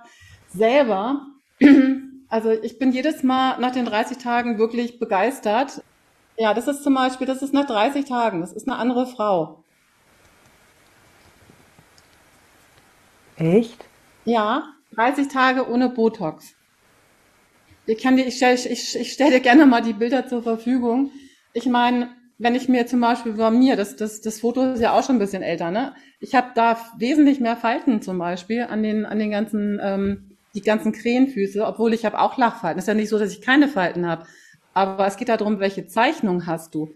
selber, 0.48 1.26
also 2.28 2.50
ich 2.50 2.78
bin 2.78 2.92
jedes 2.92 3.22
Mal 3.22 3.58
nach 3.58 3.72
den 3.72 3.84
30 3.84 4.18
Tagen 4.18 4.58
wirklich 4.58 4.98
begeistert. 4.98 5.82
Ja, 6.38 6.52
das 6.54 6.68
ist 6.68 6.82
zum 6.82 6.94
Beispiel, 6.94 7.26
das 7.26 7.42
ist 7.42 7.54
nach 7.54 7.66
30 7.66 8.04
Tagen, 8.04 8.40
das 8.40 8.52
ist 8.52 8.68
eine 8.68 8.78
andere 8.78 9.06
Frau. 9.06 9.64
Echt? 13.36 13.84
Ja, 14.24 14.74
30 14.94 15.28
Tage 15.28 15.68
ohne 15.68 15.88
Botox. 15.88 16.54
Ich 17.86 18.02
kann 18.02 18.16
dir, 18.16 18.26
ich 18.26 18.36
stelle 18.36 18.54
ich, 18.54 18.96
ich 18.96 19.12
stell 19.12 19.30
dir 19.30 19.40
gerne 19.40 19.66
mal 19.66 19.82
die 19.82 19.92
Bilder 19.92 20.26
zur 20.26 20.42
Verfügung. 20.42 21.12
Ich 21.52 21.66
meine, 21.66 22.10
wenn 22.38 22.54
ich 22.54 22.68
mir 22.68 22.86
zum 22.86 23.00
Beispiel 23.00 23.32
bei 23.32 23.50
mir, 23.50 23.76
das, 23.76 23.96
das, 23.96 24.20
das 24.20 24.40
Foto 24.40 24.72
ist 24.72 24.80
ja 24.80 24.92
auch 24.92 25.02
schon 25.02 25.16
ein 25.16 25.20
bisschen 25.20 25.42
älter, 25.42 25.70
ne? 25.70 25.94
Ich 26.20 26.34
habe 26.34 26.48
da 26.54 26.78
wesentlich 26.98 27.40
mehr 27.40 27.56
Falten 27.56 28.02
zum 28.02 28.18
Beispiel 28.18 28.62
an 28.62 28.82
den, 28.82 29.06
an 29.06 29.18
den 29.18 29.30
ganzen, 29.30 29.80
ähm, 29.82 30.36
die 30.54 30.62
ganzen 30.62 30.92
Krähenfüße, 30.92 31.66
obwohl 31.66 31.94
ich 31.94 32.04
habe 32.04 32.18
auch 32.18 32.36
Lachfalten. 32.36 32.78
Ist 32.78 32.88
ja 32.88 32.94
nicht 32.94 33.08
so, 33.08 33.18
dass 33.18 33.32
ich 33.32 33.40
keine 33.40 33.68
Falten 33.68 34.06
habe. 34.06 34.26
Aber 34.74 35.06
es 35.06 35.16
geht 35.16 35.28
darum, 35.28 35.60
welche 35.60 35.86
Zeichnung 35.86 36.46
hast 36.46 36.74
du. 36.74 36.90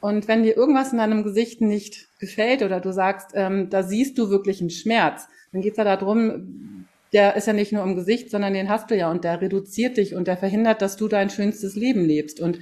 Und 0.00 0.28
wenn 0.28 0.42
dir 0.42 0.56
irgendwas 0.56 0.92
in 0.92 0.98
deinem 0.98 1.22
Gesicht 1.22 1.60
nicht 1.60 2.08
gefällt 2.18 2.62
oder 2.62 2.80
du 2.80 2.92
sagst, 2.92 3.32
ähm, 3.34 3.70
da 3.70 3.82
siehst 3.82 4.18
du 4.18 4.30
wirklich 4.30 4.60
einen 4.60 4.70
Schmerz, 4.70 5.28
dann 5.52 5.60
geht 5.60 5.72
es 5.72 5.78
ja 5.78 5.84
darum, 5.84 6.86
der 7.12 7.36
ist 7.36 7.46
ja 7.46 7.52
nicht 7.52 7.72
nur 7.72 7.82
im 7.82 7.96
Gesicht, 7.96 8.30
sondern 8.30 8.54
den 8.54 8.68
hast 8.68 8.90
du 8.90 8.96
ja 8.96 9.10
und 9.10 9.24
der 9.24 9.40
reduziert 9.40 9.96
dich 9.96 10.14
und 10.14 10.26
der 10.26 10.36
verhindert, 10.36 10.80
dass 10.80 10.96
du 10.96 11.06
dein 11.06 11.30
schönstes 11.30 11.74
Leben 11.74 12.04
lebst. 12.04 12.40
Und 12.40 12.58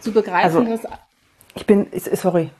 zu 0.00 0.12
begreifen, 0.12 0.66
also, 0.66 0.88
dass. 0.88 0.98
Ich 1.58 1.66
bin, 1.66 1.88
sorry. 1.92 2.50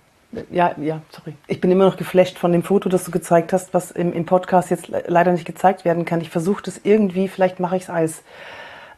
Ja, 0.51 0.75
ja, 0.77 1.03
sorry. 1.11 1.35
Ich 1.47 1.61
bin 1.61 1.71
immer 1.71 1.85
noch 1.85 1.97
geflasht 1.97 2.37
von 2.37 2.51
dem 2.51 2.65
Foto, 2.65 2.89
das 2.89 3.05
du 3.05 3.13
gezeigt 3.13 3.53
hast, 3.53 3.73
was 3.73 3.93
im, 3.93 4.13
im 4.13 4.27
Podcast 4.27 4.71
jetzt 4.71 4.89
leider 4.89 5.31
nicht 5.31 5.45
gezeigt 5.45 5.85
werden 5.85 6.05
kann. 6.05 6.21
Ich 6.21 6.31
versuche 6.31 6.65
das 6.65 6.81
irgendwie, 6.83 7.29
vielleicht 7.29 7.61
mache 7.61 7.77
ich 7.77 7.85
es 7.85 7.91
als, 7.91 8.25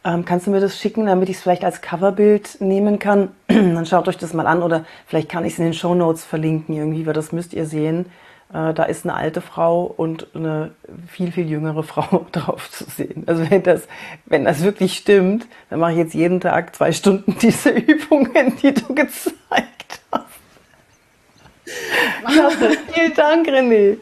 Ähm, 0.03 0.25
kannst 0.25 0.47
du 0.47 0.51
mir 0.51 0.59
das 0.59 0.79
schicken, 0.79 1.05
damit 1.05 1.29
ich 1.29 1.35
es 1.35 1.43
vielleicht 1.43 1.63
als 1.63 1.83
Coverbild 1.83 2.59
nehmen 2.61 2.97
kann? 2.97 3.29
Dann 3.47 3.85
schaut 3.85 4.07
euch 4.07 4.17
das 4.17 4.33
mal 4.33 4.47
an 4.47 4.63
oder 4.63 4.85
vielleicht 5.05 5.29
kann 5.29 5.45
ich 5.45 5.53
es 5.53 5.59
in 5.59 5.65
den 5.65 5.75
Show 5.75 5.93
Notes 5.93 6.25
verlinken 6.25 6.75
irgendwie, 6.75 7.05
weil 7.05 7.13
das 7.13 7.31
müsst 7.31 7.53
ihr 7.53 7.67
sehen. 7.67 8.07
Äh, 8.51 8.73
da 8.73 8.83
ist 8.83 9.05
eine 9.05 9.13
alte 9.13 9.41
Frau 9.41 9.83
und 9.83 10.27
eine 10.33 10.71
viel, 11.07 11.31
viel 11.31 11.47
jüngere 11.47 11.83
Frau 11.91 12.25
drauf 12.31 12.71
zu 12.71 12.85
sehen. 12.85 13.25
Also 13.27 13.47
wenn 13.51 13.61
das, 13.61 13.87
wenn 14.25 14.45
das 14.45 14.63
wirklich 14.63 14.97
stimmt, 14.97 15.45
dann 15.69 15.79
mache 15.79 15.91
ich 15.91 15.97
jetzt 15.99 16.15
jeden 16.15 16.41
Tag 16.41 16.75
zwei 16.75 16.91
Stunden 16.91 17.37
diese 17.41 17.69
Übungen, 17.69 18.57
die 18.63 18.73
du 18.73 18.95
gezeigt 18.95 19.35
hast. 19.51 19.80
Klasse. 22.25 22.77
Vielen 22.93 23.13
Dank, 23.13 23.47
René. 23.47 23.97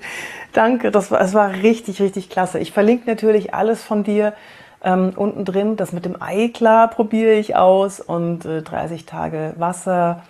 Danke, 0.53 0.91
das 0.91 1.11
war, 1.11 1.19
das 1.19 1.33
war 1.33 1.53
richtig, 1.53 2.01
richtig 2.01 2.29
klasse. 2.29 2.59
Ich 2.59 2.71
verlinke 2.71 3.09
natürlich 3.09 3.53
alles 3.53 3.83
von 3.83 4.03
dir 4.03 4.33
ähm, 4.83 5.13
unten 5.15 5.45
drin. 5.45 5.75
Das 5.75 5.93
mit 5.93 6.05
dem 6.05 6.21
Ei, 6.21 6.49
klar, 6.53 6.89
probiere 6.89 7.33
ich 7.33 7.55
aus 7.55 7.99
und 7.99 8.45
äh, 8.45 8.61
30 8.61 9.05
Tage 9.05 9.53
Wasser. 9.57 10.23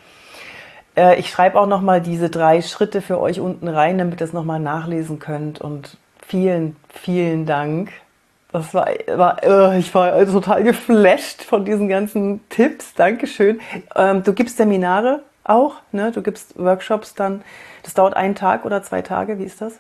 Äh, 0.95 1.19
ich 1.19 1.29
schreibe 1.29 1.59
auch 1.59 1.67
nochmal 1.67 2.01
diese 2.01 2.29
drei 2.29 2.61
Schritte 2.61 3.01
für 3.01 3.19
euch 3.19 3.39
unten 3.39 3.67
rein, 3.67 3.97
damit 3.97 4.21
ihr 4.21 4.25
es 4.25 4.33
nochmal 4.33 4.59
nachlesen 4.59 5.19
könnt. 5.19 5.61
Und 5.61 5.97
vielen, 6.25 6.75
vielen 6.89 7.45
Dank. 7.45 7.91
Das 8.51 8.73
war, 8.73 8.87
war 9.15 9.43
äh, 9.43 9.79
ich 9.79 9.93
war 9.93 10.25
total 10.25 10.63
geflasht 10.63 11.43
von 11.43 11.65
diesen 11.65 11.87
ganzen 11.87 12.41
Tipps. 12.49 12.93
Dankeschön. 12.95 13.61
Ähm, 13.95 14.23
du 14.23 14.33
gibst 14.33 14.57
Seminare 14.57 15.21
auch, 15.49 15.75
ne? 15.91 16.11
Du 16.11 16.21
gibst 16.21 16.57
Workshops 16.57 17.15
dann. 17.15 17.41
Das 17.83 17.93
dauert 17.93 18.15
einen 18.15 18.35
Tag 18.35 18.65
oder 18.65 18.83
zwei 18.83 19.01
Tage. 19.01 19.39
Wie 19.39 19.43
ist 19.43 19.61
das? 19.61 19.79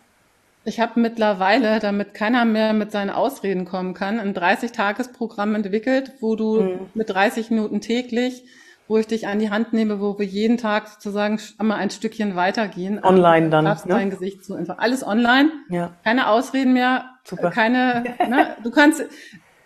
Ich 0.65 0.79
habe 0.79 0.99
mittlerweile, 0.99 1.79
damit 1.79 2.13
keiner 2.13 2.45
mehr 2.45 2.73
mit 2.73 2.91
seinen 2.91 3.09
Ausreden 3.09 3.65
kommen 3.65 3.93
kann, 3.93 4.19
ein 4.19 4.33
30-Tages-Programm 4.33 5.55
entwickelt, 5.55 6.13
wo 6.19 6.35
du 6.35 6.61
mhm. 6.61 6.79
mit 6.93 7.09
30 7.09 7.49
Minuten 7.49 7.81
täglich, 7.81 8.43
wo 8.87 8.97
ich 8.97 9.07
dich 9.07 9.27
an 9.27 9.39
die 9.39 9.49
Hand 9.49 9.71
nehme, 9.71 10.01
wo 10.01 10.19
wir 10.19 10.25
jeden 10.25 10.57
Tag 10.57 10.87
sozusagen 10.87 11.39
einmal 11.57 11.77
ein 11.77 11.89
Stückchen 11.89 12.35
weitergehen. 12.35 13.03
Online 13.03 13.49
dann. 13.49 13.63
Ne? 13.63 13.77
Dein 13.87 14.09
Gesicht 14.09 14.43
zu 14.43 14.55
einfach 14.55 14.79
alles 14.79 15.05
online. 15.05 15.51
Ja. 15.69 15.93
Keine 16.03 16.27
Ausreden 16.27 16.73
mehr. 16.73 17.05
Super. 17.23 17.51
Keine. 17.51 18.03
ne, 18.29 18.55
du 18.63 18.71
kannst. 18.71 19.03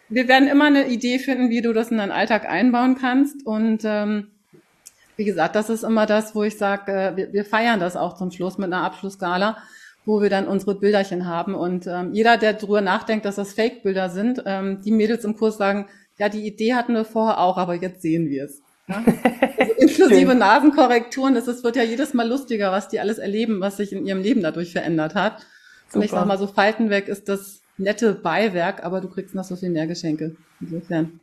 Wir 0.09 0.27
werden 0.27 0.47
immer 0.47 0.65
eine 0.65 0.87
Idee 0.87 1.17
finden, 1.17 1.49
wie 1.49 1.61
du 1.61 1.73
das 1.73 1.89
in 1.89 1.97
deinen 1.97 2.11
Alltag 2.11 2.47
einbauen 2.47 2.97
kannst 2.99 3.47
und 3.47 3.81
ähm, 3.83 4.32
wie 5.15 5.25
gesagt, 5.25 5.55
das 5.55 5.69
ist 5.69 5.83
immer 5.83 6.05
das, 6.05 6.35
wo 6.35 6.43
ich 6.43 6.57
sage, 6.57 6.91
äh, 6.91 7.15
wir, 7.15 7.33
wir 7.33 7.45
feiern 7.45 7.79
das 7.79 7.95
auch 7.95 8.15
zum 8.15 8.31
Schluss 8.31 8.57
mit 8.57 8.71
einer 8.71 8.83
Abschlussgala 8.83 9.57
wo 10.05 10.21
wir 10.21 10.29
dann 10.29 10.47
unsere 10.47 10.75
Bilderchen 10.75 11.27
haben. 11.27 11.55
Und 11.55 11.87
ähm, 11.87 12.13
jeder, 12.13 12.37
der 12.37 12.53
drüber 12.53 12.81
nachdenkt, 12.81 13.25
dass 13.25 13.35
das 13.35 13.53
Fake-Bilder 13.53 14.09
sind, 14.09 14.43
ähm, 14.45 14.81
die 14.83 14.91
Mädels 14.91 15.23
im 15.23 15.37
Kurs 15.37 15.57
sagen, 15.57 15.87
ja, 16.17 16.29
die 16.29 16.45
Idee 16.45 16.73
hatten 16.73 16.93
wir 16.93 17.05
vorher 17.05 17.39
auch, 17.39 17.57
aber 17.57 17.75
jetzt 17.75 18.01
sehen 18.01 18.29
wir 18.29 18.45
es. 18.45 18.61
Ja? 18.87 19.03
Also 19.57 19.73
inklusive 19.77 20.35
Nasenkorrekturen, 20.35 21.35
das 21.35 21.47
ist, 21.47 21.63
wird 21.63 21.75
ja 21.75 21.83
jedes 21.83 22.13
Mal 22.13 22.27
lustiger, 22.27 22.71
was 22.71 22.87
die 22.87 22.99
alles 22.99 23.17
erleben, 23.17 23.61
was 23.61 23.77
sich 23.77 23.93
in 23.93 24.05
ihrem 24.05 24.21
Leben 24.21 24.41
dadurch 24.41 24.71
verändert 24.71 25.15
hat. 25.15 25.39
Super. 25.87 25.95
Und 25.95 26.03
ich 26.03 26.11
sag 26.11 26.25
mal, 26.25 26.37
so 26.37 26.47
Falten 26.47 26.89
weg 26.89 27.07
ist 27.07 27.29
das 27.29 27.61
nette 27.77 28.13
Beiwerk, 28.13 28.83
aber 28.83 28.99
du 28.99 29.09
kriegst 29.09 29.35
noch 29.35 29.43
so 29.43 29.55
viel 29.55 29.69
mehr 29.69 29.87
Geschenke. 29.87 30.35
Insofern. 30.59 31.19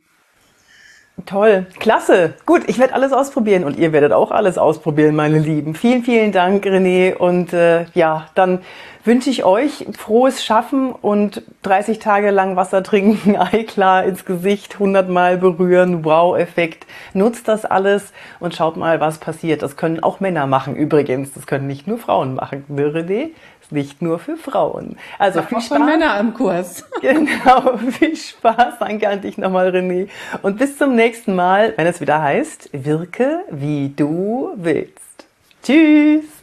Toll, 1.25 1.67
klasse. 1.79 2.33
Gut, 2.45 2.63
ich 2.67 2.79
werde 2.79 2.93
alles 2.93 3.13
ausprobieren 3.13 3.63
und 3.63 3.77
ihr 3.77 3.91
werdet 3.93 4.11
auch 4.11 4.31
alles 4.31 4.57
ausprobieren, 4.57 5.15
meine 5.15 5.39
Lieben. 5.39 5.75
Vielen, 5.75 6.03
vielen 6.03 6.31
Dank, 6.31 6.65
René. 6.65 7.13
Und 7.15 7.53
äh, 7.53 7.85
ja, 7.93 8.27
dann 8.33 8.59
wünsche 9.03 9.29
ich 9.29 9.43
euch 9.43 9.87
frohes 9.97 10.43
Schaffen 10.43 10.91
und 10.91 11.43
30 11.63 11.99
Tage 11.99 12.31
lang 12.31 12.55
Wasser 12.55 12.83
trinken, 12.83 13.35
Eiklar 13.37 14.03
ins 14.05 14.25
Gesicht, 14.25 14.75
100 14.75 15.09
Mal 15.09 15.37
berühren, 15.37 16.05
Wow-Effekt. 16.05 16.85
Nutzt 17.13 17.47
das 17.47 17.65
alles 17.65 18.13
und 18.39 18.55
schaut 18.55 18.77
mal, 18.77 18.99
was 18.99 19.19
passiert. 19.19 19.61
Das 19.61 19.77
können 19.77 20.01
auch 20.01 20.19
Männer 20.19 20.47
machen 20.47 20.75
übrigens. 20.75 21.33
Das 21.33 21.45
können 21.45 21.67
nicht 21.67 21.87
nur 21.87 21.97
Frauen 21.97 22.35
machen, 22.35 22.65
ne, 22.67 22.87
René? 22.87 23.29
Nicht 23.71 24.01
nur 24.01 24.19
für 24.19 24.37
Frauen. 24.37 24.97
Also 25.17 25.39
ja, 25.39 25.45
viel 25.45 25.61
Spaß. 25.61 25.77
Für 25.77 25.83
Männer 25.83 26.19
im 26.19 26.33
Kurs. 26.33 26.85
Genau, 27.01 27.77
viel 27.77 28.15
Spaß. 28.15 28.75
Danke 28.79 29.09
an 29.09 29.21
dich 29.21 29.37
nochmal, 29.37 29.69
René. 29.69 30.07
Und 30.43 30.59
bis 30.59 30.77
zum 30.77 30.95
nächsten 30.95 31.33
Mal, 31.35 31.73
wenn 31.77 31.87
es 31.87 31.99
wieder 31.99 32.21
heißt, 32.21 32.69
wirke 32.73 33.43
wie 33.49 33.89
du 33.95 34.51
willst. 34.55 35.25
Tschüss. 35.63 36.40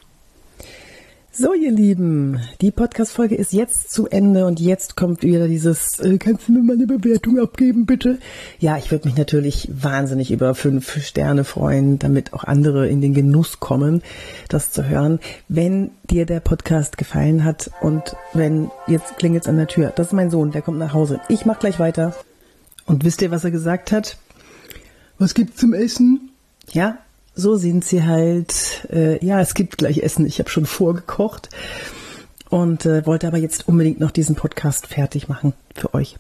So, 1.41 1.55
ihr 1.55 1.71
Lieben, 1.71 2.41
die 2.61 2.73
Podcast-Folge 2.73 3.37
ist 3.37 3.53
jetzt 3.53 3.93
zu 3.93 4.09
Ende 4.09 4.45
und 4.45 4.59
jetzt 4.59 4.97
kommt 4.97 5.23
wieder 5.23 5.47
dieses, 5.47 6.01
äh, 6.01 6.19
kannst 6.19 6.49
du 6.49 6.53
mir 6.53 6.65
mal 6.65 6.73
eine 6.73 6.89
Bewertung 6.89 7.39
abgeben, 7.39 7.87
bitte? 7.87 8.19
Ja, 8.59 8.77
ich 8.77 8.91
würde 8.91 9.07
mich 9.07 9.17
natürlich 9.17 9.69
wahnsinnig 9.73 10.33
über 10.33 10.57
fünf 10.57 11.01
Sterne 11.07 11.45
freuen, 11.45 12.01
damit 12.01 12.33
auch 12.33 12.43
andere 12.43 12.89
in 12.89 13.01
den 13.01 13.15
Genuss 13.15 13.61
kommen, 13.61 14.03
das 14.49 14.73
zu 14.73 14.89
hören. 14.89 15.21
Wenn 15.47 15.93
dir 16.11 16.27
der 16.27 16.41
Podcast 16.41 16.99
gefallen 16.99 17.45
hat 17.45 17.71
und 17.83 18.17
wenn, 18.35 18.73
jetzt 18.89 19.17
klingelt's 19.19 19.47
an 19.47 19.59
der 19.59 19.69
Tür, 19.69 19.93
das 19.95 20.09
ist 20.09 20.15
mein 20.15 20.33
Sohn, 20.33 20.51
der 20.51 20.63
kommt 20.63 20.81
nach 20.81 20.93
Hause. 20.93 21.21
Ich 21.29 21.47
mach 21.47 21.61
gleich 21.61 21.79
weiter. 21.79 22.17
Und 22.85 23.05
wisst 23.05 23.23
ihr, 23.23 23.31
was 23.31 23.45
er 23.45 23.53
gesagt 23.53 23.93
hat? 23.93 24.17
Was 25.21 25.35
gibt's 25.35 25.61
zum 25.61 25.73
Essen? 25.73 26.33
Ja, 26.73 26.99
so 27.39 27.57
sind 27.57 27.85
sie 27.85 28.05
halt, 28.05 28.89
äh, 28.91 29.25
ja, 29.25 29.41
es 29.41 29.55
gibt 29.55 29.79
gleich 29.79 29.99
Essen, 29.99 30.27
ich 30.27 30.41
habe 30.41 30.51
schon 30.51 30.67
vorgekocht 30.67 31.49
und 32.51 32.85
äh, 32.85 33.07
wollte 33.07 33.29
aber 33.29 33.39
jetzt 33.39 33.69
unbedingt 33.69 34.01
noch 34.01 34.11
diesen 34.11 34.35
Podcast 34.35 34.89
fertig 34.89 35.29
machen 35.29 35.53
für 35.73 35.95
euch. 35.95 36.17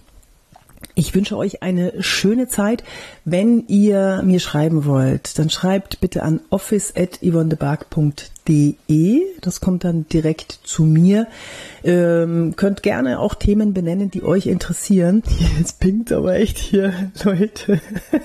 Ich 0.94 1.16
wünsche 1.16 1.36
euch 1.36 1.60
eine 1.62 2.00
schöne 2.02 2.46
Zeit. 2.46 2.84
Wenn 3.24 3.66
ihr 3.66 4.22
mir 4.24 4.38
schreiben 4.38 4.84
wollt, 4.84 5.40
dann 5.40 5.50
schreibt 5.50 6.00
bitte 6.00 6.22
an 6.22 6.38
office.yvonnebark.de. 6.50 9.22
Das 9.40 9.60
kommt 9.60 9.82
dann 9.82 10.06
direkt 10.08 10.60
zu 10.62 10.84
mir. 10.84 11.26
Ähm, 11.82 12.54
könnt 12.54 12.84
gerne 12.84 13.18
auch 13.18 13.34
Themen 13.34 13.74
benennen, 13.74 14.12
die 14.12 14.22
euch 14.22 14.46
interessieren. 14.46 15.24
Jetzt 15.58 15.80
pinkt 15.80 16.12
aber 16.12 16.36
echt 16.36 16.58
hier, 16.58 17.10
Leute. 17.24 17.80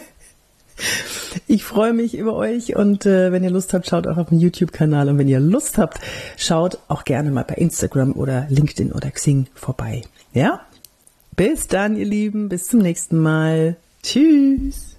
Ich 1.47 1.63
freue 1.63 1.93
mich 1.93 2.15
über 2.15 2.35
euch 2.35 2.75
und 2.75 3.05
äh, 3.05 3.31
wenn 3.31 3.43
ihr 3.43 3.49
Lust 3.49 3.73
habt, 3.73 3.87
schaut 3.87 4.07
auch 4.07 4.17
auf 4.17 4.29
den 4.29 4.39
YouTube-Kanal 4.39 5.09
und 5.09 5.17
wenn 5.17 5.27
ihr 5.27 5.39
Lust 5.39 5.77
habt, 5.77 5.99
schaut 6.37 6.77
auch 6.87 7.03
gerne 7.03 7.31
mal 7.31 7.43
bei 7.43 7.55
Instagram 7.55 8.13
oder 8.13 8.47
LinkedIn 8.49 8.91
oder 8.91 9.11
Xing 9.11 9.47
vorbei. 9.53 10.03
Ja? 10.33 10.61
Bis 11.35 11.67
dann, 11.67 11.95
ihr 11.97 12.05
Lieben. 12.05 12.49
Bis 12.49 12.67
zum 12.67 12.79
nächsten 12.79 13.17
Mal. 13.17 13.75
Tschüss. 14.03 14.92